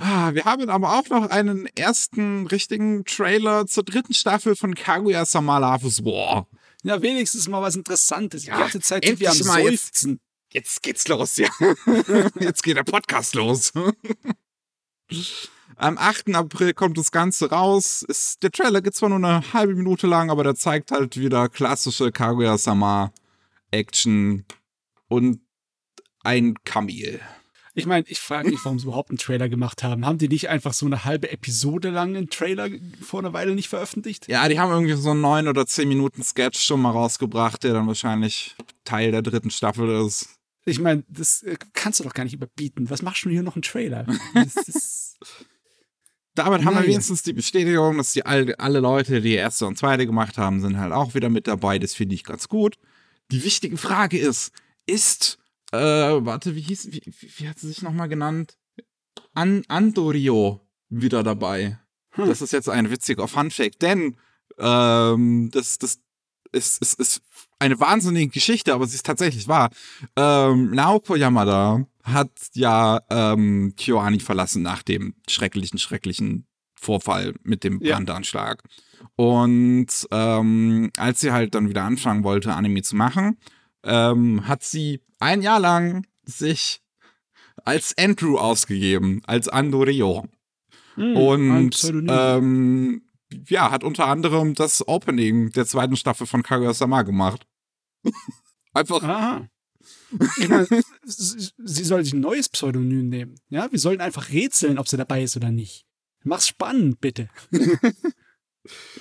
Ah, 0.03 0.33
Wir 0.33 0.47
haben 0.47 0.71
aber 0.71 0.99
auch 0.99 1.07
noch 1.11 1.29
einen 1.29 1.67
ersten 1.77 2.47
richtigen 2.47 3.05
Trailer 3.05 3.67
zur 3.67 3.83
dritten 3.85 4.15
Staffel 4.15 4.57
von 4.57 4.75
Kaguya-sama 4.75 5.59
Love's 5.59 6.03
War. 6.07 6.47
ja, 6.83 7.03
wenigstens 7.03 7.49
mal 7.49 7.61
was 7.61 7.77
Interessantes. 7.77 8.45
Die 8.45 8.49
Ja, 8.49 8.61
ganze 8.61 8.81
Zeit 8.81 9.05
sind 9.05 9.21
wir 9.21 9.31
am 9.31 9.39
mal 9.41 9.61
jetzt. 9.61 9.97
Seufzen. 9.97 10.21
Jetzt 10.55 10.83
geht's 10.83 11.07
los, 11.07 11.37
ja. 11.37 11.51
Jetzt 12.41 12.63
geht 12.63 12.79
der 12.79 12.85
Podcast 12.85 13.35
los. 13.35 13.73
Am 15.77 15.99
8. 15.99 16.35
April 16.35 16.73
kommt 16.73 16.97
das 16.97 17.13
Ganze 17.13 17.51
raus. 17.51 18.03
Ist, 18.03 18.43
der 18.43 18.51
Trailer 18.53 18.81
geht 18.81 18.95
zwar 18.97 19.11
nur 19.11 19.19
eine 19.19 19.53
halbe 19.53 19.75
Minute 19.75 20.07
lang, 20.07 20.31
aber 20.31 20.45
der 20.45 20.55
zeigt 20.55 20.93
halt 20.93 21.19
wieder 21.19 21.51
klassische 21.51 22.11
Kaguya-sama 22.11 23.13
Action 23.71 24.47
und 25.09 25.41
ein 26.23 26.55
Kamel. 26.65 27.21
Ich 27.75 27.87
meine, 27.87 28.05
ich 28.09 28.19
frage 28.19 28.51
mich, 28.51 28.59
warum 28.65 28.79
sie 28.79 28.87
überhaupt 28.87 29.11
einen 29.11 29.19
Trailer 29.19 29.49
gemacht 29.49 29.83
haben. 29.85 30.05
Haben 30.05 30.19
die 30.19 30.29
nicht 30.29 30.49
einfach 30.49 30.73
so 30.73 30.87
eine 30.87 31.05
halbe 31.05 31.31
Episode 31.31 31.91
lang 31.91 32.17
einen 32.17 32.29
Trailer 32.29 32.69
vor 33.01 33.21
einer 33.21 33.33
Weile 33.33 33.55
nicht 33.55 33.69
veröffentlicht? 33.69 34.29
Ja, 34.29 34.49
die 34.49 34.59
haben 34.59 34.73
irgendwie 34.73 34.95
so 34.95 35.11
einen 35.11 35.21
9 35.21 35.47
oder 35.49 35.67
10 35.67 35.89
Minuten 35.89 36.23
Sketch 36.23 36.61
schon 36.61 36.83
mal 36.83 36.91
rausgebracht, 36.91 37.63
der 37.63 37.75
dann 37.75 37.87
wahrscheinlich 37.87 38.57
Teil 38.85 39.13
der 39.13 39.23
dritten 39.23 39.51
Staffel 39.51 40.05
ist. 40.05 40.41
Ich 40.67 40.81
meine, 40.81 41.05
das 41.09 41.43
äh, 41.43 41.57
kannst 41.73 42.01
du 42.01 42.05
doch 42.05 42.13
gar 42.13 42.25
nicht 42.25 42.35
überbieten. 42.35 42.91
Was 42.91 43.03
machst 43.03 43.25
du 43.25 43.31
hier 43.31 43.43
noch 43.43 43.55
einen 43.55 43.63
Trailer? 43.63 44.05
Damit 46.35 46.65
haben 46.65 46.75
wir 46.75 46.81
Nein. 46.81 46.91
wenigstens 46.91 47.23
die 47.23 47.33
Bestätigung, 47.33 47.99
dass 47.99 48.13
die 48.13 48.25
alle, 48.25 48.59
alle 48.59 48.81
Leute, 48.81 49.21
die 49.21 49.35
erste 49.35 49.67
und 49.67 49.79
zweite 49.79 50.07
gemacht 50.07 50.39
haben, 50.39 50.61
sind 50.61 50.79
halt 50.79 50.93
auch 50.93 51.15
wieder 51.15 51.29
mit 51.29 51.47
dabei. 51.47 51.79
Das 51.79 51.95
finde 51.95 52.15
ich 52.15 52.25
ganz 52.25 52.49
gut. 52.49 52.77
Die 53.31 53.45
wichtige 53.45 53.77
Frage 53.77 54.19
ist, 54.19 54.53
ist, 54.87 55.39
äh, 55.73 56.25
warte, 56.25 56.55
wie 56.55 56.61
hieß, 56.61 56.93
wie, 56.93 57.03
wie, 57.05 57.49
hat 57.49 57.59
sie 57.59 57.69
sich 57.69 57.83
nochmal 57.83 58.09
genannt? 58.09 58.59
An, 59.35 59.63
Andorio 59.69 60.61
wieder 60.89 61.23
dabei. 61.23 61.79
Hm. 62.13 62.27
Das 62.27 62.43
ist 62.43 62.53
jetzt 62.53 62.69
ein 62.69 62.91
witziger 62.91 63.29
Funfact, 63.29 63.81
denn 63.83 64.17
ähm, 64.59 65.51
das, 65.53 65.79
das 65.79 66.01
ist, 66.53 66.83
ist, 66.83 66.99
ist 66.99 67.23
eine 67.59 67.79
wahnsinnige 67.79 68.33
Geschichte, 68.33 68.75
aber 68.75 68.87
sie 68.87 68.97
ist 68.97 69.07
tatsächlich 69.07 69.47
wahr. 69.49 69.71
Ähm, 70.17 70.71
Naoko 70.71 71.15
Yamada 71.15 71.87
hat 72.03 72.31
ja 72.55 73.01
ähm, 73.11 73.75
KyoAni 73.77 74.21
verlassen 74.21 74.63
nach 74.63 74.83
dem 74.83 75.15
schrecklichen, 75.29 75.79
schrecklichen 75.79 76.47
Vorfall 76.75 77.35
mit 77.43 77.63
dem 77.63 77.81
Ja. 77.81 77.95
Brandanschlag. 77.95 78.63
Und 79.17 79.89
ähm, 80.11 80.91
als 80.97 81.21
sie 81.21 81.33
halt 81.33 81.55
dann 81.55 81.69
wieder 81.69 81.85
anfangen 81.85 82.25
wollte, 82.25 82.55
Anime 82.55 82.83
zu 82.83 82.97
machen, 82.97 83.39
ähm, 83.85 84.47
hat 84.47 84.63
sie 84.63 85.01
ein 85.19 85.43
Jahr 85.43 85.61
lang 85.61 86.07
sich 86.25 86.81
als 87.65 87.97
Andrew 87.99 88.39
ausgegeben, 88.39 89.23
als 89.27 89.49
Andorio. 89.49 90.27
Hm, 90.95 91.17
Und 91.17 91.93
ähm, 92.09 93.03
ja, 93.49 93.71
hat 93.71 93.85
unter 93.85 94.07
anderem 94.07 94.55
das 94.55 94.87
Opening 94.87 95.51
der 95.53 95.67
zweiten 95.67 95.97
Staffel 95.97 96.27
von 96.27 96.43
Kaguya-sama 96.43 97.03
gemacht. 97.03 97.47
Einfach, 98.73 99.03
Aha. 99.03 99.49
Meine, 100.39 100.67
sie 101.05 101.51
sie 101.57 101.85
soll 101.85 102.05
sich 102.05 102.13
ein 102.13 102.21
neues 102.21 102.49
Pseudonym 102.49 103.09
nehmen. 103.09 103.37
Ja, 103.49 103.71
wir 103.71 103.79
sollten 103.79 104.03
einfach 104.03 104.31
rätseln, 104.31 104.79
ob 104.79 104.89
sie 104.89 104.97
dabei 104.97 105.23
ist 105.23 105.37
oder 105.37 105.51
nicht. 105.51 105.87
Mach's 106.23 106.49
spannend, 106.49 107.01
bitte. 107.01 107.29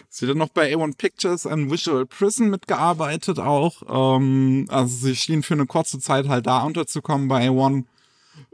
sie 0.09 0.27
hat 0.27 0.35
noch 0.35 0.49
bei 0.49 0.73
A1 0.73 0.97
Pictures 0.97 1.45
an 1.45 1.71
Visual 1.71 2.05
Prison 2.05 2.49
mitgearbeitet 2.49 3.39
auch. 3.39 3.83
Ähm, 4.17 4.65
also 4.69 5.07
sie 5.07 5.15
schien 5.15 5.43
für 5.43 5.53
eine 5.55 5.65
kurze 5.65 5.99
Zeit 5.99 6.27
halt 6.27 6.47
da 6.47 6.63
unterzukommen 6.63 7.27
bei 7.27 7.47
A1. 7.49 7.85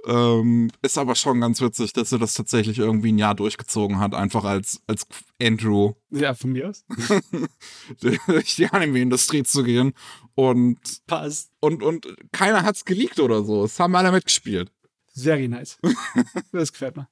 Ähm, 0.08 0.72
ist 0.82 0.98
aber 0.98 1.16
schon 1.16 1.42
ganz 1.42 1.62
witzig, 1.62 1.94
dass 1.94 2.10
sie 2.10 2.20
das 2.20 2.34
tatsächlich 2.34 2.80
irgendwie 2.80 3.12
ein 3.12 3.18
Jahr 3.18 3.36
durchgezogen 3.36 4.00
hat, 4.00 4.14
einfach 4.14 4.44
als, 4.44 4.82
als 4.88 5.08
Andrew 5.42 5.94
Ja, 6.12 6.34
von 6.34 6.52
mir 6.52 6.70
aus. 6.70 6.86
durch 8.02 8.56
die 8.56 8.68
Anime-Industrie 8.68 9.44
zu 9.44 9.64
gehen. 9.64 9.94
Und, 10.36 10.80
Passt. 11.08 11.52
und, 11.60 11.84
und 11.84 12.08
keiner 12.32 12.64
hat's 12.64 12.86
geleakt 12.86 13.20
oder 13.20 13.44
so. 13.44 13.66
Es 13.66 13.80
haben 13.80 13.96
alle 13.96 14.12
mitgespielt. 14.12 14.72
Very 15.16 15.48
nice. 15.48 15.78
Das 16.52 16.72
gefällt 16.72 16.98
mir. 16.98 17.08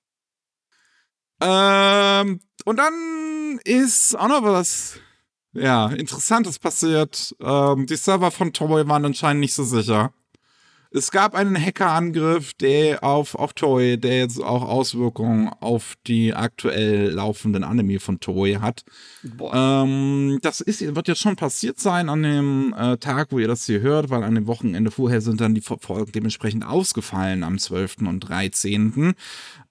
Ähm, 1.42 2.40
und 2.66 2.78
dann 2.78 3.60
ist 3.64 4.18
auch 4.18 4.28
noch 4.28 4.44
was, 4.44 5.00
ja, 5.54 5.88
Interessantes 5.88 6.60
passiert. 6.60 7.36
Ähm, 7.40 7.86
die 7.86 7.96
Server 7.96 8.32
von 8.32 8.54
Toei 8.54 8.88
waren 8.88 9.06
anscheinend 9.06 9.42
nicht 9.42 9.54
so 9.54 9.64
sicher. 9.64 10.12
Es 10.96 11.10
gab 11.10 11.34
einen 11.34 11.60
Hackerangriff, 11.60 12.54
der 12.54 13.04
auf, 13.04 13.34
auf 13.34 13.54
Toei, 13.54 13.96
der 13.96 14.20
jetzt 14.20 14.40
auch 14.40 14.62
Auswirkungen 14.62 15.50
auf 15.60 15.96
die 16.06 16.36
aktuell 16.36 17.10
laufenden 17.10 17.64
Anime 17.64 18.00
von 18.00 18.20
Toei 18.20 18.60
hat. 18.62 18.86
Ähm, 19.52 20.38
das 20.44 20.62
ist, 20.62 20.96
wird 20.96 21.08
jetzt 21.08 21.22
schon 21.22 21.36
passiert 21.36 21.80
sein 21.80 22.10
an 22.10 22.22
dem 22.22 22.76
äh, 22.78 22.98
Tag, 22.98 23.32
wo 23.32 23.40
ihr 23.40 23.48
das 23.48 23.66
hier 23.66 23.82
hört, 23.82 24.12
weil 24.12 24.24
an 24.24 24.36
dem 24.36 24.46
Wochenende 24.46 24.92
vorher 24.92 25.22
sind 25.22 25.42
dann 25.42 25.56
die 25.56 25.62
Folgen 25.62 26.12
dementsprechend 26.12 26.64
ausgefallen 26.64 27.44
am 27.44 27.58
12. 27.58 27.98
und 28.02 28.20
13. 28.20 29.16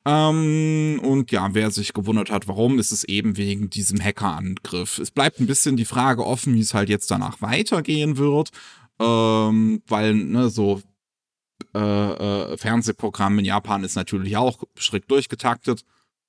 Ähm, 0.04 1.00
und 1.02 1.30
ja, 1.30 1.54
wer 1.54 1.70
sich 1.70 1.92
gewundert 1.92 2.30
hat, 2.30 2.48
warum, 2.48 2.78
ist 2.78 2.90
es 2.90 3.04
eben 3.04 3.36
wegen 3.36 3.70
diesem 3.70 4.02
Hackerangriff. 4.02 4.98
Es 4.98 5.10
bleibt 5.10 5.40
ein 5.40 5.46
bisschen 5.46 5.76
die 5.76 5.84
Frage 5.84 6.26
offen, 6.26 6.54
wie 6.54 6.60
es 6.60 6.74
halt 6.74 6.88
jetzt 6.88 7.10
danach 7.10 7.40
weitergehen 7.40 8.16
wird, 8.16 8.50
ähm, 8.98 9.82
weil, 9.86 10.14
ne, 10.14 10.50
so 10.50 10.82
äh, 11.74 11.78
äh, 12.52 12.56
Fernsehprogramm 12.56 13.38
in 13.38 13.44
Japan 13.44 13.84
ist 13.84 13.94
natürlich 13.94 14.36
auch 14.36 14.64
strikt 14.76 15.10
durchgetaktet. 15.10 15.84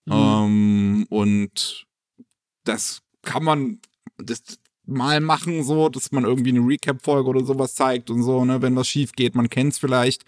Mhm. 0.06 0.14
Ähm, 0.14 1.08
und 1.10 1.88
das 2.64 3.02
kann 3.24 3.44
man 3.44 3.80
das 4.18 4.60
mal 4.86 5.20
machen, 5.20 5.64
so, 5.64 5.90
dass 5.90 6.12
man 6.12 6.26
irgendwie 6.26 6.52
eine 6.52 6.68
Recap-Folge 6.68 7.30
oder 7.30 7.46
sowas 7.46 7.74
zeigt 7.74 8.10
und 8.10 8.22
so, 8.22 8.46
ne, 8.46 8.62
wenn 8.62 8.76
was 8.76 8.88
schief 8.88 9.14
geht, 9.14 9.34
man 9.34 9.50
kennt's 9.50 9.80
vielleicht, 9.80 10.26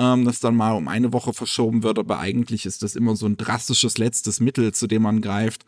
ähm, 0.00 0.24
das 0.24 0.40
dann 0.40 0.56
mal 0.56 0.72
um 0.72 0.88
eine 0.88 1.12
Woche 1.12 1.34
verschoben 1.34 1.82
wird, 1.82 1.98
aber 1.98 2.18
eigentlich 2.18 2.64
ist 2.64 2.82
das 2.82 2.96
immer 2.96 3.16
so 3.16 3.26
ein 3.26 3.36
drastisches 3.36 3.98
letztes 3.98 4.40
Mittel, 4.40 4.72
zu 4.72 4.86
dem 4.86 5.02
man 5.02 5.20
greift. 5.20 5.66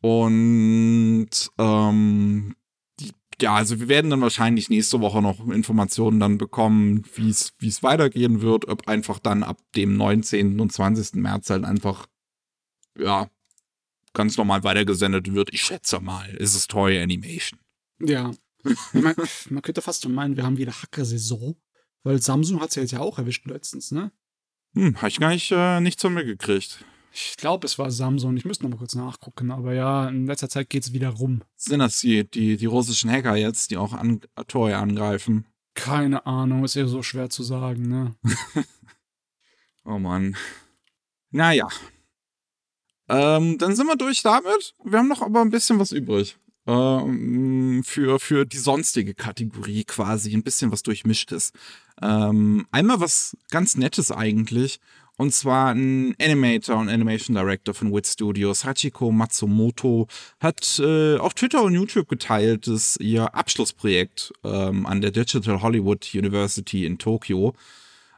Und 0.00 1.28
ähm, 1.58 2.54
ja, 3.40 3.54
also 3.54 3.80
wir 3.80 3.88
werden 3.88 4.10
dann 4.10 4.20
wahrscheinlich 4.20 4.70
nächste 4.70 5.00
Woche 5.00 5.20
noch 5.20 5.48
Informationen 5.48 6.20
dann 6.20 6.38
bekommen, 6.38 7.02
wie 7.14 7.30
es 7.30 7.82
weitergehen 7.82 8.40
wird, 8.40 8.68
ob 8.68 8.86
einfach 8.86 9.18
dann 9.18 9.42
ab 9.42 9.58
dem 9.74 9.96
19. 9.96 10.60
und 10.60 10.72
20. 10.72 11.14
März 11.14 11.50
halt 11.50 11.64
einfach 11.64 12.06
ja 12.96 13.28
ganz 14.12 14.36
normal 14.36 14.62
weitergesendet 14.62 15.32
wird. 15.32 15.52
Ich 15.52 15.62
schätze 15.62 15.98
mal, 15.98 16.28
ist 16.36 16.54
es 16.54 16.68
Toy 16.68 17.00
Animation. 17.00 17.58
Ja. 18.00 18.30
man, 18.92 19.14
man 19.50 19.62
könnte 19.62 19.82
fast 19.82 20.04
schon 20.04 20.14
meinen, 20.14 20.36
wir 20.36 20.44
haben 20.44 20.58
wieder 20.58 20.72
Hacker-Saison, 20.72 21.56
weil 22.02 22.20
Samsung 22.20 22.60
hat 22.60 22.70
es 22.70 22.74
ja 22.76 22.82
jetzt 22.82 22.92
ja 22.92 23.00
auch 23.00 23.18
erwischt 23.18 23.46
letztens, 23.46 23.90
ne? 23.90 24.12
Hm, 24.74 24.96
hab 25.00 25.08
ich 25.08 25.20
gar 25.20 25.30
nicht, 25.30 25.50
äh, 25.52 25.80
nicht 25.80 26.00
zu 26.00 26.08
mir 26.10 26.24
gekriegt. 26.24 26.84
Ich 27.14 27.36
glaube, 27.36 27.66
es 27.66 27.78
war 27.78 27.90
Samsung. 27.90 28.36
Ich 28.38 28.46
müsste 28.46 28.64
noch 28.64 28.70
mal 28.70 28.78
kurz 28.78 28.94
nachgucken, 28.94 29.50
aber 29.50 29.74
ja, 29.74 30.08
in 30.08 30.26
letzter 30.26 30.48
Zeit 30.48 30.70
geht 30.70 30.84
es 30.84 30.92
wieder 30.94 31.10
rum. 31.10 31.42
Sind 31.56 31.80
das 31.80 32.00
die, 32.00 32.28
die, 32.28 32.56
die 32.56 32.66
russischen 32.66 33.10
Hacker 33.10 33.36
jetzt, 33.36 33.70
die 33.70 33.76
auch 33.76 33.92
an, 33.92 34.20
Toy 34.48 34.72
angreifen? 34.72 35.46
Keine 35.74 36.24
Ahnung, 36.24 36.64
ist 36.64 36.74
ja 36.74 36.86
so 36.86 37.02
schwer 37.02 37.28
zu 37.28 37.42
sagen, 37.42 37.88
ne? 37.88 38.14
oh 39.84 39.98
Mann. 39.98 40.36
Naja. 41.30 41.68
Ähm, 43.08 43.58
dann 43.58 43.76
sind 43.76 43.86
wir 43.86 43.96
durch 43.96 44.22
damit. 44.22 44.74
Wir 44.82 44.98
haben 44.98 45.08
noch 45.08 45.20
aber 45.20 45.42
ein 45.42 45.50
bisschen 45.50 45.78
was 45.78 45.92
übrig. 45.92 46.38
Ähm, 46.66 47.82
für, 47.84 48.20
für 48.20 48.44
die 48.44 48.58
sonstige 48.58 49.14
Kategorie 49.14 49.84
quasi. 49.84 50.34
Ein 50.34 50.42
bisschen 50.42 50.70
was 50.70 50.82
durchmischtes. 50.82 51.52
Ähm, 52.00 52.66
einmal 52.70 53.00
was 53.00 53.36
ganz 53.50 53.76
Nettes 53.76 54.12
eigentlich. 54.12 54.78
Und 55.16 55.32
zwar 55.34 55.74
ein 55.74 56.14
Animator 56.20 56.76
und 56.76 56.88
Animation 56.88 57.36
Director 57.36 57.74
von 57.74 57.92
WIT 57.92 58.06
Studios, 58.06 58.64
Hachiko 58.64 59.12
Matsumoto, 59.12 60.08
hat 60.40 60.78
äh, 60.78 61.16
auf 61.18 61.34
Twitter 61.34 61.62
und 61.62 61.74
YouTube 61.74 62.08
geteilt, 62.08 62.66
dass 62.66 62.96
ihr 62.96 63.34
Abschlussprojekt 63.34 64.32
ähm, 64.42 64.86
an 64.86 65.00
der 65.00 65.10
Digital 65.10 65.60
Hollywood 65.60 66.14
University 66.14 66.86
in 66.86 66.98
Tokio 66.98 67.54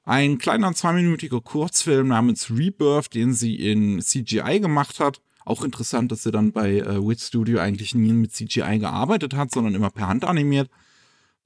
ein 0.05 0.39
kleiner 0.39 0.73
zweiminütiger 0.75 1.41
Kurzfilm 1.41 2.09
namens 2.09 2.51
Rebirth, 2.51 3.15
den 3.15 3.33
sie 3.33 3.57
in 3.57 4.01
CGI 4.01 4.61
gemacht 4.61 5.01
hat. 5.01 5.21
Auch 5.45 5.63
interessant, 5.63 6.11
dass 6.11 6.23
sie 6.23 6.31
dann 6.31 6.53
bei 6.53 6.79
äh, 6.79 7.07
WIT 7.07 7.21
Studio 7.21 7.59
eigentlich 7.61 7.95
nie 7.95 8.13
mit 8.13 8.33
CGI 8.33 8.79
gearbeitet 8.79 9.35
hat, 9.35 9.51
sondern 9.51 9.75
immer 9.75 9.91
per 9.91 10.09
Hand 10.09 10.25
animiert. 10.25 10.71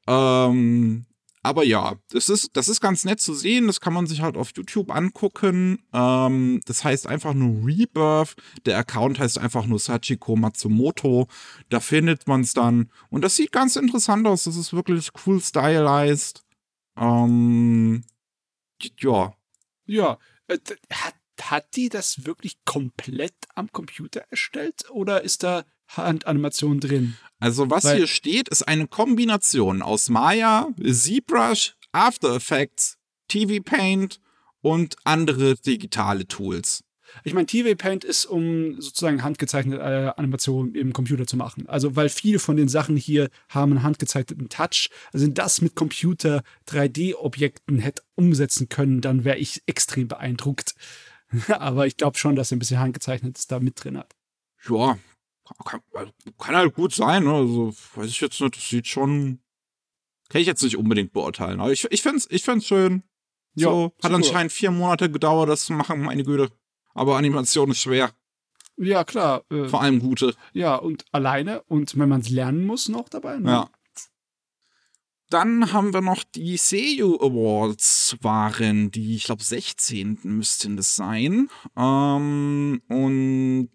Ähm, 0.07 1.07
aber 1.43 1.65
ja, 1.65 1.95
das 2.11 2.29
ist, 2.29 2.57
das 2.57 2.69
ist 2.69 2.81
ganz 2.81 3.05
nett 3.05 3.21
zu 3.21 3.33
sehen. 3.33 3.69
Das 3.69 3.81
kann 3.81 3.93
man 3.93 4.07
sich 4.07 4.21
halt 4.21 4.37
auf 4.37 4.51
YouTube 4.57 4.95
angucken. 4.95 5.83
Ähm, 5.93 6.61
das 6.67 6.85
heißt 6.85 7.07
einfach 7.07 7.35
nur 7.35 7.67
Rebirth. 7.67 8.37
Der 8.67 8.79
Account 8.79 9.19
heißt 9.19 9.39
einfach 9.39 9.67
nur 9.67 9.79
Sachiko 9.79 10.37
Matsumoto. 10.37 11.29
Da 11.69 11.81
findet 11.81 12.27
man 12.27 12.43
es 12.43 12.55
dann. 12.55 12.91
Und 13.11 13.23
das 13.23 13.37
sieht 13.37 13.53
ganz 13.53 13.77
interessant 13.77 14.27
aus. 14.27 14.45
Das 14.45 14.57
ist 14.57 14.73
wirklich 14.73 15.11
cool 15.27 15.41
stylized. 15.41 16.45
Ähm, 16.97 18.03
ja. 19.01 19.33
Ja. 19.87 20.19
Äh, 20.49 20.59
hat, 20.93 21.15
hat 21.43 21.77
die 21.77 21.89
das 21.89 22.27
wirklich 22.27 22.57
komplett 22.65 23.35
am 23.55 23.71
Computer 23.73 24.25
erstellt 24.31 24.91
oder 24.91 25.23
ist 25.23 25.43
da 25.43 25.65
Handanimation 25.89 26.81
drin? 26.81 27.17
Also 27.41 27.71
was 27.71 27.85
Weil 27.85 27.99
hier 27.99 28.07
steht, 28.07 28.49
ist 28.49 28.67
eine 28.67 28.87
Kombination 28.87 29.83
aus 29.83 30.09
Maya, 30.09 30.69
ZBrush, 30.81 31.75
After 31.93 32.37
Effects, 32.37 32.99
TV 33.29 33.63
Paint 33.63 34.21
und 34.61 34.97
andere 35.05 35.55
digitale 35.57 36.27
Tools. 36.27 36.83
Ich 37.25 37.35
meine, 37.35 37.47
TV 37.47 37.75
Paint 37.75 38.05
ist, 38.05 38.27
um 38.27 38.81
sozusagen 38.81 39.23
handgezeichnete 39.23 39.83
äh, 39.83 40.13
Animationen 40.21 40.75
im 40.75 40.93
Computer 40.93 41.27
zu 41.27 41.37
machen. 41.37 41.67
Also, 41.69 41.97
weil 41.97 42.09
viele 42.09 42.39
von 42.39 42.57
den 42.57 42.69
Sachen 42.69 42.97
hier 42.97 43.31
haben 43.49 43.73
einen 43.73 43.83
handgezeichneten 43.83 44.49
Touch. 44.49 44.91
Also, 45.13 45.27
wenn 45.27 45.35
das 45.35 45.61
mit 45.61 45.75
Computer 45.75 46.43
3D-Objekten 46.69 47.79
hätte 47.79 48.03
umsetzen 48.15 48.69
können, 48.69 49.01
dann 49.01 49.25
wäre 49.25 49.39
ich 49.39 49.63
extrem 49.67 50.09
beeindruckt. 50.09 50.75
Aber 51.49 51.87
ich 51.87 51.97
glaube 51.97 52.19
schon, 52.19 52.37
dass 52.37 52.51
er 52.51 52.57
ein 52.57 52.59
bisschen 52.59 52.81
handgezeichnetes 52.81 53.47
da 53.47 53.61
mit 53.61 53.83
drin 53.83 53.99
hat. 53.99 54.15
Ja, 54.69 54.99
kann, 55.65 55.81
kann 56.39 56.57
halt 56.57 56.75
gut 56.75 56.95
sein. 56.95 57.25
Ne? 57.25 57.33
Also, 57.33 57.75
weiß 57.95 58.09
ich 58.09 58.21
jetzt 58.21 58.41
nicht, 58.41 58.57
das 58.57 58.69
sieht 58.69 58.87
schon. 58.87 59.41
Kann 60.29 60.41
ich 60.41 60.47
jetzt 60.47 60.63
nicht 60.63 60.77
unbedingt 60.77 61.13
beurteilen. 61.13 61.61
Aber 61.61 61.73
ich, 61.73 61.87
ich 61.91 62.03
finde 62.03 62.19
es 62.19 62.31
ich 62.31 62.43
find's 62.43 62.67
schön. 62.67 63.03
So, 63.55 63.93
ja, 63.97 64.05
hat 64.05 64.15
anscheinend 64.15 64.53
vier 64.53 64.71
Monate 64.71 65.11
gedauert, 65.11 65.49
das 65.49 65.65
zu 65.65 65.73
machen, 65.73 66.03
meine 66.03 66.23
Güte. 66.23 66.51
Aber 66.95 67.17
Animation 67.17 67.71
ist 67.71 67.81
schwer. 67.81 68.11
Ja, 68.77 69.05
klar. 69.05 69.43
Äh, 69.51 69.69
Vor 69.69 69.83
allem 69.83 70.01
gute. 70.01 70.35
Ja, 70.53 70.77
und 70.77 71.05
alleine 71.13 71.63
und 71.63 71.99
wenn 71.99 72.09
man 72.09 72.21
es 72.21 72.31
lernen 72.31 72.67
muss, 72.67 72.89
noch 72.89 73.09
dabei. 73.09 73.39
Ne? 73.39 73.51
Ja. 73.51 73.71
Dann 75.31 75.73
haben 75.73 75.93
wir 75.93 76.01
noch 76.01 76.25
die 76.25 76.57
Seiyu 76.57 77.17
Awards 77.17 78.17
waren 78.23 78.91
die, 78.91 79.17
ich 79.17 79.25
glaube, 79.25 79.43
16. 79.43 80.21
müssten 80.23 80.77
das 80.77 80.97
sein. 80.97 81.51
Ähm, 81.77 82.81
und 82.89 83.71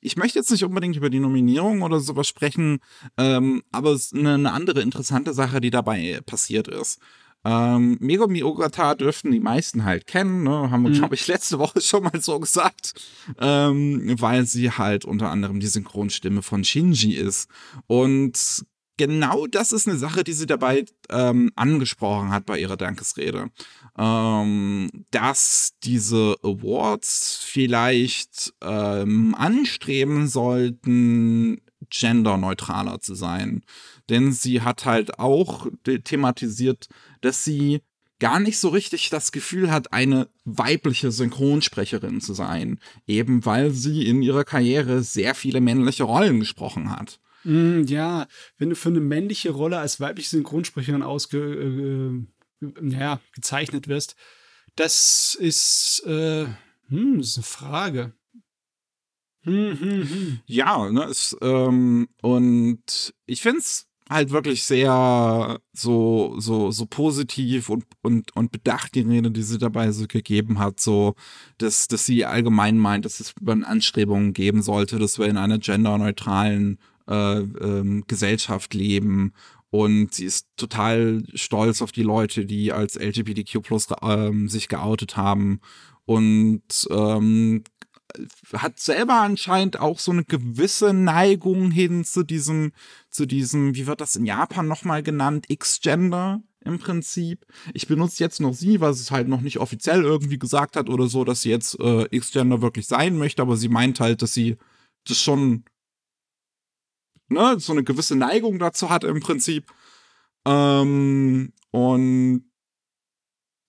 ich 0.00 0.16
möchte 0.16 0.38
jetzt 0.38 0.52
nicht 0.52 0.62
unbedingt 0.62 0.94
über 0.94 1.10
die 1.10 1.18
Nominierung 1.18 1.82
oder 1.82 1.98
sowas 1.98 2.28
sprechen, 2.28 2.78
ähm, 3.18 3.62
aber 3.72 3.90
es 3.90 4.06
ist 4.06 4.14
eine, 4.14 4.34
eine 4.34 4.52
andere 4.52 4.82
interessante 4.82 5.34
Sache, 5.34 5.60
die 5.60 5.70
dabei 5.70 6.20
passiert 6.24 6.68
ist. 6.68 7.00
Ähm, 7.44 7.98
Megumi 8.00 8.42
Ogata 8.42 8.94
dürften 8.94 9.30
die 9.30 9.40
meisten 9.40 9.84
halt 9.84 10.06
kennen, 10.06 10.44
ne? 10.44 10.70
haben 10.70 10.82
wir, 10.82 10.90
mhm. 10.90 10.94
glaube 10.94 11.14
ich, 11.14 11.26
letzte 11.26 11.58
Woche 11.58 11.80
schon 11.82 12.04
mal 12.04 12.20
so 12.20 12.40
gesagt, 12.40 12.94
ähm, 13.38 14.14
weil 14.18 14.46
sie 14.46 14.70
halt 14.70 15.04
unter 15.04 15.30
anderem 15.30 15.60
die 15.60 15.66
Synchronstimme 15.66 16.40
von 16.40 16.64
Shinji 16.64 17.14
ist. 17.14 17.50
Und 17.86 18.64
genau 18.96 19.46
das 19.46 19.72
ist 19.72 19.88
eine 19.88 19.98
Sache, 19.98 20.24
die 20.24 20.32
sie 20.32 20.46
dabei 20.46 20.84
ähm, 21.10 21.50
angesprochen 21.56 22.30
hat 22.30 22.46
bei 22.46 22.58
ihrer 22.58 22.76
Dankesrede. 22.76 23.50
Ähm, 23.98 24.90
dass 25.10 25.74
diese 25.82 26.36
Awards 26.42 27.40
vielleicht 27.44 28.52
ähm, 28.62 29.34
anstreben 29.34 30.26
sollten, 30.28 31.60
genderneutraler 31.90 33.00
zu 33.00 33.14
sein. 33.14 33.62
Denn 34.08 34.32
sie 34.32 34.62
hat 34.62 34.84
halt 34.84 35.18
auch 35.18 35.66
thematisiert, 36.04 36.88
dass 37.20 37.44
sie 37.44 37.82
gar 38.20 38.40
nicht 38.40 38.58
so 38.58 38.68
richtig 38.68 39.10
das 39.10 39.32
Gefühl 39.32 39.70
hat, 39.70 39.92
eine 39.92 40.28
weibliche 40.44 41.10
Synchronsprecherin 41.10 42.20
zu 42.20 42.32
sein. 42.32 42.78
Eben 43.06 43.44
weil 43.44 43.70
sie 43.70 44.06
in 44.06 44.22
ihrer 44.22 44.44
Karriere 44.44 45.02
sehr 45.02 45.34
viele 45.34 45.60
männliche 45.60 46.04
Rollen 46.04 46.40
gesprochen 46.40 46.90
hat. 46.90 47.20
Mm, 47.44 47.82
ja, 47.84 48.26
wenn 48.58 48.70
du 48.70 48.76
für 48.76 48.88
eine 48.88 49.00
männliche 49.00 49.50
Rolle 49.50 49.78
als 49.78 50.00
weibliche 50.00 50.30
Synchronsprecherin 50.30 51.02
ausge, 51.02 51.38
äh, 51.38 52.70
ja, 52.88 53.20
gezeichnet 53.34 53.88
wirst, 53.88 54.16
das 54.76 55.36
ist, 55.38 56.02
äh, 56.06 56.46
hm, 56.88 57.18
das 57.18 57.28
ist 57.28 57.36
eine 57.36 57.44
Frage. 57.44 58.14
Hm, 59.42 59.78
hm, 59.78 60.08
hm. 60.08 60.40
Ja, 60.46 60.90
ne, 60.90 61.04
es, 61.04 61.36
ähm, 61.42 62.08
und 62.22 63.14
ich 63.26 63.42
finde 63.42 63.58
es 63.58 63.86
halt 64.08 64.30
wirklich 64.30 64.64
sehr 64.64 65.60
so, 65.72 66.34
so, 66.38 66.70
so 66.70 66.86
positiv 66.86 67.68
und, 67.68 67.84
und, 68.02 68.34
und 68.36 68.52
bedacht, 68.52 68.94
die 68.94 69.00
Rede, 69.00 69.30
die 69.30 69.42
sie 69.42 69.58
dabei 69.58 69.92
so 69.92 70.06
gegeben 70.06 70.58
hat, 70.58 70.80
so, 70.80 71.14
dass, 71.58 71.88
dass 71.88 72.04
sie 72.04 72.24
allgemein 72.24 72.78
meint, 72.78 73.04
dass 73.04 73.20
es 73.20 73.34
Anstrebungen 73.46 74.32
geben 74.32 74.62
sollte, 74.62 74.98
dass 74.98 75.18
wir 75.18 75.26
in 75.26 75.36
einer 75.36 75.58
genderneutralen 75.58 76.78
äh, 77.08 77.38
ähm, 77.38 78.04
Gesellschaft 78.06 78.74
leben. 78.74 79.32
Und 79.70 80.14
sie 80.14 80.24
ist 80.24 80.48
total 80.56 81.24
stolz 81.34 81.82
auf 81.82 81.90
die 81.90 82.04
Leute, 82.04 82.46
die 82.46 82.72
als 82.72 82.94
LGBTQ 82.94 83.60
plus 83.62 83.88
ähm, 84.02 84.48
sich 84.48 84.68
geoutet 84.68 85.16
haben. 85.16 85.60
Und 86.04 86.86
ähm, 86.90 87.64
hat 88.52 88.78
selber 88.78 89.14
anscheinend 89.14 89.80
auch 89.80 89.98
so 89.98 90.12
eine 90.12 90.24
gewisse 90.24 90.92
Neigung 90.92 91.70
hin 91.70 92.04
zu 92.04 92.22
diesem, 92.22 92.72
zu 93.10 93.26
diesem, 93.26 93.74
wie 93.74 93.86
wird 93.86 94.00
das 94.00 94.16
in 94.16 94.26
Japan 94.26 94.68
nochmal 94.68 95.02
genannt, 95.02 95.46
X-Gender 95.48 96.42
im 96.64 96.78
Prinzip. 96.78 97.44
Ich 97.72 97.86
benutze 97.86 98.22
jetzt 98.22 98.40
noch 98.40 98.54
sie, 98.54 98.80
weil 98.80 98.94
sie 98.94 99.02
es 99.02 99.10
halt 99.10 99.28
noch 99.28 99.40
nicht 99.40 99.58
offiziell 99.58 100.02
irgendwie 100.02 100.38
gesagt 100.38 100.76
hat 100.76 100.88
oder 100.88 101.08
so, 101.08 101.24
dass 101.24 101.42
sie 101.42 101.50
jetzt 101.50 101.78
äh, 101.80 102.06
X-Gender 102.10 102.62
wirklich 102.62 102.86
sein 102.86 103.18
möchte, 103.18 103.42
aber 103.42 103.56
sie 103.56 103.68
meint 103.68 104.00
halt, 104.00 104.22
dass 104.22 104.32
sie 104.32 104.56
das 105.06 105.20
schon 105.20 105.64
ne, 107.34 107.60
so 107.60 107.72
eine 107.72 107.84
gewisse 107.84 108.16
Neigung 108.16 108.58
dazu 108.58 108.90
hat 108.90 109.04
im 109.04 109.20
Prinzip. 109.20 109.72
Ähm, 110.46 111.52
und 111.70 112.50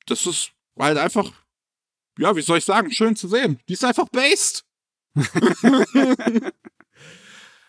das 0.05 0.25
ist 0.25 0.51
halt 0.77 0.97
einfach, 0.97 1.31
ja, 2.17 2.35
wie 2.35 2.41
soll 2.41 2.57
ich 2.57 2.65
sagen, 2.65 2.91
schön 2.91 3.15
zu 3.15 3.27
sehen. 3.27 3.59
Die 3.67 3.73
ist 3.73 3.83
einfach 3.83 4.09
based. 4.09 4.65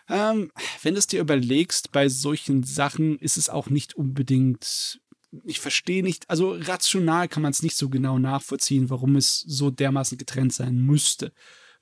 ähm, 0.09 0.51
wenn 0.81 0.93
du 0.93 0.99
es 0.99 1.07
dir 1.07 1.21
überlegst, 1.21 1.91
bei 1.91 2.09
solchen 2.09 2.63
Sachen 2.63 3.17
ist 3.19 3.37
es 3.37 3.49
auch 3.49 3.69
nicht 3.69 3.95
unbedingt. 3.95 5.01
Ich 5.43 5.59
verstehe 5.59 6.03
nicht, 6.03 6.29
also 6.29 6.53
rational 6.53 7.27
kann 7.27 7.43
man 7.43 7.51
es 7.51 7.63
nicht 7.63 7.75
so 7.75 7.89
genau 7.89 8.17
nachvollziehen, 8.17 8.89
warum 8.89 9.15
es 9.15 9.41
so 9.41 9.69
dermaßen 9.69 10.17
getrennt 10.17 10.53
sein 10.53 10.77
müsste. 10.77 11.33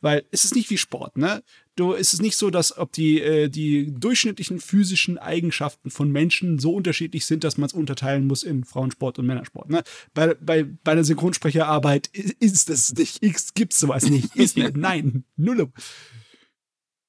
Weil 0.01 0.25
es 0.31 0.45
ist 0.45 0.55
nicht 0.55 0.69
wie 0.69 0.77
Sport, 0.77 1.17
ne? 1.17 1.43
Du, 1.75 1.93
es 1.93 2.13
ist 2.13 2.21
nicht 2.21 2.37
so, 2.37 2.49
dass 2.49 2.77
ob 2.77 2.93
die, 2.93 3.21
äh, 3.21 3.49
die 3.49 3.93
durchschnittlichen 3.93 4.59
physischen 4.59 5.17
Eigenschaften 5.17 5.89
von 5.89 6.09
Menschen 6.09 6.57
so 6.57 6.73
unterschiedlich 6.73 7.25
sind, 7.25 7.43
dass 7.43 7.57
man 7.57 7.67
es 7.67 7.73
unterteilen 7.73 8.27
muss 8.27 8.43
in 8.43 8.63
Frauensport 8.63 9.19
und 9.19 9.25
Männersport. 9.25 9.69
Ne? 9.69 9.83
Bei, 10.13 10.35
bei, 10.35 10.63
bei 10.63 10.95
der 10.95 11.03
Synchronsprecherarbeit 11.03 12.07
ist 12.39 12.69
das 12.69 12.93
nicht. 12.93 13.21
X 13.21 13.53
gibt's 13.53 13.79
sowas 13.79 14.09
nicht. 14.09 14.35
Ist 14.35 14.55
nicht. 14.55 14.77
Nein, 14.77 15.25
null. 15.35 15.69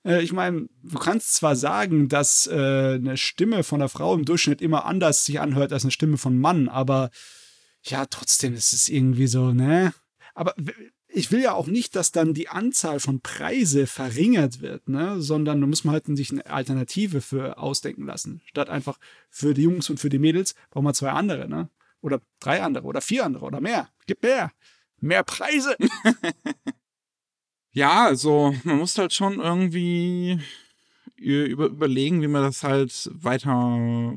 Äh, 0.06 0.22
ich 0.22 0.32
meine, 0.32 0.68
du 0.82 0.98
kannst 0.98 1.34
zwar 1.34 1.56
sagen, 1.56 2.08
dass 2.08 2.46
äh, 2.46 2.94
eine 2.94 3.16
Stimme 3.16 3.62
von 3.62 3.80
einer 3.80 3.88
Frau 3.88 4.14
im 4.14 4.24
Durchschnitt 4.24 4.62
immer 4.62 4.84
anders 4.84 5.24
sich 5.24 5.40
anhört 5.40 5.72
als 5.72 5.84
eine 5.84 5.90
Stimme 5.90 6.16
von 6.16 6.38
Mann, 6.38 6.68
aber 6.68 7.10
ja, 7.82 8.06
trotzdem 8.06 8.54
ist 8.54 8.72
es 8.72 8.88
irgendwie 8.88 9.26
so, 9.26 9.52
ne? 9.52 9.92
Aber 10.34 10.54
ich 11.16 11.32
will 11.32 11.40
ja 11.40 11.54
auch 11.54 11.66
nicht, 11.66 11.96
dass 11.96 12.12
dann 12.12 12.34
die 12.34 12.50
Anzahl 12.50 13.00
von 13.00 13.22
Preise 13.22 13.86
verringert 13.86 14.60
wird, 14.60 14.86
ne? 14.86 15.18
sondern 15.22 15.62
da 15.62 15.66
muss 15.66 15.82
man 15.82 15.94
halt 15.94 16.04
sich 16.14 16.30
eine 16.30 16.44
Alternative 16.44 17.22
für 17.22 17.56
ausdenken 17.56 18.04
lassen. 18.04 18.42
Statt 18.44 18.68
einfach 18.68 18.98
für 19.30 19.54
die 19.54 19.62
Jungs 19.62 19.88
und 19.88 19.98
für 19.98 20.10
die 20.10 20.18
Mädels 20.18 20.54
brauchen 20.70 20.84
wir 20.84 20.92
zwei 20.92 21.12
andere, 21.12 21.48
ne? 21.48 21.70
Oder 22.02 22.20
drei 22.38 22.62
andere 22.62 22.86
oder 22.86 23.00
vier 23.00 23.24
andere 23.24 23.46
oder 23.46 23.62
mehr. 23.62 23.88
Gib 24.06 24.22
mehr. 24.22 24.52
Mehr 25.00 25.24
Preise. 25.24 25.74
ja, 27.72 28.04
also 28.04 28.54
man 28.64 28.76
muss 28.76 28.98
halt 28.98 29.14
schon 29.14 29.40
irgendwie 29.40 30.38
über, 31.16 31.66
überlegen, 31.66 32.20
wie 32.20 32.28
man 32.28 32.42
das 32.42 32.62
halt 32.62 33.10
weiter 33.14 34.12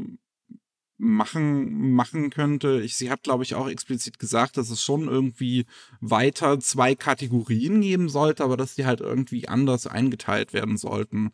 machen, 0.99 1.93
machen 1.93 2.29
könnte. 2.29 2.81
Ich, 2.81 2.95
sie 2.95 3.09
hat, 3.09 3.23
glaube 3.23 3.43
ich, 3.43 3.55
auch 3.55 3.69
explizit 3.69 4.19
gesagt, 4.19 4.57
dass 4.57 4.69
es 4.69 4.83
schon 4.83 5.07
irgendwie 5.07 5.65
weiter 6.01 6.59
zwei 6.59 6.93
Kategorien 6.93 7.81
geben 7.81 8.09
sollte, 8.09 8.43
aber 8.43 8.57
dass 8.57 8.75
die 8.75 8.85
halt 8.85 8.99
irgendwie 8.99 9.47
anders 9.47 9.87
eingeteilt 9.87 10.53
werden 10.53 10.77
sollten. 10.77 11.31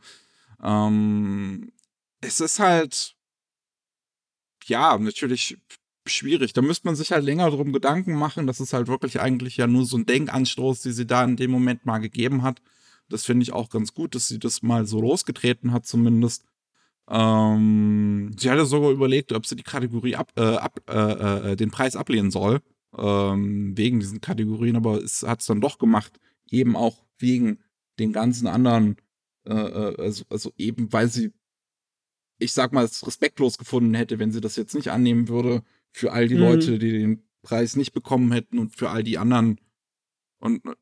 Ähm, 0.63 1.72
es 2.22 2.39
ist 2.39 2.59
halt, 2.59 3.16
ja, 4.66 4.97
natürlich 4.97 5.57
schwierig. 6.07 6.53
Da 6.53 6.61
müsste 6.61 6.88
man 6.88 6.95
sich 6.95 7.11
halt 7.11 7.26
länger 7.26 7.49
drum 7.49 7.74
Gedanken 7.74 8.13
machen. 8.13 8.47
Das 8.47 8.59
ist 8.59 8.74
halt 8.74 8.88
wirklich 8.88 9.20
eigentlich 9.20 9.57
ja 9.57 9.68
nur 9.68 9.86
so 9.86 9.97
ein 9.97 10.05
Denkanstoß, 10.05 10.82
die 10.82 10.91
sie 10.91 11.07
da 11.07 11.24
in 11.24 11.38
dem 11.38 11.51
Moment 11.51 11.86
mal 11.86 11.97
gegeben 11.99 12.43
hat. 12.43 12.61
Das 13.09 13.26
finde 13.26 13.43
ich 13.43 13.53
auch 13.53 13.70
ganz 13.70 13.93
gut, 13.93 14.16
dass 14.16 14.28
sie 14.28 14.39
das 14.39 14.61
mal 14.61 14.86
so 14.86 15.01
losgetreten 15.01 15.72
hat, 15.72 15.86
zumindest. 15.86 16.43
Ähm, 17.08 18.32
sie 18.38 18.49
hatte 18.49 18.66
sogar 18.66 18.91
überlegt, 18.91 19.32
ob 19.32 19.45
sie 19.45 19.56
die 19.56 19.64
Kategorie 19.64 20.16
ab, 20.16 20.32
äh, 20.36 20.41
ab 20.41 20.80
äh, 20.89 21.51
äh, 21.51 21.56
den 21.56 21.70
Preis 21.70 21.95
ablehnen 21.95 22.32
soll, 22.32 22.62
ähm, 22.97 23.78
wegen 23.78 23.99
diesen 23.99 24.22
Kategorien, 24.22 24.76
aber 24.76 25.03
es 25.03 25.24
hat 25.24 25.41
es 25.41 25.45
dann 25.45 25.62
doch 25.62 25.78
gemacht, 25.78 26.20
eben 26.49 26.76
auch 26.76 27.06
wegen 27.20 27.60
den 27.99 28.12
ganzen 28.12 28.47
anderen, 28.47 28.97
äh, 29.45 29.53
äh, 29.53 30.01
also, 30.01 30.26
also 30.30 30.51
eben, 30.58 30.91
weil 30.91 31.10
sie, 31.10 31.32
ich 32.39 32.53
sag 32.53 32.74
mal, 32.74 32.86
es 32.86 33.06
respektlos 33.06 33.58
gefunden 33.58 33.93
hätte, 33.93 34.18
wenn 34.18 34.32
sie 34.32 34.41
das 34.41 34.56
jetzt 34.56 34.74
nicht 34.74 34.89
annehmen 34.89 35.28
würde, 35.28 35.64
für 35.91 36.12
all 36.12 36.28
die 36.28 36.36
mhm. 36.36 36.41
Leute, 36.41 36.80
die 36.80 36.91
den 36.91 37.24
Preis 37.43 37.76
nicht 37.76 37.93
bekommen 37.93 38.32
hätten 38.32 38.58
und 38.58 38.76
für 38.76 38.89
all 38.89 39.03
die 39.03 39.20
anderen 39.20 39.62
und 40.39 40.66
äh, 40.66 40.74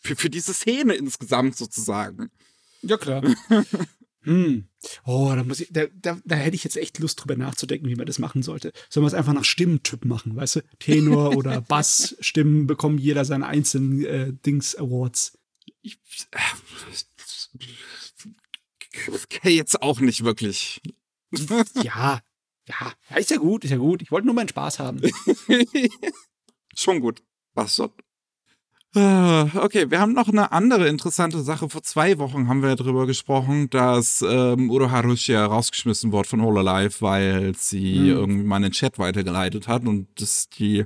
für, 0.00 0.16
für 0.16 0.30
diese 0.30 0.52
Szene 0.52 0.94
insgesamt 0.94 1.56
sozusagen. 1.56 2.30
Ja, 2.82 2.96
klar. 2.96 3.22
Hm. 4.28 4.68
Oh, 5.06 5.32
da 5.34 5.42
muss 5.42 5.60
ich, 5.60 5.72
da, 5.72 5.86
da, 5.86 6.20
da 6.22 6.36
hätte 6.36 6.54
ich 6.54 6.62
jetzt 6.62 6.76
echt 6.76 6.98
Lust 6.98 7.18
drüber 7.18 7.34
nachzudenken, 7.34 7.88
wie 7.88 7.94
man 7.94 8.04
das 8.04 8.18
machen 8.18 8.42
sollte. 8.42 8.72
Sollen 8.90 9.04
wir 9.04 9.08
es 9.08 9.14
einfach 9.14 9.32
nach 9.32 9.46
Stimmtyp 9.46 10.04
machen, 10.04 10.36
weißt 10.36 10.56
du? 10.56 10.60
Tenor 10.78 11.34
oder 11.36 11.62
Bass-Stimmen 11.62 12.66
bekommen 12.66 12.98
jeder 12.98 13.24
seine 13.24 13.46
einzelnen 13.46 14.04
äh, 14.04 14.34
Dings-Awards. 14.34 15.38
Ich, 15.80 15.98
äh, 19.42 19.48
jetzt 19.48 19.80
auch 19.80 20.00
nicht 20.00 20.24
wirklich. 20.24 20.82
ja, 21.82 22.20
ja, 22.66 22.92
ist 23.16 23.30
ja 23.30 23.38
gut, 23.38 23.64
ist 23.64 23.70
ja 23.70 23.78
gut. 23.78 24.02
Ich 24.02 24.10
wollte 24.10 24.26
nur 24.26 24.34
meinen 24.34 24.48
Spaß 24.48 24.78
haben. 24.78 25.00
Schon 26.76 27.00
gut. 27.00 27.22
Was 27.54 27.76
soll, 27.76 27.92
okay, 29.54 29.90
wir 29.90 30.00
haben 30.00 30.12
noch 30.12 30.28
eine 30.28 30.52
andere 30.52 30.88
interessante 30.88 31.42
Sache. 31.42 31.68
Vor 31.68 31.82
zwei 31.82 32.18
Wochen 32.18 32.48
haben 32.48 32.62
wir 32.62 32.74
darüber 32.76 33.06
gesprochen, 33.06 33.68
dass 33.70 34.22
ähm, 34.22 34.70
Uro 34.70 34.90
Harushia 34.90 35.46
rausgeschmissen 35.46 36.12
wurde 36.12 36.28
von 36.28 36.42
Hololive, 36.42 36.94
weil 37.00 37.54
sie 37.56 37.98
mhm. 37.98 38.06
irgendwie 38.06 38.44
mal 38.44 38.56
einen 38.56 38.72
Chat 38.72 38.98
weitergeleitet 38.98 39.68
hat 39.68 39.86
und 39.86 40.08
das 40.20 40.48
die 40.48 40.84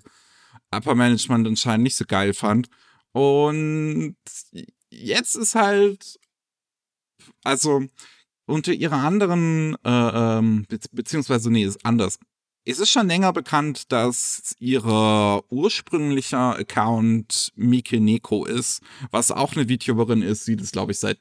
Upper 0.71 0.95
Management 0.95 1.47
anscheinend 1.47 1.85
nicht 1.85 1.97
so 1.97 2.05
geil 2.07 2.35
fand. 2.35 2.69
Und 3.13 4.17
jetzt 4.91 5.37
ist 5.37 5.55
halt, 5.55 6.19
also 7.45 7.83
unter 8.47 8.73
ihrer 8.73 8.99
anderen, 8.99 9.77
äh, 9.85 10.39
ähm, 10.39 10.67
be 10.69 10.79
beziehungsweise 10.93 11.51
nee, 11.51 11.65
ist 11.65 11.85
anders. 11.85 12.19
Es 12.65 12.79
ist 12.79 12.91
schon 12.91 13.09
länger 13.09 13.33
bekannt, 13.33 13.91
dass 13.91 14.55
ihre 14.61 15.43
ursprünglicher 15.51 16.57
Account 16.57 17.53
Mike 17.57 18.01
Neko 18.01 18.45
ist, 18.45 18.83
was 19.11 19.33
auch 19.33 19.57
eine 19.57 19.67
VTuberin 19.67 20.23
ist, 20.23 20.47
die 20.47 20.55
das, 20.55 20.71
glaube 20.71 20.93
ich, 20.93 21.01
seit 21.01 21.19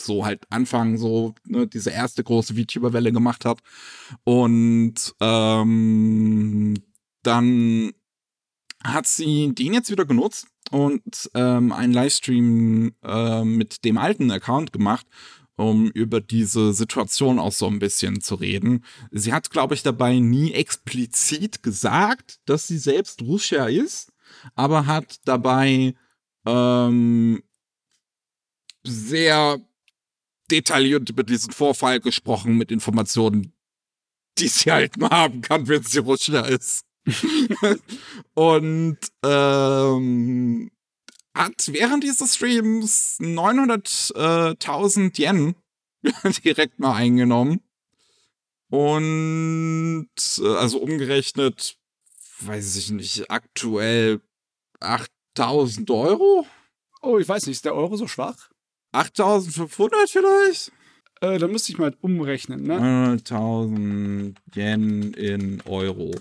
so 0.00 0.24
halt 0.24 0.44
Anfang 0.50 0.96
so 0.96 1.34
ne, 1.44 1.68
diese 1.68 1.90
erste 1.90 2.24
große 2.24 2.54
VTuber-Welle 2.54 3.12
gemacht 3.12 3.44
hat. 3.44 3.60
Und 4.24 5.14
ähm, 5.20 6.74
dann 7.22 7.92
hat 8.82 9.06
sie 9.06 9.54
den 9.54 9.74
jetzt 9.74 9.92
wieder 9.92 10.04
genutzt 10.04 10.48
und 10.72 11.30
ähm, 11.34 11.70
einen 11.70 11.92
Livestream 11.92 12.94
äh, 13.04 13.44
mit 13.44 13.84
dem 13.84 13.96
alten 13.96 14.32
Account 14.32 14.72
gemacht 14.72 15.06
um 15.56 15.90
über 15.90 16.20
diese 16.20 16.72
Situation 16.72 17.38
auch 17.38 17.52
so 17.52 17.66
ein 17.66 17.78
bisschen 17.78 18.20
zu 18.20 18.34
reden. 18.34 18.84
Sie 19.10 19.32
hat, 19.32 19.50
glaube 19.50 19.74
ich, 19.74 19.82
dabei 19.82 20.18
nie 20.18 20.52
explizit 20.52 21.62
gesagt, 21.62 22.40
dass 22.46 22.66
sie 22.66 22.78
selbst 22.78 23.22
Russia 23.22 23.66
ist, 23.66 24.12
aber 24.54 24.86
hat 24.86 25.20
dabei 25.24 25.94
ähm, 26.46 27.42
sehr 28.82 29.60
detailliert 30.50 31.08
über 31.08 31.22
diesen 31.22 31.52
Vorfall 31.52 32.00
gesprochen 32.00 32.56
mit 32.56 32.70
Informationen, 32.70 33.52
die 34.38 34.48
sie 34.48 34.70
halt 34.70 34.96
mal 34.96 35.10
haben 35.10 35.40
kann, 35.40 35.68
wenn 35.68 35.82
sie 35.82 36.00
Russia 36.00 36.40
ist. 36.40 36.84
und 38.34 38.98
ähm, 39.22 40.70
hat 41.34 41.68
während 41.72 42.04
dieses 42.04 42.36
Streams 42.36 43.18
900.000 43.20 45.18
Yen 45.18 45.54
direkt 46.44 46.78
mal 46.78 46.94
eingenommen. 46.94 47.60
Und 48.70 50.08
äh, 50.38 50.56
also 50.56 50.78
umgerechnet, 50.78 51.76
weiß 52.40 52.76
ich 52.76 52.90
nicht, 52.90 53.30
aktuell 53.30 54.20
8000 54.80 55.90
Euro? 55.90 56.46
Oh, 57.02 57.18
ich 57.18 57.28
weiß 57.28 57.46
nicht, 57.46 57.56
ist 57.56 57.64
der 57.64 57.74
Euro 57.74 57.96
so 57.96 58.06
schwach? 58.08 58.50
8500 58.92 60.08
vielleicht? 60.08 60.72
Äh, 61.20 61.38
da 61.38 61.48
müsste 61.48 61.72
ich 61.72 61.78
mal 61.78 61.96
umrechnen, 62.00 62.62
ne? 62.62 63.18
900.000 63.18 64.36
Yen 64.54 65.14
in 65.14 65.60
Euro. 65.62 66.12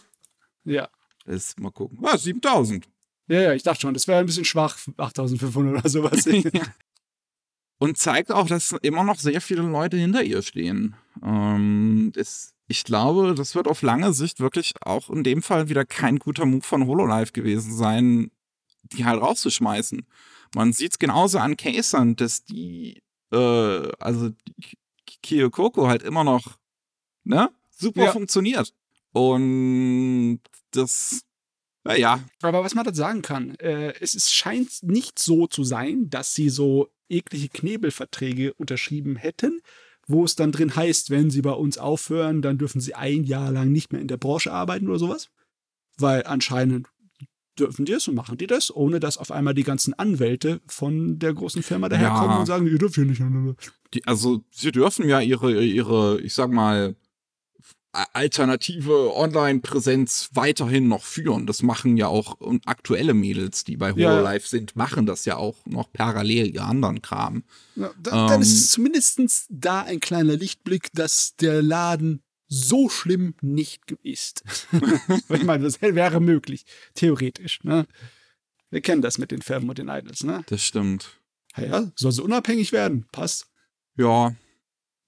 Ja. 0.64 0.90
Das 1.26 1.58
mal 1.58 1.72
gucken. 1.72 2.00
Ah, 2.04 2.18
7000. 2.18 2.88
Ja, 3.34 3.42
ja, 3.42 3.54
ich 3.54 3.64
dachte 3.64 3.82
schon, 3.82 3.96
das 3.96 4.08
wäre 4.08 4.20
ein 4.20 4.28
bisschen 4.28 4.46
schwach, 4.46 4.78
8500 4.98 5.80
oder 5.80 5.90
sowas. 5.90 6.28
Und 7.80 7.98
zeigt 7.98 8.32
auch, 8.32 8.46
dass 8.46 8.74
immer 8.84 9.04
noch 9.04 9.18
sehr 9.18 9.42
viele 9.42 9.64
Leute 9.64 9.98
hinter 9.98 10.22
ihr 10.22 10.44
stehen. 10.44 10.96
Ähm, 11.24 12.12
das, 12.14 12.54
ich 12.68 12.84
glaube, 12.84 13.34
das 13.34 13.56
wird 13.56 13.68
auf 13.68 13.82
lange 13.82 14.14
Sicht 14.14 14.40
wirklich 14.40 14.74
auch 14.82 15.10
in 15.10 15.24
dem 15.24 15.42
Fall 15.42 15.68
wieder 15.68 15.84
kein 15.84 16.20
guter 16.20 16.46
Move 16.46 16.62
von 16.62 16.86
Hololive 16.86 17.32
gewesen 17.32 17.76
sein, 17.76 18.30
die 18.84 19.04
halt 19.04 19.20
rauszuschmeißen. 19.20 20.06
Man 20.54 20.72
sieht 20.72 20.92
es 20.92 21.00
genauso 21.00 21.40
an 21.40 21.58
Casern, 21.58 22.16
dass 22.16 22.46
die, 22.46 23.02
äh, 23.32 23.92
also 24.00 24.30
Kyokoko 25.24 25.88
halt 25.88 26.04
immer 26.04 26.24
noch, 26.24 26.60
ne, 27.24 27.50
super 27.72 28.06
ja. 28.06 28.12
funktioniert. 28.12 28.76
Und 29.12 30.40
das 30.70 31.26
ja. 31.86 32.24
Aber 32.42 32.64
was 32.64 32.76
man 32.76 32.86
da 32.86 32.94
sagen 32.94 33.22
kann, 33.22 33.56
äh, 33.56 33.94
es 34.00 34.14
ist, 34.16 34.34
scheint 34.34 34.84
nicht 34.84 35.20
so 35.20 35.48
zu 35.48 35.64
sein, 35.64 36.10
dass 36.10 36.34
sie 36.34 36.50
so 36.50 36.90
eklige 37.10 37.50
Knebelverträge 37.50 38.54
unterschrieben 38.54 39.16
hätten, 39.16 39.62
wo 40.08 40.24
es 40.26 40.36
dann 40.36 40.52
drin 40.52 40.76
heißt, 40.76 41.10
wenn 41.10 41.30
sie 41.30 41.42
bei 41.42 41.52
uns 41.52 41.78
aufhören, 41.78 42.42
dann 42.42 42.58
dürfen 42.58 42.82
sie 42.82 42.96
ein 42.96 43.24
Jahr 43.24 43.52
lang 43.52 43.72
nicht 43.72 43.92
mehr 43.92 44.02
in 44.02 44.08
der 44.08 44.18
Branche 44.18 44.52
arbeiten 44.52 44.88
oder 44.88 45.00
sowas. 45.00 45.30
Weil 45.98 46.24
anscheinend 46.26 46.88
dürfen 47.60 47.86
die 47.86 47.94
es 47.94 48.08
und 48.08 48.16
machen 48.16 48.38
die 48.38 48.48
das, 48.48 48.76
ohne 48.76 49.00
dass 49.00 49.18
auf 49.18 49.32
einmal 49.32 49.54
die 49.54 49.64
ganzen 49.64 49.94
Anwälte 49.94 50.60
von 50.66 51.20
der 51.20 51.34
großen 51.34 51.62
Firma 51.62 51.88
daherkommen 51.88 52.32
Ja. 52.32 52.40
und 52.40 52.46
sagen, 52.48 52.68
ihr 52.68 52.80
dürft 52.80 52.96
hier 52.96 53.06
nicht. 53.06 53.22
Die, 53.94 54.06
also, 54.08 54.44
sie 54.50 54.72
dürfen 54.72 55.08
ja 55.08 55.20
ihre, 55.20 55.64
ihre, 55.64 56.20
ich 56.22 56.34
sag 56.34 56.52
mal, 56.52 56.96
alternative 57.94 59.16
Online-Präsenz 59.16 60.30
weiterhin 60.34 60.88
noch 60.88 61.04
führen. 61.04 61.46
Das 61.46 61.62
machen 61.62 61.96
ja 61.96 62.08
auch 62.08 62.40
und 62.40 62.68
aktuelle 62.68 63.14
Mädels, 63.14 63.64
die 63.64 63.78
bei 63.78 63.92
Ja. 63.92 64.10
HoloLive 64.12 64.48
sind, 64.48 64.76
machen 64.76 65.06
das 65.06 65.26
ja 65.26 65.38
auch 65.38 65.66
noch 65.66 65.92
parallel 65.94 66.54
ihr 66.54 66.64
anderen 66.64 67.02
Kram. 67.02 67.44
Ja, 67.76 67.92
da, 68.02 68.28
dann 68.28 68.36
Ähm. 68.38 68.42
ist 68.42 68.54
es 68.54 68.70
zumindest 68.72 69.48
da 69.50 69.82
ein 69.82 70.00
kleiner 70.00 70.36
Lichtblick, 70.36 70.90
dass 70.94 71.36
der 71.36 71.62
Laden 71.62 72.24
so 72.48 72.90
schlimm 72.90 73.36
nicht 73.42 73.92
ist. 74.04 74.44
ich 75.30 75.44
meine, 75.44 75.64
das 75.64 75.82
wäre 75.82 76.20
möglich, 76.20 76.66
theoretisch. 76.96 77.64
Ne? 77.64 77.86
Wir 78.70 78.82
kennen 78.82 79.02
das 79.02 79.18
mit 79.18 79.32
den 79.32 79.42
Firmen 79.42 79.70
und 79.70 79.78
den 79.78 79.90
Idols. 79.90 80.24
Ne? 80.24 80.44
Das 80.48 80.64
stimmt. 80.64 81.20
Ja, 81.58 81.64
ja, 81.66 81.92
soll 81.96 82.12
sie 82.12 82.24
unabhängig 82.24 82.72
werden. 82.72 83.06
Passt. 83.12 83.48
Ja. 83.98 84.36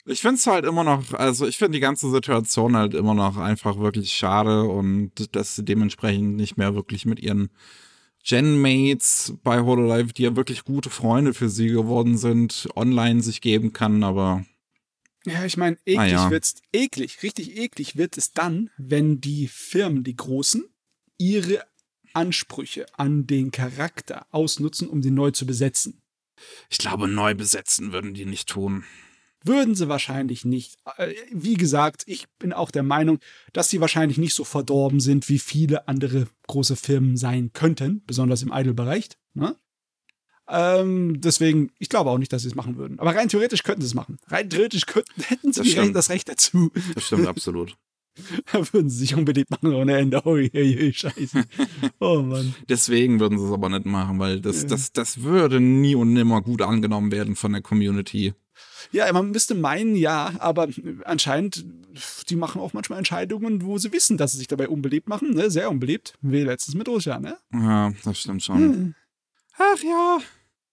Ich 0.08 0.22
find's 0.22 0.46
halt 0.46 0.66
immer 0.66 0.84
noch, 0.84 1.14
also 1.14 1.48
ich 1.48 1.58
finde 1.58 1.74
die 1.78 1.80
ganze 1.82 2.12
Situation 2.12 2.76
halt 2.78 2.94
immer 2.94 3.16
noch 3.16 3.38
einfach 3.38 3.80
wirklich 3.80 4.14
schade 4.14 4.64
und 4.64 5.36
dass 5.36 5.56
sie 5.56 5.66
dementsprechend 5.66 6.36
nicht 6.36 6.58
mehr 6.58 6.76
wirklich 6.76 7.06
mit 7.06 7.20
ihren 7.20 7.50
Genmates 8.24 9.34
bei 9.44 9.62
HoloLive, 9.62 10.14
die 10.14 10.24
ja 10.24 10.36
wirklich 10.36 10.64
gute 10.64 10.90
Freunde 10.90 11.34
für 11.34 11.50
sie 11.50 11.68
geworden 11.68 12.18
sind, 12.18 12.68
online 12.76 13.22
sich 13.22 13.42
geben 13.42 13.74
kann, 13.74 14.04
aber 14.04 14.46
Ja, 15.26 15.46
ich 15.46 15.58
meine, 15.58 15.78
eklig 15.86 15.98
Ah, 16.00 16.06
ja. 16.06 16.32
wird's, 16.32 16.56
eklig, 16.72 17.22
richtig 17.24 17.58
eklig 17.58 17.98
wird 17.98 18.18
es 18.18 18.32
dann, 18.32 18.70
wenn 18.78 19.22
die 19.22 19.48
Firmen, 19.48 20.04
die 20.04 20.16
Großen, 20.16 20.66
ihre 21.18 21.64
Ansprüche 22.14 22.86
an 22.98 23.28
den 23.28 23.52
Charakter 23.52 24.26
ausnutzen, 24.32 24.88
um 24.88 25.02
den 25.02 25.16
neu 25.16 25.32
zu 25.32 25.46
besetzen. 25.46 26.02
ich 26.70 26.78
glaube, 26.78 27.08
neu 27.08 27.34
besetzen 27.36 27.92
würden 27.92 28.14
die 28.14 28.26
nicht 28.26 28.50
tun. 28.50 28.84
Würden 29.46 29.76
sie 29.76 29.88
wahrscheinlich 29.90 30.44
nicht. 30.44 30.78
Äh, 30.98 31.14
Wie 31.32 31.54
gesagt, 31.56 32.04
ich 32.08 32.28
bin 32.40 32.52
auch 32.52 32.72
der 32.72 32.84
Meinung, 32.84 33.20
dass 33.54 33.70
sie 33.70 33.80
wahrscheinlich 33.80 34.18
nicht 34.18 34.34
so 34.34 34.44
verdorben 34.44 35.00
sind, 35.00 35.30
wie 35.30 35.40
viele 35.40 35.88
andere 35.88 36.28
große 36.48 36.76
Firmen 36.76 37.16
sein 37.16 37.52
könnten, 37.54 38.04
besonders 38.06 38.42
im 38.44 38.52
Idol-Bereich. 38.52 39.10
Ne? 39.34 39.56
Ähm, 40.48 41.22
deswegen, 41.22 41.72
ich 41.80 41.90
glaube 41.90 42.10
auch 42.10 42.18
nicht, 42.18 42.32
dass 42.34 42.44
sie 42.44 42.48
es 42.50 42.56
machen 42.56 42.78
würden. 42.78 43.00
Aber 43.00 43.16
rein 43.16 43.30
theoretisch 43.30 43.64
könnten 43.64 43.82
sie 43.82 43.88
es 43.88 43.94
machen. 43.96 44.18
Rein 44.28 44.50
theoretisch 44.50 44.86
könnten, 44.86 45.22
hätten 45.28 45.54
sie 45.54 45.74
Das 45.76 45.92
das 45.92 46.10
Recht 46.10 46.30
dazu. 46.30 46.72
Das 46.94 47.04
stimmt 47.06 47.28
absolut. 47.28 47.76
Da 48.54 48.60
würden 48.72 48.90
sie 48.90 49.00
sich 49.00 49.16
unbedingt 49.16 49.50
machen 49.52 49.74
ohne 49.74 49.98
Ende. 49.98 50.22
Oh, 50.24 50.38
je, 50.38 50.50
je, 50.54 50.94
scheiße. 50.94 51.44
Oh 52.00 52.22
Mann. 52.22 52.56
Deswegen 52.70 53.20
würden 53.20 53.38
sie 53.38 53.44
es 53.46 53.52
aber 53.52 53.68
nicht 53.68 53.86
machen, 53.86 54.20
weil 54.20 54.40
das, 54.40 54.62
Ja. 54.62 54.70
das, 54.70 54.94
das 54.94 55.24
würde 55.24 55.60
nie 55.60 55.96
und 55.96 56.14
nimmer 56.14 56.42
gut 56.42 56.62
angenommen 56.62 57.12
werden 57.12 57.36
von 57.36 57.52
der 57.52 57.62
Community. 57.62 58.34
Ja, 58.92 59.12
man 59.12 59.32
müsste 59.32 59.56
meinen, 59.56 59.96
ja, 59.96 60.34
aber 60.40 60.68
anscheinend, 61.06 61.66
die 62.30 62.36
machen 62.36 62.62
auch 62.62 62.74
manchmal 62.74 62.98
Entscheidungen, 62.98 63.64
wo 63.64 63.78
sie 63.78 63.92
wissen, 63.92 64.18
dass 64.18 64.34
sie 64.34 64.40
sich 64.40 64.48
dabei 64.48 64.70
unbeliebt 64.70 65.08
machen. 65.08 65.34
Ne? 65.34 65.50
Sehr 65.50 65.70
unbeliebt. 65.70 66.18
Wie 66.22 66.44
letztens 66.44 66.76
mit 66.76 66.88
Russia, 66.88 67.20
ne? 67.20 67.38
Ja, 67.54 67.92
das 68.04 68.20
stimmt 68.20 68.44
schon. 68.44 68.58
Hm. 68.58 68.96
Ach 69.58 69.84
ja, 69.84 70.18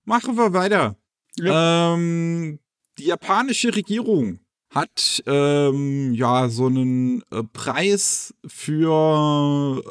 machen 0.05 0.37
wir 0.37 0.53
weiter. 0.53 0.97
Ähm, 1.41 2.59
die 2.99 3.05
japanische 3.05 3.75
Regierung 3.75 4.41
hat 4.71 5.23
ähm, 5.27 6.15
ja 6.15 6.49
so 6.49 6.67
einen 6.67 7.23
äh, 7.31 7.43
Preis 7.53 8.35
für 8.47 9.83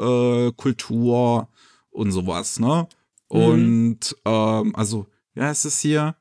äh, 0.50 0.52
Kultur 0.54 1.50
und 1.90 2.12
sowas, 2.12 2.60
ne? 2.60 2.88
Und 3.28 4.16
ähm, 4.26 4.76
also, 4.76 5.08
ja, 5.36 5.52
es 5.52 5.64
ist 5.66 5.80
hier 5.80 6.16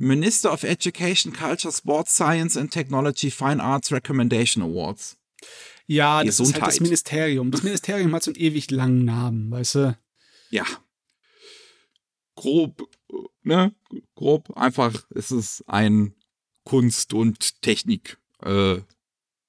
Minister 0.00 0.50
of 0.50 0.64
Education, 0.64 1.30
Culture, 1.32 1.70
Sports, 1.70 2.14
Science 2.14 2.56
and 2.56 2.70
Technology, 2.72 3.30
Fine 3.30 3.62
Arts 3.62 3.92
Recommendation 3.92 4.62
Awards. 4.62 5.18
Ja, 5.86 6.24
das 6.24 6.40
ist 6.40 6.54
halt 6.54 6.62
das 6.62 6.68
Gesundheit. 6.68 6.80
Ministerium. 6.80 7.50
Das 7.50 7.62
Ministerium 7.62 8.14
hat 8.14 8.22
so 8.22 8.30
einen 8.30 8.40
ewig 8.40 8.70
langen 8.70 9.04
Namen, 9.04 9.50
weißt 9.50 9.74
du? 9.74 9.98
Ja. 10.50 10.64
Grob, 12.34 12.88
ne? 13.42 13.74
Grob, 14.14 14.56
einfach, 14.56 15.04
es 15.14 15.30
ist 15.30 15.64
ein 15.66 16.14
Kunst- 16.64 17.12
und 17.12 17.60
Technik- 17.62 18.16
äh, 18.42 18.80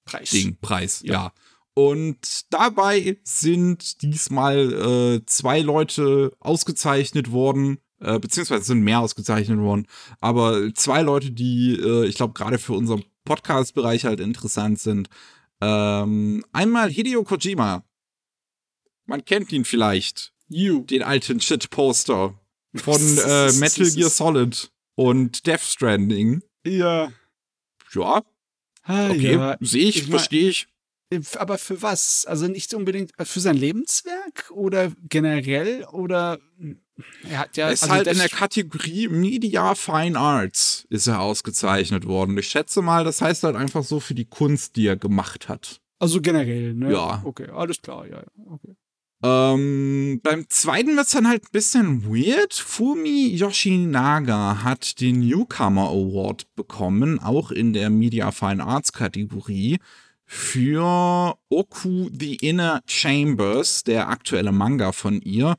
Preis. 0.03 0.31
Ding, 0.31 0.57
Preis, 0.59 1.01
Ja. 1.05 1.13
ja. 1.13 1.33
Und 1.73 2.51
dabei 2.51 3.17
sind 3.23 4.01
diesmal 4.01 4.73
äh, 5.21 5.25
zwei 5.25 5.61
Leute 5.61 6.33
ausgezeichnet 6.41 7.31
worden, 7.31 7.77
äh, 8.01 8.19
beziehungsweise 8.19 8.63
sind 8.65 8.81
mehr 8.81 8.99
ausgezeichnet 8.99 9.59
worden, 9.59 9.87
aber 10.19 10.73
zwei 10.75 11.01
Leute, 11.01 11.31
die 11.31 11.75
äh, 11.75 12.05
ich 12.05 12.15
glaube 12.15 12.33
gerade 12.33 12.57
für 12.59 12.73
unseren 12.73 13.03
Podcast-Bereich 13.25 14.05
halt 14.05 14.19
interessant 14.19 14.79
sind. 14.79 15.07
Ähm, 15.61 16.43
einmal 16.51 16.89
Hideo 16.89 17.23
Kojima. 17.23 17.83
Man 19.05 19.23
kennt 19.25 19.51
ihn 19.51 19.65
vielleicht, 19.65 20.33
You. 20.47 20.81
den 20.85 21.03
alten 21.03 21.39
Shit-Poster 21.39 22.33
von 22.75 23.17
äh, 23.27 23.51
Metal 23.53 23.89
Gear 23.91 24.09
Solid 24.09 24.71
und 24.95 25.45
Death 25.45 25.61
Stranding. 25.61 26.41
Ja. 26.65 27.11
Ja, 27.93 28.23
Ah, 28.83 29.09
okay, 29.09 29.33
ja. 29.33 29.57
sehe 29.59 29.89
ich, 29.89 29.97
Ich 29.97 30.05
verstehe 30.07 30.49
ich. 30.49 30.67
Aber 31.37 31.57
für 31.57 31.81
was? 31.81 32.25
Also 32.25 32.47
nicht 32.47 32.73
unbedingt 32.73 33.11
für 33.21 33.39
sein 33.39 33.57
Lebenswerk 33.57 34.49
oder 34.51 34.91
generell 35.09 35.83
oder 35.91 36.39
er 37.29 37.39
hat 37.39 37.57
ja 37.57 37.67
Er 37.67 37.73
ist 37.73 37.83
also 37.83 37.95
halt 37.95 38.07
in 38.07 38.17
der 38.17 38.29
Kategorie 38.29 39.07
Media 39.07 39.75
Fine 39.75 40.17
Arts 40.17 40.85
ist 40.89 41.07
er 41.07 41.19
ausgezeichnet 41.19 42.05
worden. 42.05 42.37
Ich 42.37 42.47
schätze 42.47 42.81
mal, 42.81 43.03
das 43.03 43.21
heißt 43.21 43.43
halt 43.43 43.55
einfach 43.55 43.83
so 43.83 43.99
für 43.99 44.13
die 44.13 44.25
Kunst, 44.25 44.75
die 44.75 44.87
er 44.87 44.95
gemacht 44.95 45.49
hat. 45.49 45.81
also 45.99 46.21
generell, 46.21 46.73
ne? 46.73 46.91
Ja. 46.91 47.21
Okay, 47.25 47.49
alles 47.49 47.81
klar, 47.81 48.07
ja, 48.07 48.17
ja. 48.17 48.25
Okay. 48.45 48.75
Ähm, 49.23 50.19
beim 50.23 50.49
zweiten 50.49 50.95
wird's 50.95 51.11
dann 51.11 51.27
halt 51.27 51.43
ein 51.43 51.51
bisschen 51.51 52.05
weird. 52.05 52.53
Fumi 52.53 53.27
Yoshinaga 53.27 54.63
hat 54.63 54.99
den 54.99 55.19
Newcomer 55.19 55.89
Award 55.89 56.47
bekommen, 56.55 57.19
auch 57.19 57.51
in 57.51 57.73
der 57.73 57.89
Media 57.91 58.31
Fine 58.31 58.63
Arts 58.63 58.93
Kategorie, 58.93 59.77
für 60.33 61.37
Oku 61.49 62.09
The 62.17 62.35
Inner 62.37 62.81
Chambers, 62.87 63.83
der 63.83 64.07
aktuelle 64.07 64.53
Manga 64.53 64.93
von 64.93 65.21
ihr. 65.21 65.57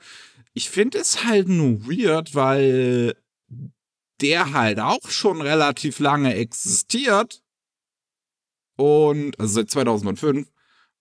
Ich 0.54 0.70
finde 0.70 0.96
es 0.96 1.24
halt 1.24 1.46
nur 1.46 1.86
weird, 1.86 2.34
weil 2.34 3.14
der 4.22 4.54
halt 4.54 4.80
auch 4.80 5.10
schon 5.10 5.42
relativ 5.42 5.98
lange 5.98 6.34
existiert. 6.34 7.42
Und, 8.76 9.38
also 9.38 9.52
seit 9.52 9.70
2005 9.70 10.48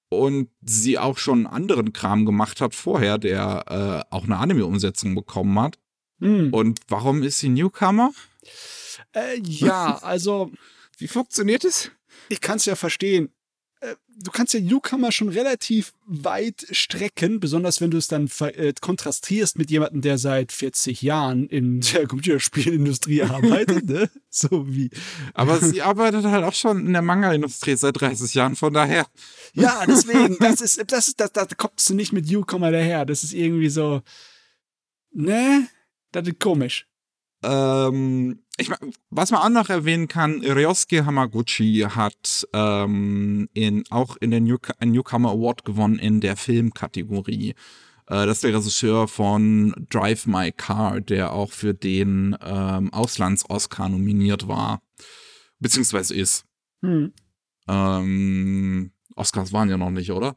und 0.09 0.49
sie 0.61 0.99
auch 0.99 1.17
schon 1.17 1.47
anderen 1.47 1.93
Kram 1.93 2.25
gemacht 2.25 2.59
hat 2.59 2.75
vorher, 2.75 3.17
der 3.19 4.05
äh, 4.09 4.13
auch 4.13 4.25
eine 4.25 4.37
Anime-Umsetzung 4.37 5.15
bekommen 5.15 5.57
hat. 5.57 5.79
Hm. 6.19 6.53
Und 6.53 6.81
warum 6.89 7.23
ist 7.23 7.39
sie 7.39 7.47
Newcomer? 7.47 8.11
Äh, 9.13 9.39
ja, 9.39 9.97
also 10.01 10.51
Wie 10.97 11.07
funktioniert 11.07 11.63
es? 11.63 11.89
ich 12.27 12.41
kann 12.41 12.57
es 12.57 12.65
ja 12.65 12.75
verstehen. 12.75 13.29
Äh, 13.81 13.95
Du 14.23 14.29
kannst 14.29 14.53
ja 14.53 14.59
Newcomer 14.59 15.11
schon 15.11 15.29
relativ 15.29 15.93
weit 16.05 16.67
strecken, 16.71 17.39
besonders 17.39 17.81
wenn 17.81 17.89
du 17.91 17.97
es 17.97 18.07
dann 18.07 18.29
äh, 18.39 18.73
kontrastierst 18.79 19.57
mit 19.57 19.71
jemandem, 19.71 20.01
der 20.01 20.17
seit 20.17 20.51
40 20.51 21.01
Jahren 21.01 21.47
in 21.47 21.81
der 21.93 22.07
Computerspielindustrie 22.07 23.23
arbeitet, 23.23 23.89
ne? 23.89 24.09
So 24.29 24.65
wie. 24.69 24.89
Aber 25.33 25.59
sie 25.59 25.81
arbeitet 25.81 26.25
halt 26.25 26.45
auch 26.45 26.53
schon 26.53 26.85
in 26.85 26.93
der 26.93 27.01
Manga-Industrie 27.01 27.75
seit 27.75 27.99
30 27.99 28.33
Jahren, 28.33 28.55
von 28.55 28.73
daher. 28.73 29.07
Ja, 29.53 29.83
deswegen, 29.85 30.37
das 30.39 30.61
ist, 30.61 30.81
das 30.87 31.09
ist, 31.09 31.19
das, 31.19 31.33
da 31.33 31.45
kommst 31.57 31.89
du 31.89 31.95
nicht 31.95 32.13
mit 32.13 32.29
Newcomer 32.29 32.71
daher. 32.71 33.05
Das 33.05 33.23
ist 33.23 33.33
irgendwie 33.33 33.69
so, 33.69 34.01
ne? 35.11 35.67
Das 36.11 36.27
ist 36.27 36.39
komisch. 36.39 36.87
Ähm, 37.43 38.40
ich 38.61 38.69
mein, 38.69 38.93
was 39.09 39.31
man 39.31 39.41
auch 39.41 39.49
noch 39.49 39.69
erwähnen 39.69 40.07
kann, 40.07 40.41
Ryosuke 40.43 41.05
Hamaguchi 41.05 41.85
hat 41.89 42.47
ähm, 42.53 43.49
in, 43.53 43.83
auch 43.89 44.17
in 44.17 44.31
der 44.31 44.41
New 44.41 44.57
einen 44.79 44.91
Newcomer 44.91 45.31
Award 45.31 45.65
gewonnen 45.65 45.99
in 45.99 46.21
der 46.21 46.37
Filmkategorie. 46.37 47.49
Äh, 47.49 48.25
das 48.25 48.37
ist 48.37 48.43
der 48.43 48.53
Regisseur 48.53 49.07
von 49.07 49.73
Drive 49.89 50.25
My 50.27 50.51
Car, 50.51 51.01
der 51.01 51.33
auch 51.33 51.51
für 51.51 51.73
den 51.73 52.37
ähm, 52.41 52.93
Auslands-Oscar 52.93 53.89
nominiert 53.89 54.47
war. 54.47 54.81
Beziehungsweise 55.59 56.15
ist. 56.15 56.45
Hm. 56.81 57.13
Ähm, 57.67 58.91
Oscars 59.15 59.53
waren 59.53 59.69
ja 59.69 59.77
noch 59.77 59.91
nicht, 59.91 60.11
oder? 60.11 60.35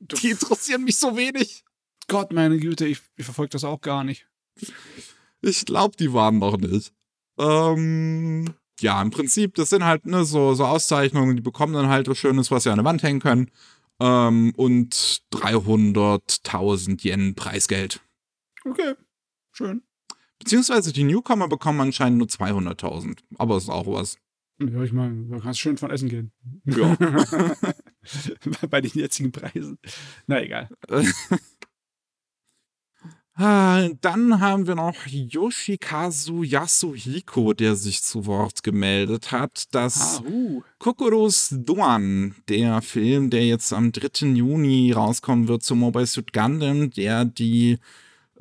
Die 0.00 0.30
interessieren 0.30 0.84
mich 0.84 0.96
so 0.96 1.16
wenig. 1.16 1.64
Gott, 2.06 2.32
meine 2.32 2.58
Güte, 2.58 2.86
ich, 2.86 3.00
ich 3.16 3.24
verfolge 3.24 3.50
das 3.50 3.64
auch 3.64 3.80
gar 3.80 4.04
nicht. 4.04 4.26
Ich 5.40 5.64
glaube, 5.64 5.96
die 5.96 6.12
waren 6.12 6.38
noch 6.38 6.58
nicht. 6.58 6.92
Ähm, 7.38 8.54
ja, 8.80 9.00
im 9.00 9.10
Prinzip, 9.10 9.54
das 9.54 9.70
sind 9.70 9.84
halt 9.84 10.06
ne, 10.06 10.24
so, 10.24 10.54
so 10.54 10.64
Auszeichnungen, 10.64 11.36
die 11.36 11.42
bekommen 11.42 11.74
dann 11.74 11.88
halt 11.88 12.08
was 12.08 12.18
Schönes, 12.18 12.50
was 12.50 12.64
sie 12.64 12.70
an 12.70 12.78
der 12.78 12.84
Wand 12.84 13.02
hängen 13.02 13.20
können. 13.20 13.50
Ähm, 14.00 14.52
und 14.56 15.22
300.000 15.32 17.04
Yen 17.04 17.34
Preisgeld. 17.34 18.00
Okay, 18.64 18.94
schön. 19.52 19.82
Beziehungsweise 20.38 20.92
die 20.92 21.04
Newcomer 21.04 21.48
bekommen 21.48 21.80
anscheinend 21.80 22.18
nur 22.18 22.28
200.000. 22.28 23.18
Aber 23.38 23.56
ist 23.56 23.68
auch 23.68 23.86
was. 23.86 24.16
Ja, 24.60 24.82
ich 24.82 24.92
meine, 24.92 25.14
man 25.14 25.40
kann 25.40 25.54
schön 25.54 25.76
von 25.76 25.90
essen 25.90 26.08
gehen. 26.08 26.32
Ja. 26.64 26.96
Bei 28.70 28.80
den 28.80 28.90
jetzigen 28.92 29.30
Preisen. 29.30 29.78
Na 30.26 30.42
egal. 30.42 30.68
Ah, 33.40 33.88
Dann 34.00 34.40
haben 34.40 34.66
wir 34.66 34.74
noch 34.74 35.06
Yoshikazu 35.06 36.42
Yasuhiko, 36.42 37.52
der 37.52 37.76
sich 37.76 38.02
zu 38.02 38.26
Wort 38.26 38.64
gemeldet 38.64 39.30
hat, 39.30 39.72
dass 39.72 40.18
Ah, 40.18 40.28
uh. 40.28 40.62
Kokoros 40.80 41.54
Duan, 41.56 42.34
der 42.48 42.82
Film, 42.82 43.30
der 43.30 43.46
jetzt 43.46 43.72
am 43.72 43.92
3. 43.92 44.26
Juni 44.34 44.90
rauskommen 44.90 45.46
wird 45.46 45.62
zu 45.62 45.76
Mobile 45.76 46.06
Suit 46.08 46.32
Gundam, 46.32 46.90
der 46.90 47.24
die 47.26 47.78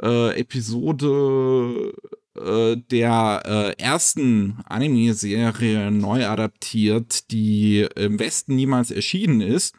äh, 0.01 0.39
Episode 0.39 1.93
äh, 2.35 2.77
der 2.89 3.43
äh, 3.77 3.79
ersten 3.79 4.57
Anime-Serie 4.65 5.91
neu 5.91 6.25
adaptiert, 6.25 7.29
die 7.29 7.87
im 7.95 8.17
Westen 8.17 8.55
niemals 8.55 8.89
erschienen 8.89 9.41
ist. 9.41 9.75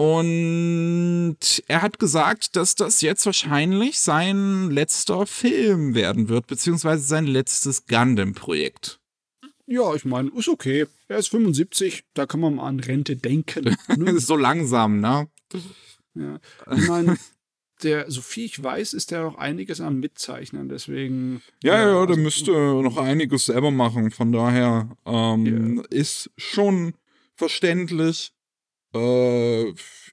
Und 0.00 1.36
er 1.68 1.82
hat 1.82 1.98
gesagt, 1.98 2.56
dass 2.56 2.74
das 2.74 3.02
jetzt 3.02 3.26
wahrscheinlich 3.26 4.00
sein 4.00 4.70
letzter 4.70 5.26
Film 5.26 5.94
werden 5.94 6.30
wird, 6.30 6.46
beziehungsweise 6.46 7.02
sein 7.02 7.26
letztes 7.26 7.84
Gundam-Projekt. 7.84 8.98
Ja, 9.66 9.94
ich 9.94 10.06
meine, 10.06 10.30
ist 10.30 10.48
okay. 10.48 10.86
Er 11.08 11.18
ist 11.18 11.28
75, 11.28 12.04
da 12.14 12.24
kann 12.24 12.40
man 12.40 12.54
mal 12.54 12.68
an 12.68 12.80
Rente 12.80 13.14
denken. 13.14 13.76
ne? 13.98 14.18
so 14.20 14.36
langsam, 14.36 15.00
ne? 15.00 15.28
ja. 16.14 16.40
Ich 16.74 16.88
meine, 16.88 17.18
der, 17.82 18.10
so 18.10 18.22
viel 18.22 18.46
ich 18.46 18.62
weiß, 18.62 18.94
ist 18.94 19.10
der 19.10 19.24
noch 19.24 19.36
einiges 19.36 19.82
am 19.82 20.00
Mitzeichnen, 20.00 20.70
deswegen. 20.70 21.42
Ja, 21.62 21.74
ja, 21.74 22.06
der 22.06 22.16
also- 22.16 22.16
müsste 22.16 22.52
noch 22.52 22.96
einiges 22.96 23.44
selber 23.44 23.70
machen. 23.70 24.10
Von 24.12 24.32
daher 24.32 24.96
ähm, 25.04 25.84
ist 25.90 26.30
schon 26.38 26.94
verständlich. 27.36 28.32
Äh, 28.94 29.70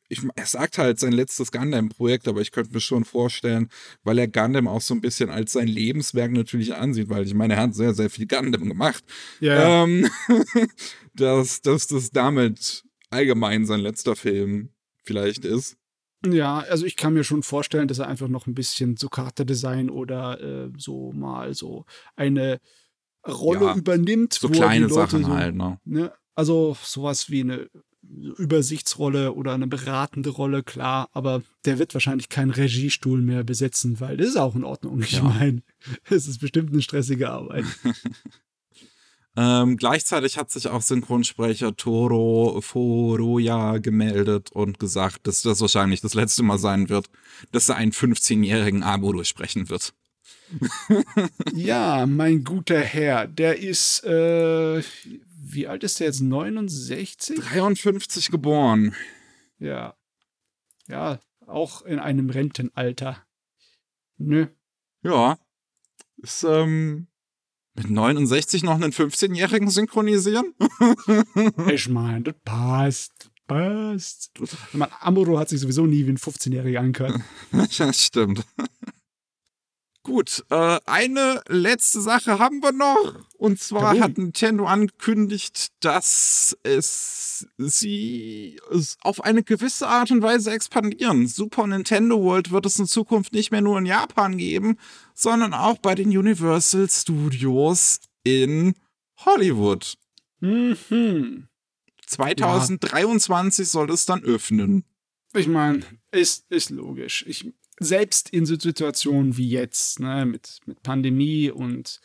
ich, 0.09 0.21
er 0.35 0.45
sagt 0.45 0.77
halt 0.77 0.99
sein 0.99 1.11
letztes 1.11 1.51
Gundam-Projekt, 1.51 2.27
aber 2.27 2.41
ich 2.41 2.51
könnte 2.51 2.73
mir 2.73 2.79
schon 2.79 3.03
vorstellen, 3.03 3.69
weil 4.03 4.19
er 4.19 4.27
Gundam 4.27 4.67
auch 4.67 4.81
so 4.81 4.93
ein 4.93 5.01
bisschen 5.01 5.29
als 5.29 5.53
sein 5.53 5.67
Lebenswerk 5.67 6.31
natürlich 6.31 6.75
ansieht, 6.75 7.09
weil 7.09 7.25
ich 7.25 7.33
meine, 7.33 7.55
er 7.55 7.63
hat 7.63 7.75
sehr, 7.75 7.93
sehr 7.93 8.09
viel 8.09 8.27
Gundam 8.27 8.67
gemacht. 8.69 9.03
Ja. 9.39 9.83
Ähm, 9.83 10.09
dass, 11.13 11.61
dass 11.61 11.87
das 11.87 12.11
damit 12.11 12.83
allgemein 13.09 13.65
sein 13.65 13.79
letzter 13.79 14.15
Film 14.15 14.69
vielleicht 15.03 15.45
ist. 15.45 15.77
Ja, 16.25 16.59
also 16.59 16.85
ich 16.85 16.95
kann 16.95 17.13
mir 17.13 17.23
schon 17.23 17.43
vorstellen, 17.43 17.87
dass 17.87 17.99
er 17.99 18.07
einfach 18.07 18.27
noch 18.27 18.47
ein 18.47 18.55
bisschen 18.55 18.97
so 18.97 19.07
Charakterdesign 19.07 19.89
oder 19.89 20.41
äh, 20.41 20.71
so 20.77 21.11
mal 21.13 21.53
so 21.53 21.85
eine 22.15 22.59
Rolle 23.27 23.65
Ja, 23.65 23.75
übernimmt. 23.75 24.33
So 24.33 24.49
kleine 24.49 24.89
Sachen 24.89 25.25
so, 25.25 25.29
halt, 25.29 25.55
ne? 25.55 25.79
Ne? 25.85 26.13
Also 26.33 26.77
sowas 26.81 27.29
wie 27.29 27.41
eine 27.41 27.69
Übersichtsrolle 28.03 29.33
oder 29.33 29.53
eine 29.53 29.67
beratende 29.67 30.29
Rolle, 30.29 30.63
klar, 30.63 31.09
aber 31.13 31.41
der 31.65 31.79
wird 31.79 31.93
wahrscheinlich 31.93 32.29
keinen 32.29 32.51
Regiestuhl 32.51 33.21
mehr 33.21 33.43
besetzen, 33.43 33.99
weil 33.99 34.17
das 34.17 34.29
ist 34.29 34.37
auch 34.37 34.55
in 34.55 34.63
Ordnung. 34.63 35.01
Ich 35.01 35.13
Ja. 35.13 35.23
meine, 35.23 35.61
es 36.09 36.27
ist 36.27 36.39
bestimmt 36.39 36.71
eine 36.71 36.81
stressige 36.81 37.29
Arbeit. 37.29 37.65
Ähm, 39.39 39.77
gleichzeitig 39.77 40.35
hat 40.39 40.49
sich 40.49 40.67
auch 40.67 40.81
Synchronsprecher 40.81 41.75
Toro 41.77 42.59
Furuya 42.59 43.77
gemeldet 43.77 44.51
und 44.51 44.79
gesagt, 44.79 45.27
dass 45.27 45.43
das 45.43 45.61
wahrscheinlich 45.61 46.01
das 46.01 46.15
letzte 46.15 46.41
Mal 46.41 46.57
sein 46.57 46.89
wird, 46.89 47.05
dass 47.51 47.69
er 47.69 47.75
einen 47.75 47.91
15-jährigen 47.91 48.81
Abo 48.81 49.13
durchsprechen 49.13 49.69
wird. 49.69 49.93
ja, 51.53 52.07
mein 52.07 52.43
guter 52.43 52.79
Herr, 52.79 53.27
der 53.27 53.59
ist, 53.59 54.03
äh, 54.05 54.81
wie 55.53 55.67
alt 55.67 55.83
ist 55.83 55.99
der 55.99 56.07
jetzt? 56.07 56.21
69? 56.21 57.39
53 57.39 58.31
geboren. 58.31 58.95
Ja. 59.59 59.95
Ja, 60.87 61.19
auch 61.45 61.81
in 61.83 61.99
einem 61.99 62.29
Rentenalter. 62.29 63.25
Nö. 64.17 64.47
Ja. 65.03 65.37
Ist, 66.17 66.43
ähm, 66.43 67.07
mit 67.75 67.89
69 67.89 68.63
noch 68.63 68.75
einen 68.75 68.91
15-jährigen 68.91 69.69
synchronisieren? 69.69 70.53
Ich 71.71 71.89
meine, 71.89 72.23
das 72.23 72.35
passt. 72.43 73.29
Passt. 73.45 74.31
Ich 74.41 74.73
meine, 74.73 75.01
Amuro 75.01 75.39
hat 75.39 75.49
sich 75.49 75.59
sowieso 75.59 75.85
nie 75.85 76.05
wie 76.05 76.11
ein 76.11 76.17
15-Jähriger 76.17 76.79
angehört. 76.79 77.21
ja, 77.71 77.93
stimmt. 77.93 78.45
Gut, 80.07 80.45
äh, 80.49 80.79
eine 80.85 81.41
letzte 81.49 81.99
Sache 81.99 82.39
haben 82.39 82.63
wir 82.63 82.71
noch. 82.71 83.25
Und 83.37 83.59
zwar 83.59 83.93
Jawohl. 83.93 84.01
hat 84.01 84.17
Nintendo 84.17 84.65
angekündigt, 84.65 85.73
dass 85.81 86.57
es 86.63 87.45
sie 87.57 88.57
es 88.71 88.95
auf 89.01 89.21
eine 89.21 89.43
gewisse 89.43 89.85
Art 89.85 90.09
und 90.09 90.21
Weise 90.21 90.51
expandieren. 90.51 91.27
Super 91.27 91.67
Nintendo 91.67 92.23
World 92.23 92.51
wird 92.51 92.65
es 92.65 92.79
in 92.79 92.87
Zukunft 92.87 93.33
nicht 93.33 93.51
mehr 93.51 93.59
nur 93.59 93.77
in 93.79 93.85
Japan 93.85 94.37
geben, 94.37 94.77
sondern 95.13 95.53
auch 95.53 95.77
bei 95.77 95.93
den 95.93 96.17
Universal 96.17 96.87
Studios 96.89 97.99
in 98.23 98.75
Hollywood. 99.25 99.95
Mhm. 100.39 101.49
2023 102.05 103.67
soll 103.67 103.91
es 103.91 104.05
dann 104.05 104.23
öffnen. 104.23 104.85
Ich 105.33 105.49
meine, 105.49 105.81
ist, 106.11 106.45
ist 106.49 106.69
logisch. 106.69 107.25
Ich, 107.27 107.51
selbst 107.79 108.29
in 108.29 108.45
so 108.45 108.57
Situationen 108.57 109.37
wie 109.37 109.49
jetzt, 109.49 109.99
ne, 109.99 110.25
mit, 110.25 110.59
mit 110.65 110.81
Pandemie 110.83 111.51
und 111.51 111.99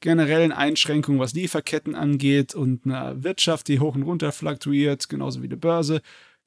generellen 0.00 0.52
Einschränkungen, 0.52 1.20
was 1.20 1.34
Lieferketten 1.34 1.94
angeht 1.94 2.54
und 2.54 2.86
einer 2.86 3.22
Wirtschaft, 3.22 3.68
die 3.68 3.80
hoch 3.80 3.94
und 3.94 4.04
runter 4.04 4.32
fluktuiert, 4.32 5.08
genauso 5.08 5.42
wie 5.42 5.48
die 5.48 5.56
Börse, 5.56 6.02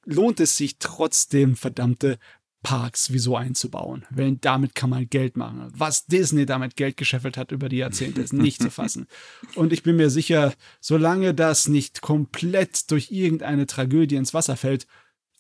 lohnt 0.06 0.40
es 0.40 0.58
sich 0.58 0.80
trotzdem, 0.80 1.56
verdammte 1.56 2.18
Parks 2.64 3.12
wie 3.12 3.20
so 3.20 3.36
einzubauen. 3.36 4.06
Weil 4.12 4.38
damit 4.38 4.76
kann 4.76 4.92
man 4.92 5.10
Geld 5.10 5.36
machen. 5.36 5.72
Was 5.76 6.06
Disney 6.06 6.46
damit 6.46 6.76
Geld 6.76 6.96
gescheffelt 6.96 7.36
hat 7.36 7.52
über 7.52 7.70
die 7.70 7.78
Jahrzehnte, 7.78 8.22
ist 8.22 8.34
nicht 8.34 8.62
zu 8.62 8.70
fassen. 8.72 9.08
Und 9.56 9.74
ich 9.74 9.84
bin 9.84 9.96
mir 9.96 10.10
sicher, 10.10 10.54
solange 10.80 11.34
das 11.34 11.68
nicht 11.68 12.02
komplett 12.02 12.92
durch 12.92 13.12
irgendeine 13.12 13.66
Tragödie 13.66 14.16
ins 14.16 14.34
Wasser 14.34 14.58
fällt, 14.58 14.86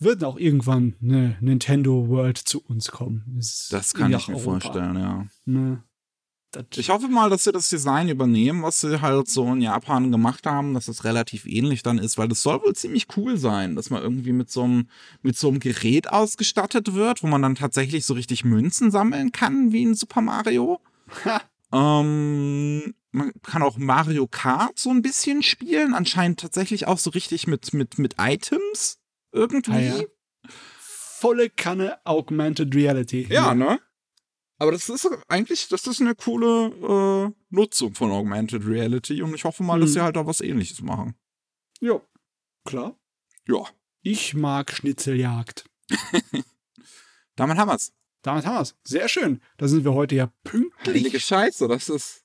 wird 0.01 0.23
auch 0.23 0.37
irgendwann 0.37 0.95
eine 1.01 1.37
Nintendo 1.41 2.07
World 2.07 2.37
zu 2.37 2.61
uns 2.61 2.91
kommen. 2.91 3.23
Das 3.69 3.93
kann 3.93 4.11
nach 4.11 4.21
ich 4.21 4.27
mir 4.27 4.35
Europa. 4.35 4.59
vorstellen, 4.59 4.95
ja. 4.97 5.27
Ne? 5.45 5.83
Das, 6.51 6.65
Ich 6.75 6.89
hoffe 6.89 7.07
mal, 7.07 7.29
dass 7.29 7.45
sie 7.45 7.53
das 7.53 7.69
Design 7.69 8.09
übernehmen, 8.09 8.61
was 8.61 8.81
sie 8.81 8.99
halt 8.99 9.29
so 9.29 9.45
in 9.53 9.61
Japan 9.61 10.11
gemacht 10.11 10.45
haben, 10.45 10.73
dass 10.73 10.89
es 10.89 11.05
relativ 11.05 11.45
ähnlich 11.45 11.81
dann 11.81 11.97
ist, 11.97 12.17
weil 12.17 12.27
das 12.27 12.43
soll 12.43 12.61
wohl 12.61 12.75
ziemlich 12.75 13.07
cool 13.15 13.37
sein, 13.37 13.75
dass 13.75 13.89
man 13.89 14.01
irgendwie 14.01 14.33
mit 14.33 14.51
so 14.51 14.63
einem, 14.63 14.89
mit 15.21 15.37
so 15.37 15.47
einem 15.47 15.59
Gerät 15.59 16.09
ausgestattet 16.11 16.93
wird, 16.93 17.23
wo 17.23 17.27
man 17.27 17.41
dann 17.41 17.55
tatsächlich 17.55 18.05
so 18.05 18.15
richtig 18.15 18.43
Münzen 18.43 18.91
sammeln 18.91 19.31
kann, 19.31 19.71
wie 19.71 19.83
in 19.83 19.95
Super 19.95 20.21
Mario. 20.21 20.81
Ähm, 21.73 22.93
man 23.11 23.31
kann 23.43 23.63
auch 23.63 23.77
Mario 23.77 24.27
Kart 24.27 24.77
so 24.77 24.89
ein 24.89 25.01
bisschen 25.01 25.43
spielen, 25.43 25.93
anscheinend 25.93 26.41
tatsächlich 26.41 26.85
auch 26.85 26.97
so 26.97 27.11
richtig 27.11 27.47
mit, 27.47 27.73
mit, 27.73 27.97
mit 27.97 28.15
Items 28.19 29.00
irgendwie. 29.31 29.71
Ah, 29.71 29.79
ja. 29.79 30.03
volle 30.47 31.49
Kanne 31.49 31.99
Augmented 32.05 32.73
Reality. 32.75 33.27
Ja, 33.29 33.53
ne? 33.53 33.79
Aber 34.57 34.71
das 34.71 34.89
ist 34.89 35.07
eigentlich, 35.27 35.67
das 35.69 35.87
ist 35.87 36.01
eine 36.01 36.13
coole 36.15 37.31
äh, 37.31 37.33
Nutzung 37.49 37.95
von 37.95 38.11
Augmented 38.11 38.65
Reality 38.65 39.21
und 39.23 39.33
ich 39.33 39.43
hoffe 39.43 39.63
mal, 39.63 39.79
dass 39.79 39.89
Mhm. 39.89 39.93
sie 39.93 40.01
halt 40.01 40.17
auch 40.17 40.27
was 40.27 40.41
ähnliches 40.41 40.81
machen. 40.81 41.15
Ja, 41.79 41.99
klar. 42.65 42.95
Ja, 43.47 43.63
Ich 44.03 44.33
mag 44.35 44.71
Schnitzeljagd. 44.71 45.65
damit 47.35 47.57
haben 47.57 47.69
wir's. 47.69 47.93
Damit 48.23 48.45
haben 48.45 48.57
wir's. 48.59 48.75
Sehr 48.83 49.07
schön. 49.09 49.41
Da 49.57 49.67
sind 49.67 49.83
wir 49.83 49.93
heute 49.93 50.15
ja 50.15 50.31
Heilige 50.47 50.71
pünktlich. 50.83 51.25
Scheiße, 51.25 51.67
das 51.67 51.89
ist. 51.89 52.23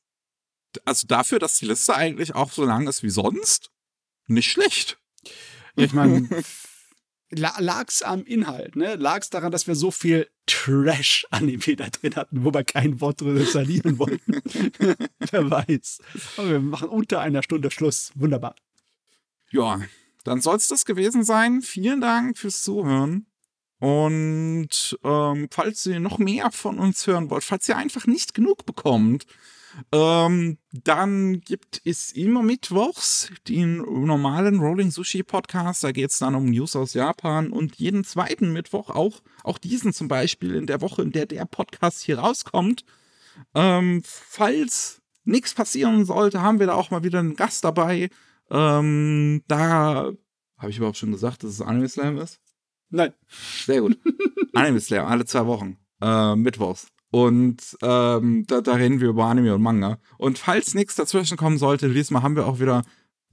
Also 0.84 1.06
dafür, 1.06 1.38
dass 1.38 1.58
die 1.58 1.66
Liste 1.66 1.94
eigentlich 1.96 2.34
auch 2.34 2.52
so 2.52 2.64
lang 2.66 2.86
ist 2.86 3.02
wie 3.02 3.08
sonst, 3.10 3.70
nicht 4.26 4.50
schlecht. 4.50 4.98
Ich 5.74 5.92
meine, 5.94 6.28
lag's 7.30 8.02
am 8.02 8.24
Inhalt, 8.24 8.76
ne? 8.76 8.94
Lag's 8.96 9.30
daran, 9.30 9.50
dass 9.52 9.66
wir 9.66 9.74
so 9.74 9.90
viel 9.90 10.28
Trash-Anime 10.46 11.76
da 11.76 11.88
drin 11.88 12.14
hatten, 12.16 12.44
wo 12.44 12.54
wir 12.54 12.64
kein 12.64 13.00
Wort 13.00 13.20
drüber 13.20 13.44
verlieren 13.44 13.98
wollten. 13.98 14.40
Wer 15.30 15.50
weiß. 15.50 16.00
Aber 16.36 16.50
wir 16.50 16.60
machen 16.60 16.88
unter 16.88 17.20
einer 17.20 17.42
Stunde 17.42 17.70
Schluss. 17.70 18.12
Wunderbar. 18.14 18.54
Ja, 19.50 19.80
dann 20.24 20.40
soll's 20.40 20.68
das 20.68 20.84
gewesen 20.84 21.24
sein. 21.24 21.62
Vielen 21.62 22.00
Dank 22.00 22.38
fürs 22.38 22.62
Zuhören. 22.62 23.26
Und 23.78 24.98
ähm, 25.04 25.48
falls 25.50 25.84
ihr 25.86 26.00
noch 26.00 26.18
mehr 26.18 26.50
von 26.50 26.78
uns 26.78 27.06
hören 27.06 27.30
wollt, 27.30 27.44
falls 27.44 27.68
ihr 27.68 27.76
einfach 27.76 28.06
nicht 28.06 28.34
genug 28.34 28.64
bekommt, 28.64 29.26
Ähm, 29.92 30.58
dann 30.72 31.40
gibt 31.40 31.80
es 31.84 32.12
immer 32.12 32.42
mittwochs 32.42 33.30
den 33.48 33.78
normalen 33.78 34.58
Rolling 34.60 34.90
Sushi 34.90 35.22
Podcast. 35.22 35.84
Da 35.84 35.92
geht 35.92 36.10
es 36.10 36.18
dann 36.18 36.34
um 36.34 36.46
News 36.46 36.76
aus 36.76 36.94
Japan 36.94 37.52
und 37.52 37.76
jeden 37.76 38.04
zweiten 38.04 38.52
Mittwoch 38.52 38.90
auch, 38.90 39.22
auch 39.44 39.58
diesen 39.58 39.92
zum 39.92 40.08
Beispiel 40.08 40.54
in 40.54 40.66
der 40.66 40.80
Woche, 40.80 41.02
in 41.02 41.12
der 41.12 41.26
der 41.26 41.44
Podcast 41.44 42.02
hier 42.02 42.18
rauskommt. 42.18 42.84
Ähm, 43.54 44.02
falls 44.04 45.02
nichts 45.24 45.54
passieren 45.54 46.04
sollte, 46.04 46.40
haben 46.40 46.58
wir 46.58 46.66
da 46.66 46.74
auch 46.74 46.90
mal 46.90 47.04
wieder 47.04 47.18
einen 47.18 47.36
Gast 47.36 47.64
dabei. 47.64 48.10
Ähm, 48.50 49.42
da 49.48 50.12
habe 50.58 50.70
ich 50.70 50.78
überhaupt 50.78 50.96
schon 50.96 51.12
gesagt, 51.12 51.42
dass 51.42 51.50
es 51.50 51.60
Anime 51.60 51.88
Slam 51.88 52.16
ist? 52.18 52.40
Nein. 52.88 53.12
Sehr 53.66 53.80
gut. 53.80 53.98
Anime 54.54 54.80
Slam, 54.80 55.06
alle 55.06 55.26
zwei 55.26 55.46
Wochen. 55.46 55.76
Äh, 56.00 56.36
Mittwochs. 56.36 56.88
Und 57.16 57.78
ähm, 57.80 58.44
da, 58.46 58.60
da, 58.60 58.74
reden 58.74 59.00
wir 59.00 59.08
über 59.08 59.24
Anime 59.24 59.54
und 59.54 59.62
Manga. 59.62 59.98
Und 60.18 60.36
falls 60.36 60.74
nichts 60.74 60.96
dazwischen 60.96 61.38
kommen 61.38 61.56
sollte, 61.56 61.88
diesmal 61.88 62.22
haben 62.22 62.36
wir 62.36 62.46
auch 62.46 62.60
wieder 62.60 62.82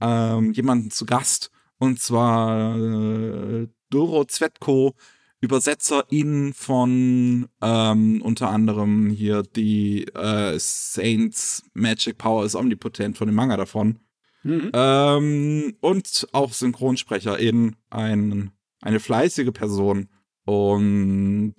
ähm, 0.00 0.54
jemanden 0.54 0.90
zu 0.90 1.04
Gast. 1.04 1.50
Und 1.76 2.00
zwar 2.00 2.78
äh, 2.78 3.68
Doro 3.90 4.24
Zvetko, 4.24 4.94
Übersetzerin 5.42 6.54
von 6.54 7.46
ähm, 7.60 8.22
unter 8.22 8.48
anderem 8.48 9.10
hier 9.10 9.42
die 9.42 10.04
äh, 10.14 10.58
Saints 10.58 11.64
Magic 11.74 12.16
Power 12.16 12.46
ist 12.46 12.54
omnipotent 12.54 13.18
von 13.18 13.28
dem 13.28 13.34
Manga 13.34 13.58
davon. 13.58 13.98
Mhm. 14.44 14.70
Ähm, 14.72 15.76
und 15.80 16.26
auch 16.32 16.54
Synchronsprecherin, 16.54 17.76
ein, 17.90 18.50
eine 18.80 18.98
fleißige 18.98 19.52
Person. 19.52 20.08
Und 20.46 21.54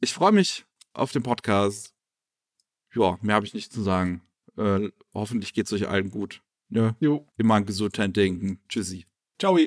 ich 0.00 0.12
freue 0.12 0.32
mich 0.32 0.64
auf 0.92 1.12
den 1.12 1.22
Podcast. 1.22 1.94
Ja, 2.94 3.18
mehr 3.22 3.36
habe 3.36 3.46
ich 3.46 3.54
nicht 3.54 3.72
zu 3.72 3.82
sagen. 3.82 4.22
Äh, 4.56 4.90
hoffentlich 5.14 5.54
geht 5.54 5.66
es 5.66 5.72
euch 5.72 5.88
allen 5.88 6.10
gut. 6.10 6.42
Ja, 6.68 6.96
jo. 7.00 7.26
Immer 7.36 7.54
an 7.54 7.66
Gesundheit 7.66 8.16
denken. 8.16 8.60
Tschüssi. 8.68 9.06
Ciao. 9.38 9.58